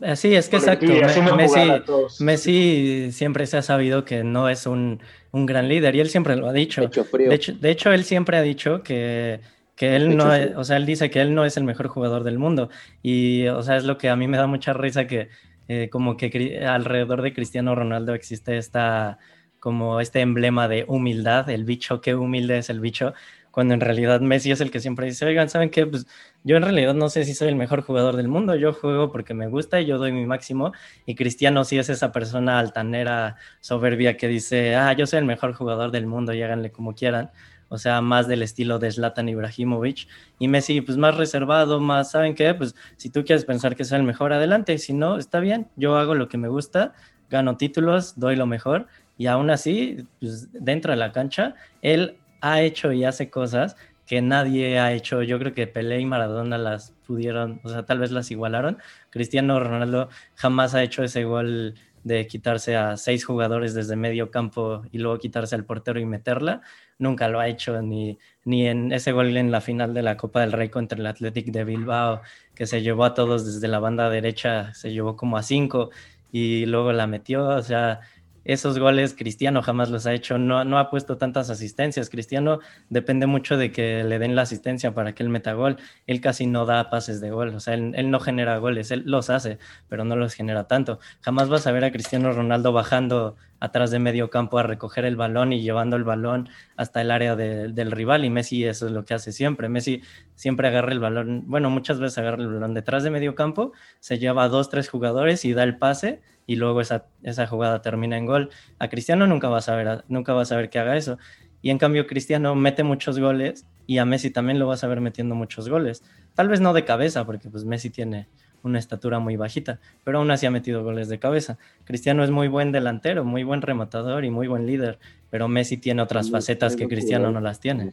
Eh, 0.00 0.16
sí, 0.16 0.34
es 0.34 0.48
que 0.48 0.56
exacto. 0.56 0.86
Messi, 1.34 2.22
Messi, 2.22 3.08
siempre 3.12 3.46
se 3.46 3.56
ha 3.56 3.62
sabido 3.62 4.04
que 4.04 4.22
no 4.22 4.48
es 4.50 4.66
un, 4.66 5.00
un 5.32 5.46
gran 5.46 5.68
líder 5.68 5.96
y 5.96 6.00
él 6.00 6.10
siempre 6.10 6.36
lo 6.36 6.48
ha 6.48 6.52
dicho. 6.52 6.82
De 6.82 7.34
hecho, 7.34 7.54
de 7.54 7.70
hecho, 7.70 7.92
él 7.92 8.04
siempre 8.04 8.36
ha 8.36 8.42
dicho 8.42 8.82
que, 8.82 9.40
que 9.74 9.96
él 9.96 10.16
no, 10.16 10.30
o 10.56 10.64
sea, 10.64 10.76
él 10.76 10.84
dice 10.84 11.10
que 11.10 11.20
él 11.20 11.34
no 11.34 11.46
es 11.46 11.56
el 11.56 11.64
mejor 11.64 11.88
jugador 11.88 12.24
del 12.24 12.38
mundo 12.38 12.68
y, 13.02 13.46
o 13.48 13.62
sea, 13.62 13.76
es 13.76 13.84
lo 13.84 13.96
que 13.96 14.10
a 14.10 14.16
mí 14.16 14.28
me 14.28 14.36
da 14.36 14.46
mucha 14.46 14.74
risa 14.74 15.06
que 15.06 15.28
eh, 15.68 15.88
como 15.90 16.16
que 16.16 16.64
alrededor 16.66 17.22
de 17.22 17.32
Cristiano 17.32 17.74
Ronaldo 17.74 18.14
existe 18.14 18.56
esta, 18.58 19.18
como 19.58 20.00
este 20.00 20.20
emblema 20.20 20.68
de 20.68 20.84
humildad, 20.88 21.48
el 21.50 21.64
bicho, 21.64 22.00
qué 22.00 22.14
humilde 22.14 22.58
es 22.58 22.70
el 22.70 22.80
bicho, 22.80 23.14
cuando 23.50 23.74
en 23.74 23.80
realidad 23.80 24.20
Messi 24.20 24.50
es 24.50 24.60
el 24.60 24.70
que 24.70 24.80
siempre 24.80 25.06
dice, 25.06 25.24
oigan, 25.24 25.48
¿saben 25.48 25.70
qué? 25.70 25.86
Pues 25.86 26.06
yo 26.44 26.56
en 26.56 26.62
realidad 26.62 26.94
no 26.94 27.08
sé 27.08 27.24
si 27.24 27.34
soy 27.34 27.48
el 27.48 27.56
mejor 27.56 27.80
jugador 27.80 28.16
del 28.16 28.28
mundo, 28.28 28.54
yo 28.54 28.72
juego 28.74 29.10
porque 29.10 29.32
me 29.32 29.48
gusta 29.48 29.80
y 29.80 29.86
yo 29.86 29.98
doy 29.98 30.12
mi 30.12 30.26
máximo, 30.26 30.72
y 31.06 31.14
Cristiano 31.14 31.64
sí 31.64 31.78
es 31.78 31.88
esa 31.88 32.12
persona 32.12 32.58
altanera, 32.58 33.36
soberbia 33.60 34.16
que 34.16 34.28
dice, 34.28 34.76
ah, 34.76 34.92
yo 34.92 35.06
soy 35.06 35.20
el 35.20 35.24
mejor 35.24 35.54
jugador 35.54 35.90
del 35.90 36.06
mundo 36.06 36.34
y 36.34 36.42
háganle 36.42 36.70
como 36.70 36.94
quieran 36.94 37.30
o 37.68 37.78
sea, 37.78 38.00
más 38.00 38.28
del 38.28 38.42
estilo 38.42 38.78
de 38.78 38.90
Zlatan 38.92 39.28
Ibrahimovic. 39.28 40.08
Y 40.38 40.48
Messi, 40.48 40.80
pues 40.80 40.98
más 40.98 41.16
reservado, 41.16 41.80
más, 41.80 42.10
¿saben 42.10 42.34
qué? 42.34 42.54
Pues 42.54 42.74
si 42.96 43.10
tú 43.10 43.24
quieres 43.24 43.44
pensar 43.44 43.76
que 43.76 43.82
es 43.82 43.92
el 43.92 44.02
mejor, 44.02 44.32
adelante. 44.32 44.78
Si 44.78 44.92
no, 44.92 45.18
está 45.18 45.40
bien, 45.40 45.68
yo 45.76 45.96
hago 45.96 46.14
lo 46.14 46.28
que 46.28 46.38
me 46.38 46.48
gusta, 46.48 46.94
gano 47.30 47.56
títulos, 47.56 48.18
doy 48.18 48.36
lo 48.36 48.46
mejor. 48.46 48.86
Y 49.18 49.26
aún 49.26 49.50
así, 49.50 50.06
pues 50.20 50.52
dentro 50.52 50.92
de 50.92 50.98
la 50.98 51.12
cancha, 51.12 51.54
él 51.82 52.18
ha 52.40 52.60
hecho 52.60 52.92
y 52.92 53.04
hace 53.04 53.30
cosas 53.30 53.76
que 54.06 54.22
nadie 54.22 54.78
ha 54.78 54.92
hecho. 54.92 55.22
Yo 55.22 55.38
creo 55.38 55.52
que 55.52 55.66
Pelé 55.66 56.00
y 56.00 56.06
Maradona 56.06 56.58
las 56.58 56.92
pudieron, 57.06 57.60
o 57.64 57.68
sea, 57.68 57.84
tal 57.84 57.98
vez 57.98 58.12
las 58.12 58.30
igualaron. 58.30 58.78
Cristiano 59.10 59.58
Ronaldo 59.58 60.08
jamás 60.34 60.74
ha 60.74 60.82
hecho 60.82 61.02
ese 61.02 61.24
gol 61.24 61.74
de 62.06 62.26
quitarse 62.28 62.76
a 62.76 62.96
seis 62.96 63.24
jugadores 63.24 63.74
desde 63.74 63.96
medio 63.96 64.30
campo 64.30 64.82
y 64.92 64.98
luego 64.98 65.18
quitarse 65.18 65.56
al 65.56 65.64
portero 65.64 65.98
y 65.98 66.06
meterla 66.06 66.62
nunca 66.98 67.28
lo 67.28 67.40
ha 67.40 67.48
hecho, 67.48 67.82
ni, 67.82 68.18
ni 68.44 68.66
en 68.68 68.92
ese 68.92 69.12
gol 69.12 69.36
en 69.36 69.50
la 69.50 69.60
final 69.60 69.92
de 69.92 70.02
la 70.02 70.16
Copa 70.16 70.40
del 70.40 70.52
Rey 70.52 70.68
contra 70.68 70.98
el 70.98 71.06
Athletic 71.06 71.46
de 71.46 71.64
Bilbao, 71.64 72.22
que 72.54 72.66
se 72.66 72.82
llevó 72.82 73.04
a 73.04 73.14
todos 73.14 73.44
desde 73.44 73.68
la 73.68 73.80
banda 73.80 74.08
derecha, 74.08 74.72
se 74.74 74.92
llevó 74.92 75.16
como 75.16 75.36
a 75.36 75.42
cinco 75.42 75.90
y 76.32 76.66
luego 76.66 76.92
la 76.92 77.06
metió, 77.06 77.48
o 77.48 77.62
sea, 77.62 78.00
esos 78.46 78.78
goles 78.78 79.14
Cristiano 79.14 79.60
jamás 79.60 79.90
los 79.90 80.06
ha 80.06 80.14
hecho, 80.14 80.38
no, 80.38 80.64
no 80.64 80.78
ha 80.78 80.88
puesto 80.88 81.18
tantas 81.18 81.50
asistencias. 81.50 82.10
Cristiano 82.10 82.60
depende 82.88 83.26
mucho 83.26 83.56
de 83.56 83.72
que 83.72 84.04
le 84.04 84.18
den 84.18 84.36
la 84.36 84.42
asistencia 84.42 84.94
para 84.94 85.14
que 85.14 85.22
él 85.22 85.28
meta 85.28 85.52
gol. 85.52 85.76
Él 86.06 86.20
casi 86.20 86.46
no 86.46 86.64
da 86.64 86.88
pases 86.88 87.20
de 87.20 87.30
gol, 87.30 87.54
o 87.54 87.60
sea, 87.60 87.74
él, 87.74 88.10
no 88.10 88.20
genera 88.20 88.58
goles, 88.58 88.90
él 88.90 89.02
los 89.04 89.30
hace, 89.30 89.58
pero 89.88 90.04
no 90.04 90.16
los 90.16 90.34
genera 90.34 90.68
tanto. 90.68 91.00
Jamás 91.20 91.48
vas 91.48 91.66
a 91.66 91.72
ver 91.72 91.84
a 91.84 91.90
Cristiano 91.90 92.32
Ronaldo 92.32 92.72
bajando 92.72 93.36
atrás 93.58 93.90
de 93.90 93.98
medio 93.98 94.30
campo 94.30 94.58
a 94.58 94.62
recoger 94.62 95.04
el 95.06 95.16
balón 95.16 95.52
y 95.52 95.62
llevando 95.62 95.96
el 95.96 96.04
balón 96.04 96.48
hasta 96.76 97.00
el 97.00 97.10
área 97.10 97.36
del 97.36 97.90
rival 97.90 98.24
y 98.24 98.30
Messi 98.30 98.64
eso 98.64 98.86
es 98.86 98.92
lo 98.92 99.04
que 99.04 99.14
hace 99.14 99.32
siempre. 99.32 99.68
Messi 99.68 100.02
siempre 100.34 100.68
agarra 100.68 100.92
el 100.92 101.00
balón, 101.00 101.44
bueno, 101.46 101.70
muchas 101.70 101.98
veces 101.98 102.18
agarra 102.18 102.42
el 102.42 102.48
balón 102.48 102.74
detrás 102.74 103.02
de 103.02 103.10
medio 103.10 103.34
campo, 103.34 103.72
se 103.98 104.18
lleva 104.18 104.44
a 104.44 104.48
dos, 104.48 104.68
tres 104.68 104.88
jugadores 104.88 105.44
y 105.44 105.52
da 105.52 105.64
el 105.64 105.78
pase 105.78 106.20
y 106.46 106.56
luego 106.56 106.80
esa, 106.80 107.06
esa 107.22 107.46
jugada 107.46 107.82
termina 107.82 108.16
en 108.16 108.26
gol. 108.26 108.50
A 108.78 108.88
Cristiano 108.88 109.26
nunca 109.26 109.48
vas 109.48 109.68
a 109.68 109.76
ver, 109.76 110.04
nunca 110.08 110.32
vas 110.32 110.52
a 110.52 110.56
ver 110.56 110.70
que 110.70 110.78
haga 110.78 110.96
eso. 110.96 111.18
Y 111.62 111.70
en 111.70 111.78
cambio 111.78 112.06
Cristiano 112.06 112.54
mete 112.54 112.82
muchos 112.84 113.18
goles 113.18 113.66
y 113.86 113.98
a 113.98 114.04
Messi 114.04 114.30
también 114.30 114.58
lo 114.58 114.66
vas 114.66 114.84
a 114.84 114.86
ver 114.86 115.00
metiendo 115.00 115.34
muchos 115.34 115.68
goles. 115.68 116.02
Tal 116.34 116.48
vez 116.48 116.60
no 116.60 116.72
de 116.72 116.84
cabeza, 116.84 117.24
porque 117.24 117.48
pues 117.48 117.64
Messi 117.64 117.90
tiene 117.90 118.28
una 118.62 118.78
estatura 118.78 119.18
muy 119.18 119.36
bajita, 119.36 119.80
pero 120.04 120.18
aún 120.18 120.30
así 120.30 120.44
ha 120.46 120.50
metido 120.50 120.82
goles 120.82 121.08
de 121.08 121.18
cabeza. 121.18 121.56
Cristiano 121.84 122.24
es 122.24 122.30
muy 122.30 122.48
buen 122.48 122.72
delantero, 122.72 123.24
muy 123.24 123.44
buen 123.44 123.62
rematador 123.62 124.24
y 124.24 124.30
muy 124.30 124.48
buen 124.48 124.66
líder, 124.66 124.98
pero 125.30 125.48
Messi 125.48 125.76
tiene 125.76 126.02
otras 126.02 126.30
facetas 126.30 126.76
que 126.76 126.88
Cristiano 126.88 127.30
no 127.30 127.40
las 127.40 127.60
tiene. 127.60 127.92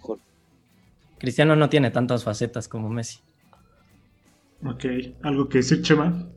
Cristiano 1.20 1.56
no 1.56 1.70
tiene 1.70 1.92
tantas 1.92 2.24
facetas 2.24 2.68
como 2.68 2.90
Messi. 2.90 3.20
Ok, 4.66 4.86
¿algo 5.22 5.48
que 5.48 5.60
decir, 5.60 5.82
Chema? 5.82 6.28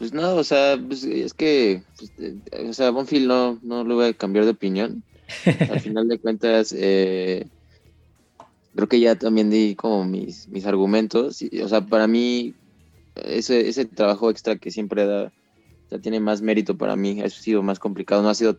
Pues 0.00 0.14
no, 0.14 0.34
o 0.34 0.44
sea, 0.44 0.78
pues, 0.82 1.04
es 1.04 1.34
que, 1.34 1.82
pues, 1.98 2.10
eh, 2.18 2.66
o 2.66 2.72
sea, 2.72 2.90
Bonfield 2.90 3.28
no, 3.28 3.58
no 3.62 3.84
lo 3.84 3.96
voy 3.96 4.06
a 4.06 4.14
cambiar 4.14 4.46
de 4.46 4.52
opinión. 4.52 5.04
Al 5.44 5.80
final 5.80 6.08
de 6.08 6.18
cuentas, 6.18 6.74
eh, 6.74 7.46
creo 8.74 8.88
que 8.88 8.98
ya 8.98 9.16
también 9.16 9.50
di 9.50 9.74
como 9.74 10.06
mis, 10.06 10.48
mis 10.48 10.64
argumentos. 10.64 11.44
o 11.62 11.68
sea, 11.68 11.82
para 11.82 12.06
mí, 12.06 12.54
ese, 13.14 13.68
ese 13.68 13.84
trabajo 13.84 14.30
extra 14.30 14.56
que 14.56 14.70
siempre 14.70 15.04
da, 15.04 15.32
ya 15.90 15.98
tiene 15.98 16.18
más 16.18 16.40
mérito 16.40 16.78
para 16.78 16.96
mí. 16.96 17.20
Ha 17.20 17.28
sido 17.28 17.62
más 17.62 17.78
complicado. 17.78 18.22
No 18.22 18.30
ha 18.30 18.34
sido, 18.34 18.58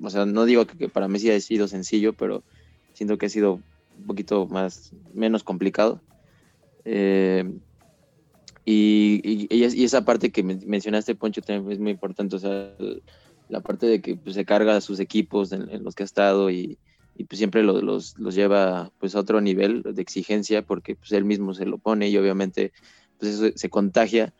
o 0.00 0.08
sea, 0.08 0.24
no 0.24 0.44
digo 0.44 0.66
que, 0.68 0.88
para 0.88 1.08
mí 1.08 1.18
sí 1.18 1.32
ha 1.32 1.40
sido 1.40 1.66
sencillo, 1.66 2.12
pero 2.12 2.44
siento 2.92 3.18
que 3.18 3.26
ha 3.26 3.28
sido 3.28 3.54
un 3.98 4.06
poquito 4.06 4.46
más, 4.46 4.92
menos 5.14 5.42
complicado. 5.42 6.00
Eh, 6.84 7.44
y, 8.64 9.84
esa 9.84 10.04
parte 10.04 10.30
que 10.30 10.42
mencionaste, 10.42 11.14
Poncho, 11.14 11.42
también 11.42 11.72
es 11.72 11.78
muy 11.78 11.90
importante. 11.92 12.36
O 12.36 12.38
sea, 12.38 12.74
la 13.48 13.60
parte 13.60 13.86
de 13.86 14.00
que 14.00 14.16
pues, 14.16 14.34
se 14.34 14.44
carga 14.44 14.76
a 14.76 14.80
sus 14.80 15.00
equipos 15.00 15.52
en, 15.52 15.82
los 15.84 15.94
que 15.94 16.02
ha 16.02 16.06
estado 16.06 16.50
y, 16.50 16.78
pues 17.28 17.38
siempre 17.38 17.62
los, 17.62 18.16
lleva 18.16 18.90
pues 18.98 19.14
a 19.14 19.20
otro 19.20 19.40
nivel 19.40 19.82
de 19.82 20.02
exigencia 20.02 20.62
porque 20.62 20.96
pues 20.96 21.12
él 21.12 21.24
mismo 21.24 21.54
se 21.54 21.64
lo 21.64 21.78
pone 21.78 22.08
y 22.08 22.16
obviamente 22.16 22.72
pues 23.18 23.52
se 23.54 23.70
contagia. 23.70 24.32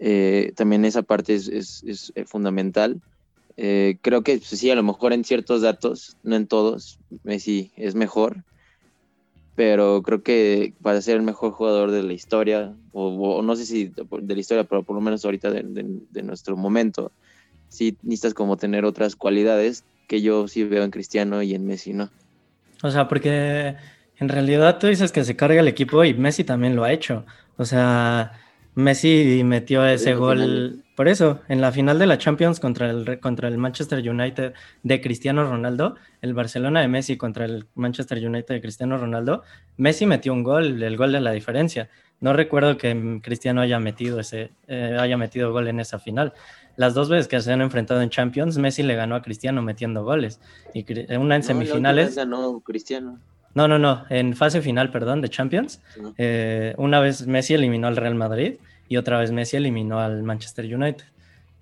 Eh, 0.00 0.52
también 0.56 0.84
esa 0.84 1.02
parte 1.02 1.34
es, 1.34 1.84
eh, 2.14 2.24
fundamental. 2.24 3.00
Eh, 3.56 3.98
creo 4.02 4.22
que 4.22 4.38
sí, 4.40 4.70
a 4.70 4.74
lo 4.74 4.82
mejor 4.82 5.12
en 5.12 5.24
ciertos 5.24 5.62
datos, 5.62 6.16
no 6.22 6.36
en 6.36 6.46
todos, 6.46 6.98
Messi 7.22 7.72
es 7.76 7.94
mejor, 7.94 8.44
pero 9.56 10.02
creo 10.02 10.22
que 10.22 10.74
para 10.82 11.00
ser 11.00 11.16
el 11.16 11.22
mejor 11.22 11.50
jugador 11.52 11.90
de 11.90 12.02
la 12.02 12.12
historia, 12.12 12.74
o, 12.92 13.42
no 13.42 13.56
sé 13.56 13.64
si 13.64 13.86
de 13.86 14.34
la 14.34 14.40
historia, 14.40 14.64
pero 14.64 14.82
por 14.82 14.94
lo 14.94 15.00
menos 15.00 15.24
ahorita 15.24 15.50
de, 15.50 16.22
nuestro 16.22 16.58
momento, 16.58 17.10
sí 17.70 17.96
necesitas 18.02 18.34
como 18.34 18.58
tener 18.58 18.84
otras 18.84 19.16
cualidades 19.16 19.82
que 20.08 20.20
yo 20.20 20.46
sí 20.46 20.62
veo 20.62 20.84
en 20.84 20.90
Cristiano 20.90 21.42
y 21.42 21.54
en 21.54 21.66
Messi, 21.66 21.94
¿no? 21.94 22.10
O 22.82 22.90
sea, 22.90 23.08
porque 23.08 23.76
en 24.18 24.28
realidad 24.28 24.78
tú 24.78 24.88
dices 24.88 25.10
que 25.10 25.24
se 25.24 25.36
carga 25.36 25.60
el 25.60 25.68
equipo 25.68 26.04
y 26.04 26.12
Messi 26.12 26.44
también 26.44 26.76
lo 26.76 26.84
ha 26.84 26.92
hecho. 26.92 27.24
O 27.56 27.64
sea, 27.64 28.32
Messi 28.74 29.40
metió 29.42 29.86
ese 29.86 30.14
gol, 30.14 30.84
por 30.96 31.08
eso, 31.08 31.40
en 31.48 31.60
la 31.60 31.72
final 31.72 31.98
de 31.98 32.06
la 32.06 32.16
Champions 32.16 32.58
contra 32.58 32.90
el, 32.90 33.20
contra 33.20 33.48
el 33.48 33.58
Manchester 33.58 33.98
United 34.08 34.54
de 34.82 35.00
Cristiano 35.02 35.44
Ronaldo, 35.44 35.96
el 36.22 36.32
Barcelona 36.32 36.80
de 36.80 36.88
Messi 36.88 37.18
contra 37.18 37.44
el 37.44 37.66
Manchester 37.74 38.26
United 38.26 38.54
de 38.54 38.60
Cristiano 38.62 38.96
Ronaldo, 38.96 39.42
Messi 39.76 40.06
metió 40.06 40.32
un 40.32 40.42
gol, 40.42 40.82
el 40.82 40.96
gol 40.96 41.12
de 41.12 41.20
la 41.20 41.32
diferencia. 41.32 41.90
No 42.18 42.32
recuerdo 42.32 42.78
que 42.78 43.20
Cristiano 43.22 43.60
haya 43.60 43.78
metido, 43.78 44.18
ese, 44.20 44.52
eh, 44.68 44.96
haya 44.98 45.18
metido 45.18 45.52
gol 45.52 45.68
en 45.68 45.80
esa 45.80 45.98
final. 45.98 46.32
Las 46.76 46.94
dos 46.94 47.10
veces 47.10 47.28
que 47.28 47.38
se 47.42 47.52
han 47.52 47.60
enfrentado 47.60 48.00
en 48.00 48.08
Champions, 48.08 48.56
Messi 48.56 48.82
le 48.82 48.94
ganó 48.94 49.16
a 49.16 49.22
Cristiano 49.22 49.60
metiendo 49.60 50.02
goles. 50.02 50.40
Y 50.72 50.86
una 51.14 51.36
en 51.36 51.42
semifinales. 51.42 52.16
ganó 52.16 52.60
Cristiano. 52.60 53.20
No, 53.54 53.68
no, 53.68 53.78
no, 53.78 54.04
en 54.08 54.34
fase 54.34 54.62
final, 54.62 54.90
perdón, 54.90 55.20
de 55.20 55.28
Champions. 55.28 55.82
Eh, 56.16 56.74
una 56.78 57.00
vez 57.00 57.26
Messi 57.26 57.52
eliminó 57.52 57.86
al 57.86 57.96
Real 57.96 58.14
Madrid 58.14 58.56
y 58.88 58.96
otra 58.96 59.18
vez 59.18 59.32
Messi 59.32 59.56
eliminó 59.56 60.00
al 60.00 60.22
Manchester 60.22 60.64
United. 60.64 61.04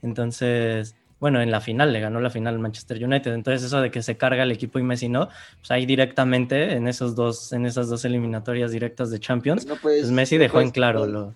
Entonces, 0.03 0.95
bueno, 1.20 1.41
en 1.41 1.51
la 1.51 1.61
final 1.61 1.93
le 1.93 2.01
ganó 2.01 2.20
la 2.20 2.31
final 2.31 2.55
al 2.55 2.61
Manchester 2.61 3.03
United. 3.03 3.33
Entonces, 3.33 3.62
eso 3.64 3.81
de 3.81 3.91
que 3.91 4.03
se 4.03 4.16
carga 4.16 4.43
el 4.43 4.53
equipo 4.53 4.79
y 4.79 4.83
Messi 4.83 5.09
no, 5.09 5.29
pues 5.59 5.70
ahí 5.70 5.87
directamente 5.87 6.72
en 6.75 6.89
esos 6.89 7.14
dos, 7.14 7.53
en 7.53 7.66
esas 7.66 7.89
dos 7.89 8.05
eliminatorias 8.05 8.72
directas 8.72 9.11
de 9.11 9.20
Champions, 9.20 9.66
pues 9.81 10.11
Messi 10.11 10.39
dejó 10.39 10.61
en 10.61 10.70
claro 10.70 11.07
lo, 11.07 11.35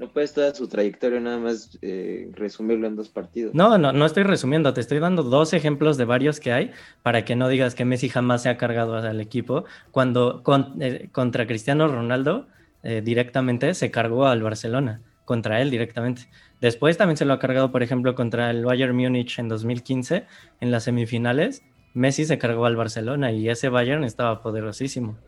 no 0.00 0.08
puedes 0.08 0.32
toda 0.32 0.54
su 0.54 0.66
trayectoria 0.66 1.20
nada 1.20 1.38
más 1.38 1.78
eh, 1.82 2.30
resumirlo 2.32 2.86
en 2.86 2.96
dos 2.96 3.10
partidos. 3.10 3.54
No, 3.54 3.76
no, 3.76 3.92
no 3.92 4.06
estoy 4.06 4.22
resumiendo, 4.22 4.72
te 4.72 4.80
estoy 4.80 4.98
dando 4.98 5.22
dos 5.22 5.52
ejemplos 5.52 5.98
de 5.98 6.06
varios 6.06 6.40
que 6.40 6.52
hay 6.52 6.70
para 7.02 7.26
que 7.26 7.36
no 7.36 7.48
digas 7.48 7.74
que 7.74 7.84
Messi 7.84 8.08
jamás 8.08 8.42
se 8.42 8.48
ha 8.48 8.56
cargado 8.56 8.96
al 8.96 9.20
equipo. 9.20 9.66
Cuando 9.90 10.42
eh, 10.80 11.10
contra 11.12 11.46
Cristiano 11.46 11.86
Ronaldo 11.86 12.46
eh, 12.82 13.02
directamente 13.04 13.74
se 13.74 13.90
cargó 13.90 14.26
al 14.26 14.42
Barcelona, 14.42 15.02
contra 15.30 15.60
él 15.60 15.70
directamente. 15.70 16.22
Después 16.60 16.96
también 16.96 17.16
se 17.16 17.24
lo 17.24 17.34
ha 17.34 17.38
cargado, 17.38 17.70
por 17.70 17.84
ejemplo, 17.84 18.16
contra 18.16 18.50
el 18.50 18.64
Bayern 18.64 18.96
Múnich 18.96 19.38
en 19.38 19.46
2015, 19.46 20.26
en 20.60 20.70
las 20.72 20.82
semifinales. 20.82 21.62
Messi 21.94 22.24
se 22.24 22.36
cargó 22.36 22.66
al 22.66 22.74
Barcelona 22.74 23.30
y 23.30 23.48
ese 23.48 23.68
Bayern 23.68 24.02
estaba 24.02 24.42
poderosísimo. 24.42 25.18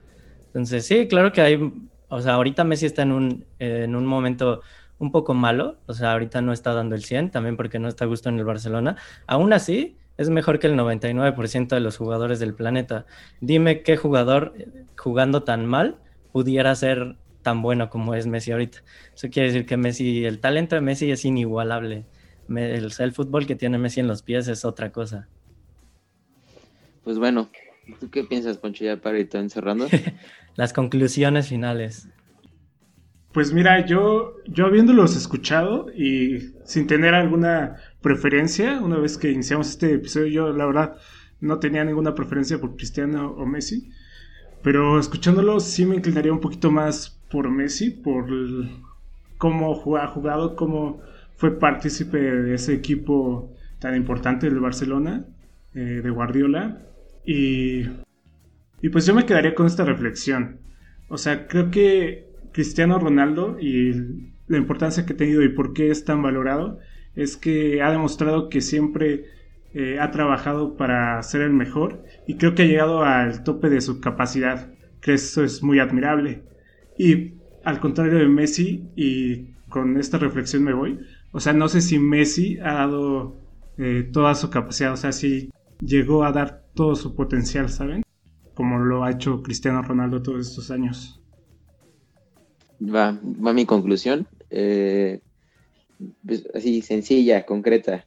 Entonces, 0.46 0.84
sí, 0.84 1.06
claro 1.06 1.30
que 1.30 1.40
hay 1.40 1.72
o 2.08 2.20
sea, 2.20 2.34
ahorita 2.34 2.64
Messi 2.64 2.86
está 2.86 3.02
en 3.02 3.12
un, 3.12 3.44
en 3.60 3.94
un 3.94 4.06
momento 4.06 4.62
un 4.98 5.12
poco 5.12 5.34
malo, 5.34 5.78
o 5.86 5.94
sea, 5.94 6.10
ahorita 6.10 6.42
no 6.42 6.52
está 6.52 6.74
dando 6.74 6.96
el 6.96 7.04
100, 7.04 7.30
también 7.30 7.56
porque 7.56 7.78
no 7.78 7.86
está 7.86 8.06
a 8.06 8.08
gusto 8.08 8.28
en 8.28 8.40
el 8.40 8.44
Barcelona. 8.44 8.96
Aún 9.28 9.52
así, 9.52 9.96
es 10.16 10.30
mejor 10.30 10.58
que 10.58 10.66
el 10.66 10.74
99% 10.74 11.68
de 11.68 11.80
los 11.80 11.96
jugadores 11.96 12.40
del 12.40 12.54
planeta. 12.54 13.06
Dime 13.40 13.82
qué 13.82 13.96
jugador 13.96 14.52
jugando 14.98 15.44
tan 15.44 15.64
mal 15.64 16.00
pudiera 16.32 16.74
ser 16.74 17.16
tan 17.42 17.62
bueno 17.62 17.90
como 17.90 18.14
es 18.14 18.26
Messi 18.26 18.52
ahorita. 18.52 18.78
Eso 19.14 19.28
quiere 19.30 19.48
decir 19.48 19.66
que 19.66 19.76
Messi, 19.76 20.24
el 20.24 20.40
talento 20.40 20.74
de 20.74 20.80
Messi 20.80 21.10
es 21.10 21.24
inigualable. 21.24 22.06
El, 22.48 22.92
el 22.96 23.12
fútbol 23.12 23.46
que 23.46 23.54
tiene 23.54 23.78
Messi 23.78 24.00
en 24.00 24.08
los 24.08 24.22
pies 24.22 24.48
es 24.48 24.64
otra 24.64 24.92
cosa. 24.92 25.28
Pues 27.04 27.18
bueno, 27.18 27.48
¿Tú 27.98 28.10
qué 28.10 28.24
piensas, 28.24 28.58
Poncho, 28.58 28.84
ya 28.84 29.00
para 29.00 29.18
ir 29.18 29.28
encerrando? 29.32 29.88
Las 30.56 30.72
conclusiones 30.72 31.48
finales. 31.48 32.08
Pues 33.32 33.52
mira, 33.52 33.84
yo, 33.86 34.36
yo 34.46 34.66
habiéndolos 34.66 35.16
escuchado 35.16 35.90
y 35.92 36.52
sin 36.64 36.86
tener 36.86 37.14
alguna 37.14 37.76
preferencia, 38.02 38.80
una 38.80 38.98
vez 38.98 39.16
que 39.16 39.30
iniciamos 39.30 39.70
este 39.70 39.94
episodio, 39.94 40.26
yo 40.26 40.52
la 40.52 40.66
verdad 40.66 40.96
no 41.40 41.58
tenía 41.58 41.82
ninguna 41.84 42.14
preferencia 42.14 42.58
por 42.58 42.76
Cristiano 42.76 43.32
o 43.32 43.46
Messi, 43.46 43.90
pero 44.62 45.00
escuchándolos 45.00 45.64
sí 45.64 45.86
me 45.86 45.96
inclinaría 45.96 46.32
un 46.32 46.40
poquito 46.40 46.70
más 46.70 47.21
por 47.32 47.50
Messi, 47.50 47.90
por 47.90 48.26
cómo 49.38 49.96
ha 49.96 50.06
jugado, 50.06 50.54
cómo 50.54 51.00
fue 51.36 51.58
partícipe 51.58 52.18
de 52.18 52.54
ese 52.54 52.74
equipo 52.74 53.52
tan 53.80 53.96
importante 53.96 54.48
del 54.48 54.60
Barcelona, 54.60 55.24
eh, 55.74 56.00
de 56.04 56.10
Guardiola. 56.10 56.82
Y, 57.24 57.84
y 58.82 58.88
pues 58.92 59.06
yo 59.06 59.14
me 59.14 59.26
quedaría 59.26 59.54
con 59.54 59.66
esta 59.66 59.84
reflexión. 59.84 60.60
O 61.08 61.18
sea, 61.18 61.48
creo 61.48 61.70
que 61.70 62.28
Cristiano 62.52 62.98
Ronaldo 62.98 63.58
y 63.58 63.92
la 64.46 64.58
importancia 64.58 65.06
que 65.06 65.14
ha 65.14 65.16
tenido 65.16 65.42
y 65.42 65.48
por 65.48 65.72
qué 65.72 65.90
es 65.90 66.04
tan 66.04 66.22
valorado 66.22 66.78
es 67.16 67.36
que 67.36 67.82
ha 67.82 67.90
demostrado 67.90 68.48
que 68.50 68.60
siempre 68.60 69.24
eh, 69.74 69.98
ha 69.98 70.10
trabajado 70.10 70.76
para 70.76 71.22
ser 71.22 71.40
el 71.40 71.52
mejor 71.52 72.04
y 72.26 72.36
creo 72.36 72.54
que 72.54 72.62
ha 72.62 72.66
llegado 72.66 73.04
al 73.04 73.42
tope 73.42 73.70
de 73.70 73.80
su 73.80 74.00
capacidad, 74.00 74.70
que 75.00 75.14
eso 75.14 75.42
es 75.42 75.62
muy 75.62 75.78
admirable. 75.78 76.42
Y 77.02 77.34
al 77.64 77.80
contrario 77.80 78.16
de 78.20 78.28
Messi, 78.28 78.84
y 78.94 79.54
con 79.68 79.98
esta 79.98 80.18
reflexión 80.18 80.62
me 80.62 80.72
voy, 80.72 81.00
o 81.32 81.40
sea, 81.40 81.52
no 81.52 81.68
sé 81.68 81.80
si 81.80 81.98
Messi 81.98 82.60
ha 82.60 82.74
dado 82.74 83.40
eh, 83.76 84.08
toda 84.12 84.36
su 84.36 84.50
capacidad, 84.50 84.92
o 84.92 84.96
sea, 84.96 85.10
si 85.10 85.50
llegó 85.80 86.22
a 86.22 86.30
dar 86.30 86.62
todo 86.74 86.94
su 86.94 87.16
potencial, 87.16 87.68
¿saben? 87.70 88.04
Como 88.54 88.78
lo 88.78 89.02
ha 89.02 89.10
hecho 89.10 89.42
Cristiano 89.42 89.82
Ronaldo 89.82 90.22
todos 90.22 90.46
estos 90.48 90.70
años. 90.70 91.20
Va, 92.80 93.18
va 93.24 93.52
mi 93.52 93.66
conclusión. 93.66 94.28
Eh, 94.50 95.22
pues, 96.24 96.46
así, 96.54 96.82
sencilla, 96.82 97.46
concreta. 97.46 98.06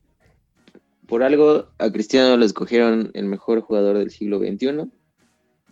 Por 1.05 1.21
algo 1.21 1.67
a 1.79 1.91
Cristiano 1.91 2.37
lo 2.37 2.45
escogieron 2.45 3.11
el 3.13 3.25
mejor 3.25 3.59
jugador 3.59 3.97
del 3.97 4.09
siglo 4.09 4.39
XXI. 4.39 4.89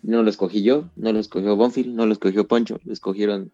No 0.04 0.22
lo 0.22 0.30
escogí 0.30 0.62
yo, 0.62 0.90
no 0.98 1.14
lo 1.14 1.20
escogió 1.20 1.56
Bonfield, 1.56 1.96
no 1.96 2.06
lo 2.06 2.12
escogió 2.14 2.46
Poncho, 2.46 2.80
lo 2.84 2.92
escogieron 2.92 3.52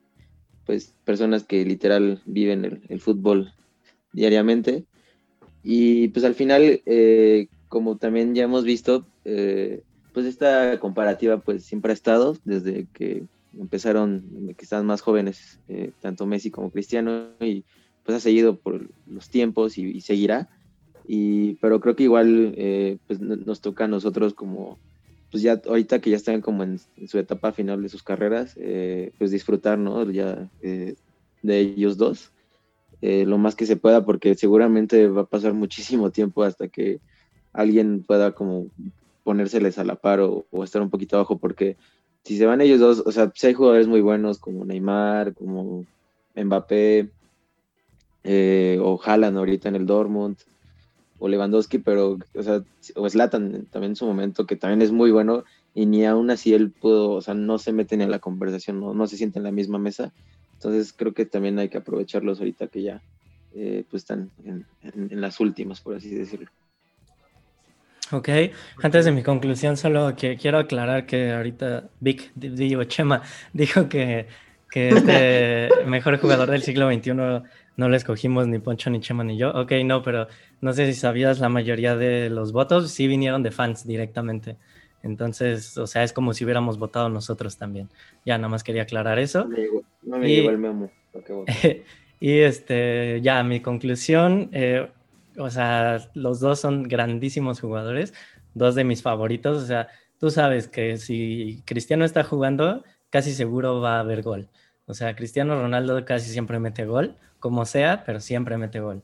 pues 0.70 0.94
personas 1.04 1.46
que 1.46 1.66
literal 1.66 2.22
viven 2.28 2.84
el, 2.90 3.02
fútbol 3.02 3.54
diariamente. 4.14 4.86
Y 5.64 6.10
pues 6.10 6.24
al 6.24 6.36
final, 6.36 6.84
eh, 6.86 7.48
como 7.70 7.98
también 7.98 8.36
ya 8.36 8.44
hemos 8.44 8.64
visto, 8.66 9.08
eh, 9.26 9.82
pues 10.14 10.28
esta 10.28 10.80
comparativa 10.80 11.40
pues 11.40 11.64
siempre 11.64 11.92
ha 11.92 11.94
estado 11.94 12.38
desde 12.46 12.86
que 12.94 13.24
empezaron, 13.60 14.54
que 14.56 14.64
están 14.64 14.86
más 14.86 15.02
jóvenes, 15.02 15.60
eh, 15.70 15.92
tanto 16.02 16.28
Messi 16.28 16.52
como 16.52 16.70
Cristiano, 16.70 17.30
y 17.40 17.64
pues 18.04 18.18
ha 18.18 18.20
seguido 18.20 18.58
por 18.58 18.90
los 19.08 19.30
tiempos 19.30 19.78
y, 19.80 20.02
seguirá. 20.02 20.50
Y, 21.08 21.56
pero 21.56 21.80
creo 21.80 21.96
que 21.96 22.04
igual 22.04 22.54
pues 23.08 23.20
nos 23.20 23.62
toca 23.62 23.86
a 23.86 23.88
nosotros 23.88 24.36
como 24.36 24.78
pues 25.32 25.44
ya 25.44 25.62
ahorita 25.66 26.00
que 26.00 26.10
ya 26.10 26.16
están 26.16 26.42
como 26.42 26.64
en, 26.64 26.80
su 27.08 27.20
etapa 27.20 27.52
final 27.52 27.82
de 27.82 27.90
sus 27.90 28.04
carreras, 28.04 28.56
eh, 28.58 29.12
pues 29.18 29.32
disfrutar, 29.32 29.78
¿no? 29.78 30.10
Ya 30.10 30.50
eh, 30.62 30.96
de 31.44 31.60
ellos 31.60 31.98
dos, 31.98 32.32
eh, 33.02 33.26
lo 33.26 33.38
más 33.38 33.56
que 33.56 33.66
se 33.66 33.76
pueda, 33.76 34.06
porque 34.06 34.36
seguramente 34.36 35.08
va 35.08 35.22
a 35.22 35.26
pasar 35.26 35.54
muchísimo 35.54 36.12
tiempo 36.12 36.44
hasta 36.44 36.68
que 36.68 37.00
alguien 37.54 38.04
pueda 38.04 38.34
como 38.34 38.68
ponérseles 39.24 39.78
a 39.78 39.84
la 39.84 39.96
par 39.96 40.20
o, 40.22 40.46
estar 40.64 40.82
un 40.82 40.90
poquito 40.90 41.16
abajo, 41.16 41.38
porque 41.38 41.78
si 42.24 42.38
se 42.38 42.46
van 42.46 42.62
ellos 42.62 42.80
dos, 42.80 43.04
o 43.06 43.12
sea, 43.12 43.32
si 43.36 43.48
hay 43.48 43.54
jugadores 43.54 43.88
muy 43.88 44.02
buenos 44.02 44.40
como 44.40 44.66
Neymar, 44.66 45.34
como 45.36 45.86
Mbappé, 46.36 47.10
o 48.82 49.00
Haaland 49.04 49.38
ahorita 49.38 49.70
en 49.70 49.76
el 49.76 49.86
Dortmund, 49.86 50.38
o 51.20 51.28
Lewandowski, 51.28 51.80
pero, 51.80 52.18
o 52.34 52.44
sea, 52.44 52.64
o 52.96 53.10
Zlatan 53.10 53.66
también 53.66 53.92
en 53.92 53.96
su 53.96 54.06
momento, 54.06 54.48
que 54.48 54.56
también 54.56 54.82
es 54.82 54.92
muy 54.92 55.12
bueno, 55.12 55.44
y 55.74 55.86
ni 55.86 56.06
aún 56.06 56.32
así 56.32 56.54
él 56.54 56.72
pudo, 56.72 57.12
o 57.12 57.22
sea, 57.22 57.34
no 57.34 57.58
se 57.60 57.74
meten 57.74 58.02
en 58.02 58.12
la 58.12 58.20
conversación, 58.20 58.80
no, 58.80 58.94
no 58.94 59.08
se 59.08 59.18
siente 59.18 59.40
en 59.40 59.44
la 59.44 59.52
misma 59.52 59.78
mesa. 59.78 60.14
Entonces 60.54 60.94
creo 60.94 61.14
que 61.14 61.26
también 61.26 61.60
hay 61.60 61.70
que 61.70 61.78
aprovecharlos 61.78 62.40
ahorita 62.40 62.68
que 62.68 62.82
ya 62.82 63.02
eh, 63.56 63.84
pues 63.90 64.04
están 64.04 64.30
en, 64.44 64.66
las 65.22 65.40
últimas, 65.40 65.82
por 65.82 65.96
así 65.96 66.14
decirlo. 66.14 66.50
Ok, 68.12 68.30
antes 68.82 69.06
de 69.06 69.12
mi 69.12 69.24
conclusión, 69.24 69.78
solo 69.78 70.16
que 70.16 70.36
quiero 70.38 70.58
aclarar 70.58 71.06
que 71.06 71.32
ahorita 71.32 71.90
Vic, 72.00 72.32
digo 72.36 72.84
Chema, 72.86 73.22
dijo 73.54 73.88
que, 73.88 74.28
que 74.72 74.90
este 75.70 75.70
mejor 75.86 76.18
jugador 76.20 76.50
del 76.50 76.64
siglo 76.64 76.92
XXI 76.92 77.12
no 77.80 77.88
lo 77.88 77.96
escogimos 77.96 78.46
ni 78.46 78.60
Poncho, 78.60 78.90
ni 78.90 79.00
Chema, 79.00 79.24
ni 79.24 79.38
yo. 79.38 79.52
Ok, 79.52 79.72
no, 79.86 80.04
pero 80.04 80.28
no 80.60 80.74
sé 80.74 80.86
si 80.86 81.00
sabías, 81.00 81.40
la 81.40 81.48
mayoría 81.48 81.96
de 81.96 82.30
los 82.30 82.52
votos 82.52 82.92
sí 82.92 83.08
vinieron 83.08 83.42
de 83.42 83.52
fans 83.52 83.88
directamente. 83.88 84.58
Entonces, 85.02 85.78
o 85.78 85.88
sea, 85.88 86.04
es 86.04 86.12
como 86.12 86.34
si 86.34 86.44
hubiéramos 86.44 86.78
votado 86.78 87.08
nosotros 87.08 87.56
también. 87.58 87.88
Ya, 88.26 88.38
nada 88.38 88.50
más 88.50 88.66
quería 88.66 88.82
aclarar 88.82 89.18
eso. 89.18 89.48
No 90.04 90.18
me 90.18 90.30
y, 90.30 90.46
el 90.46 90.58
memo. 90.58 90.92
y 92.20 92.40
este, 92.40 93.22
ya, 93.22 93.42
mi 93.44 93.62
conclusión, 93.62 94.50
eh, 94.52 94.90
o 95.38 95.50
sea, 95.50 96.00
los 96.16 96.42
dos 96.42 96.60
son 96.60 96.84
grandísimos 96.84 97.62
jugadores, 97.62 98.14
dos 98.56 98.76
de 98.76 98.84
mis 98.84 99.02
favoritos. 99.02 99.64
O 99.64 99.66
sea, 99.66 99.88
tú 100.20 100.32
sabes 100.32 100.68
que 100.68 100.98
si 100.98 101.64
Cristiano 101.66 102.04
está 102.04 102.26
jugando, 102.26 102.84
casi 103.10 103.32
seguro 103.32 103.80
va 103.80 103.96
a 103.96 104.00
haber 104.02 104.22
gol. 104.22 104.50
O 104.86 104.94
sea, 104.94 105.16
Cristiano 105.16 105.62
Ronaldo 105.62 106.04
casi 106.04 106.30
siempre 106.30 106.60
mete 106.60 106.84
gol 106.84 107.16
como 107.40 107.66
sea, 107.66 108.04
pero 108.06 108.20
siempre 108.20 108.58
mete 108.58 108.80
gol. 108.80 109.04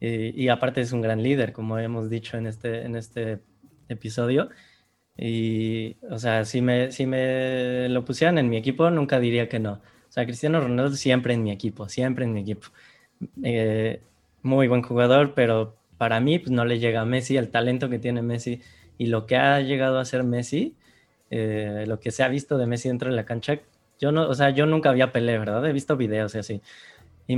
Y, 0.00 0.48
aparte 0.48 0.82
es 0.82 0.92
un 0.92 1.00
gran 1.00 1.22
líder, 1.22 1.52
como 1.54 1.78
hemos 1.78 2.10
dicho 2.10 2.36
en 2.36 2.46
este, 2.46 2.84
en 2.84 2.94
este 2.94 3.40
episodio. 3.88 4.50
Y, 5.16 5.96
o 6.10 6.18
sea, 6.18 6.44
si 6.44 6.60
me, 6.60 6.92
si 6.92 7.06
me 7.06 7.88
lo 7.88 8.04
pusieran 8.04 8.38
en 8.38 8.48
mi 8.50 8.56
equipo, 8.56 8.90
nunca 8.90 9.20
diría 9.20 9.48
que 9.48 9.58
no. 9.60 9.74
O 9.74 10.12
sea, 10.14 10.26
Cristiano 10.26 10.60
Ronaldo 10.60 10.94
siempre 10.96 11.34
en 11.34 11.42
mi 11.42 11.50
equipo, 11.52 11.88
siempre 11.88 12.24
en 12.24 12.34
mi 12.34 12.40
equipo. 12.40 12.68
Eh, 13.42 14.02
muy 14.42 14.68
buen 14.68 14.82
jugador, 14.82 15.34
pero 15.34 15.76
para 15.98 16.20
mí 16.20 16.38
pues, 16.38 16.50
no 16.50 16.64
le 16.64 16.78
llega 16.78 17.00
a 17.00 17.04
Messi 17.04 17.36
el 17.36 17.50
talento 17.50 17.88
que 17.88 17.98
tiene 17.98 18.22
Messi 18.22 18.60
y 18.98 19.06
lo 19.06 19.26
que 19.26 19.36
ha 19.36 19.60
llegado 19.60 19.98
a 19.98 20.04
ser 20.04 20.24
Messi, 20.24 20.76
eh, 21.30 21.84
lo 21.86 22.00
que 22.00 22.10
se 22.10 22.22
ha 22.22 22.28
visto 22.28 22.58
de 22.58 22.66
Messi 22.66 22.88
dentro 22.88 23.10
de 23.10 23.16
la 23.16 23.24
cancha. 23.24 23.60
Yo 24.00 24.12
no, 24.12 24.28
o 24.28 24.34
sea, 24.34 24.50
yo 24.50 24.66
nunca 24.66 24.90
había 24.90 25.12
pelea, 25.12 25.38
¿verdad? 25.38 25.66
He 25.66 25.72
visto 25.72 25.96
videos 25.96 26.34
y 26.34 26.38
así. 26.38 26.62
Y 27.26 27.36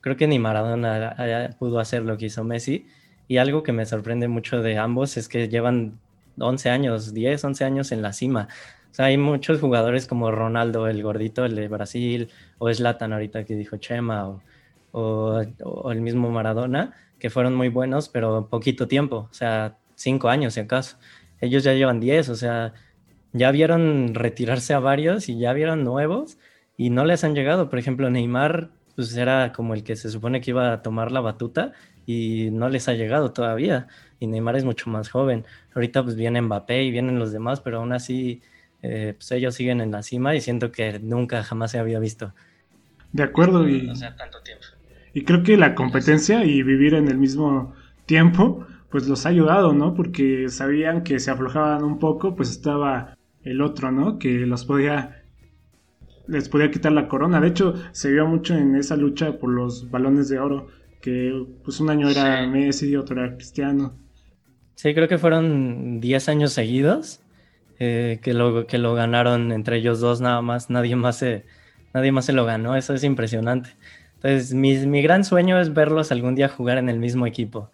creo 0.00 0.16
que 0.16 0.26
ni 0.26 0.38
Maradona 0.38 1.16
pudo 1.58 1.80
hacer 1.80 2.02
lo 2.02 2.16
que 2.16 2.26
hizo 2.26 2.44
Messi. 2.44 2.86
Y 3.26 3.38
algo 3.38 3.62
que 3.62 3.72
me 3.72 3.86
sorprende 3.86 4.28
mucho 4.28 4.62
de 4.62 4.78
ambos 4.78 5.16
es 5.16 5.28
que 5.28 5.48
llevan 5.48 5.98
11 6.38 6.70
años, 6.70 7.14
10, 7.14 7.44
11 7.44 7.64
años 7.64 7.92
en 7.92 8.02
la 8.02 8.12
cima. 8.12 8.48
O 8.90 8.94
sea, 8.94 9.06
hay 9.06 9.18
muchos 9.18 9.60
jugadores 9.60 10.06
como 10.06 10.30
Ronaldo, 10.30 10.86
el 10.86 11.02
gordito, 11.02 11.44
el 11.44 11.56
de 11.56 11.68
Brasil, 11.68 12.30
o 12.58 12.72
Zlatan 12.72 13.12
ahorita 13.12 13.44
que 13.44 13.56
dijo 13.56 13.76
Chema, 13.78 14.28
o, 14.28 14.40
o, 14.92 15.92
el 15.92 16.00
mismo 16.00 16.30
Maradona, 16.30 16.94
que 17.18 17.30
fueron 17.30 17.54
muy 17.54 17.68
buenos, 17.68 18.08
pero 18.08 18.48
poquito 18.48 18.86
tiempo, 18.86 19.28
o 19.30 19.34
sea, 19.34 19.76
5 19.96 20.28
años 20.28 20.54
si 20.54 20.60
acaso. 20.60 20.96
Ellos 21.40 21.64
ya 21.64 21.72
llevan 21.72 21.98
10, 21.98 22.28
o 22.28 22.34
sea, 22.36 22.72
ya 23.32 23.50
vieron 23.50 24.14
retirarse 24.14 24.74
a 24.74 24.78
varios 24.78 25.28
y 25.28 25.38
ya 25.38 25.52
vieron 25.52 25.82
nuevos 25.82 26.38
y 26.76 26.90
no 26.90 27.04
les 27.04 27.24
han 27.24 27.34
llegado. 27.34 27.68
Por 27.68 27.78
ejemplo, 27.80 28.10
Neymar 28.10 28.70
pues 28.94 29.16
era 29.16 29.52
como 29.52 29.74
el 29.74 29.84
que 29.84 29.96
se 29.96 30.10
supone 30.10 30.40
que 30.40 30.50
iba 30.50 30.72
a 30.72 30.82
tomar 30.82 31.12
la 31.12 31.20
batuta 31.20 31.72
y 32.06 32.50
no 32.52 32.68
les 32.68 32.88
ha 32.88 32.94
llegado 32.94 33.32
todavía. 33.32 33.88
Y 34.20 34.26
Neymar 34.26 34.56
es 34.56 34.64
mucho 34.64 34.90
más 34.90 35.08
joven. 35.08 35.44
Ahorita 35.74 36.02
pues 36.02 36.16
viene 36.16 36.40
Mbappé 36.40 36.84
y 36.84 36.90
vienen 36.90 37.18
los 37.18 37.32
demás, 37.32 37.60
pero 37.60 37.78
aún 37.78 37.92
así 37.92 38.42
eh, 38.82 39.14
pues 39.16 39.32
ellos 39.32 39.54
siguen 39.54 39.80
en 39.80 39.90
la 39.90 40.02
cima 40.02 40.34
y 40.34 40.40
siento 40.40 40.70
que 40.70 40.98
nunca 40.98 41.42
jamás 41.42 41.70
se 41.70 41.78
había 41.78 41.98
visto. 41.98 42.32
De 43.12 43.22
acuerdo 43.22 43.68
y... 43.68 43.86
tanto 44.16 44.40
tiempo. 44.42 44.64
Y 45.12 45.24
creo 45.24 45.42
que 45.42 45.56
la 45.56 45.74
competencia 45.74 46.44
y 46.44 46.62
vivir 46.62 46.94
en 46.94 47.08
el 47.08 47.18
mismo 47.18 47.74
tiempo 48.06 48.66
pues 48.90 49.08
los 49.08 49.26
ha 49.26 49.30
ayudado, 49.30 49.72
¿no? 49.72 49.94
Porque 49.94 50.48
sabían 50.48 51.02
que 51.02 51.18
se 51.18 51.32
aflojaban 51.32 51.82
un 51.82 51.98
poco, 51.98 52.36
pues 52.36 52.50
estaba 52.50 53.16
el 53.42 53.60
otro, 53.60 53.90
¿no? 53.90 54.20
Que 54.20 54.46
los 54.46 54.64
podía 54.64 55.23
les 56.26 56.48
podía 56.48 56.70
quitar 56.70 56.92
la 56.92 57.08
corona. 57.08 57.40
De 57.40 57.48
hecho, 57.48 57.74
se 57.92 58.10
vio 58.10 58.26
mucho 58.26 58.54
en 58.54 58.76
esa 58.76 58.96
lucha 58.96 59.38
por 59.38 59.50
los 59.50 59.90
balones 59.90 60.28
de 60.28 60.38
oro, 60.38 60.68
que 61.00 61.46
pues 61.62 61.80
un 61.80 61.90
año 61.90 62.08
era 62.08 62.46
Messi, 62.46 62.96
otro 62.96 63.22
era 63.22 63.34
Cristiano. 63.34 63.94
Sí, 64.74 64.94
creo 64.94 65.08
que 65.08 65.18
fueron 65.18 66.00
10 66.00 66.28
años 66.28 66.52
seguidos 66.52 67.20
eh, 67.78 68.20
que, 68.22 68.34
lo, 68.34 68.66
que 68.66 68.78
lo 68.78 68.94
ganaron 68.94 69.52
entre 69.52 69.78
ellos 69.78 70.00
dos 70.00 70.20
nada 70.20 70.40
más, 70.42 70.70
nadie 70.70 70.96
más 70.96 71.16
se, 71.18 71.44
nadie 71.92 72.12
más 72.12 72.24
se 72.24 72.32
lo 72.32 72.44
ganó, 72.44 72.76
eso 72.76 72.94
es 72.94 73.04
impresionante. 73.04 73.70
Entonces, 74.16 74.54
mi, 74.54 74.76
mi 74.86 75.02
gran 75.02 75.24
sueño 75.24 75.60
es 75.60 75.74
verlos 75.74 76.12
algún 76.12 76.34
día 76.34 76.48
jugar 76.48 76.78
en 76.78 76.88
el 76.88 76.98
mismo 76.98 77.26
equipo. 77.26 77.70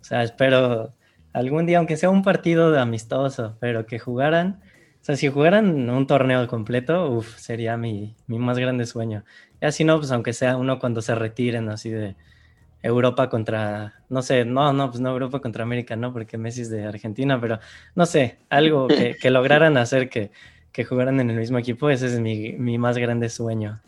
O 0.00 0.04
sea, 0.04 0.22
espero, 0.22 0.92
algún 1.32 1.66
día, 1.66 1.78
aunque 1.78 1.96
sea 1.96 2.10
un 2.10 2.22
partido 2.22 2.70
de 2.70 2.80
amistoso, 2.80 3.56
pero 3.60 3.86
que 3.86 3.98
jugaran, 3.98 4.60
sea, 5.08 5.16
si 5.16 5.28
jugaran 5.28 5.88
un 5.88 6.06
torneo 6.06 6.46
completo, 6.46 7.10
uff, 7.10 7.38
sería 7.38 7.76
mi, 7.78 8.14
mi, 8.26 8.38
más 8.38 8.58
grande 8.58 8.84
sueño. 8.84 9.24
Y 9.60 9.64
así 9.64 9.82
no, 9.82 9.96
pues 9.98 10.12
aunque 10.12 10.34
sea 10.34 10.56
uno 10.58 10.78
cuando 10.78 11.00
se 11.00 11.14
retiren, 11.14 11.70
así 11.70 11.88
de 11.90 12.14
Europa 12.82 13.30
contra, 13.30 14.02
no 14.10 14.20
sé, 14.20 14.44
no, 14.44 14.72
no, 14.74 14.90
pues 14.90 15.00
no 15.00 15.10
Europa 15.10 15.40
contra 15.40 15.62
América, 15.62 15.96
no, 15.96 16.12
porque 16.12 16.36
Messi 16.36 16.60
es 16.60 16.70
de 16.70 16.84
Argentina, 16.84 17.40
pero 17.40 17.58
no 17.94 18.04
sé, 18.04 18.38
algo 18.50 18.86
que, 18.86 19.16
que 19.20 19.30
lograran 19.30 19.78
hacer 19.78 20.10
que, 20.10 20.30
que, 20.72 20.84
jugaran 20.84 21.20
en 21.20 21.30
el 21.30 21.38
mismo 21.38 21.58
equipo, 21.58 21.88
ese 21.88 22.06
es 22.06 22.20
mi, 22.20 22.52
mi 22.52 22.76
más 22.76 22.98
grande 22.98 23.30
sueño. 23.30 23.80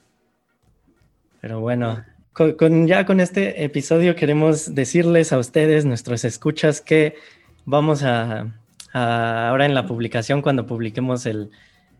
Pero 1.42 1.60
bueno, 1.60 2.02
con, 2.32 2.86
ya 2.86 3.04
con 3.04 3.20
este 3.20 3.62
episodio 3.62 4.16
queremos 4.16 4.74
decirles 4.74 5.34
a 5.34 5.38
ustedes, 5.38 5.84
nuestros 5.84 6.24
escuchas, 6.24 6.80
que 6.80 7.14
vamos 7.66 8.02
a, 8.04 8.59
ahora 8.92 9.66
en 9.66 9.74
la 9.74 9.86
publicación, 9.86 10.42
cuando 10.42 10.66
publiquemos 10.66 11.26
el, 11.26 11.50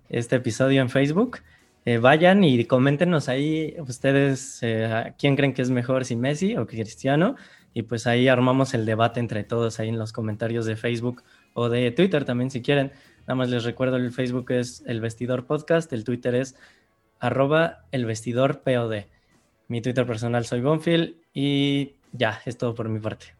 este 0.09 0.37
episodio 0.37 0.83
en 0.83 0.91
Facebook, 0.91 1.39
eh, 1.85 1.99
vayan 1.99 2.45
y 2.45 2.65
coméntenos 2.65 3.29
ahí 3.29 3.75
ustedes 3.79 4.59
eh, 4.63 5.15
quién 5.19 5.37
creen 5.37 5.55
que 5.55 5.63
es 5.63 5.71
mejor, 5.71 6.05
si 6.05 6.17
Messi 6.17 6.57
o 6.57 6.67
Cristiano, 6.67 7.37
y 7.73 7.83
pues 7.83 8.07
ahí 8.07 8.29
armamos 8.29 8.75
el 8.75 8.85
debate 8.85 9.21
entre 9.21 9.45
todos 9.45 9.81
ahí 9.81 9.89
en 9.89 9.99
los 9.99 10.13
comentarios 10.13 10.67
de 10.67 10.77
Facebook 10.77 11.23
o 11.55 11.69
de 11.69 11.91
Twitter 11.91 12.25
también 12.25 12.51
si 12.51 12.63
quieren. 12.63 12.93
Nada 13.21 13.35
más 13.37 13.49
les 13.49 13.65
recuerdo, 13.65 13.97
el 13.97 14.11
Facebook 14.13 14.51
es 14.51 14.83
El 14.87 15.01
Vestidor 15.01 15.47
Podcast, 15.47 15.93
el 15.93 16.05
Twitter 16.05 16.35
es 16.35 16.57
arroba 17.21 17.85
el 17.93 18.07
vestidor 18.07 18.63
POD. 18.63 19.05
Mi 19.69 19.81
Twitter 19.81 20.07
personal 20.07 20.45
soy 20.45 20.63
Bonfield 20.63 21.15
y 21.33 21.95
ya, 22.13 22.41
es 22.45 22.59
todo 22.59 22.75
por 22.75 22.89
mi 22.89 22.99
parte. 22.99 23.40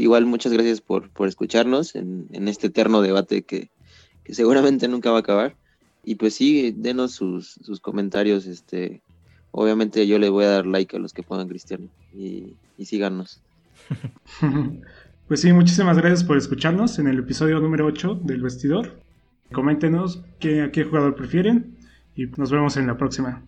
Igual 0.00 0.24
muchas 0.24 0.52
gracias 0.52 0.80
por, 0.80 1.10
por 1.10 1.28
escucharnos 1.28 1.94
en, 1.94 2.26
en, 2.32 2.48
este 2.48 2.68
eterno 2.68 3.02
debate 3.02 3.42
que, 3.42 3.70
que, 4.24 4.34
seguramente 4.34 4.88
nunca 4.88 5.10
va 5.10 5.18
a 5.18 5.20
acabar. 5.20 5.56
Y 6.02 6.14
pues 6.14 6.34
sí, 6.34 6.74
denos 6.74 7.12
sus, 7.12 7.58
sus, 7.62 7.80
comentarios. 7.80 8.46
Este, 8.46 9.02
obviamente 9.50 10.06
yo 10.06 10.18
le 10.18 10.30
voy 10.30 10.46
a 10.46 10.50
dar 10.50 10.66
like 10.66 10.96
a 10.96 10.98
los 10.98 11.12
que 11.12 11.22
pongan 11.22 11.48
cristiano 11.48 11.88
y, 12.14 12.54
y 12.78 12.86
síganos. 12.86 13.42
pues 15.28 15.42
sí, 15.42 15.52
muchísimas 15.52 15.98
gracias 15.98 16.24
por 16.24 16.38
escucharnos 16.38 16.98
en 16.98 17.06
el 17.06 17.18
episodio 17.18 17.60
número 17.60 17.84
8 17.84 18.20
del 18.24 18.40
vestidor. 18.40 19.00
Coméntenos 19.52 20.22
qué, 20.38 20.62
a 20.62 20.72
qué 20.72 20.84
jugador 20.84 21.14
prefieren 21.14 21.76
y 22.16 22.26
nos 22.26 22.50
vemos 22.50 22.78
en 22.78 22.86
la 22.86 22.96
próxima. 22.96 23.44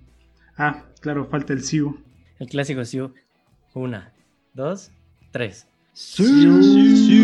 Ah, 0.59 0.84
claro, 1.00 1.26
falta 1.26 1.55
el 1.55 1.62
Siu. 1.62 1.98
El 2.38 2.48
clásico 2.48 2.84
Siu. 2.84 3.14
Una, 3.74 4.12
dos, 4.53 4.90
tres. 5.30 5.66
Siu. 5.95 6.62
Siu. 6.62 7.21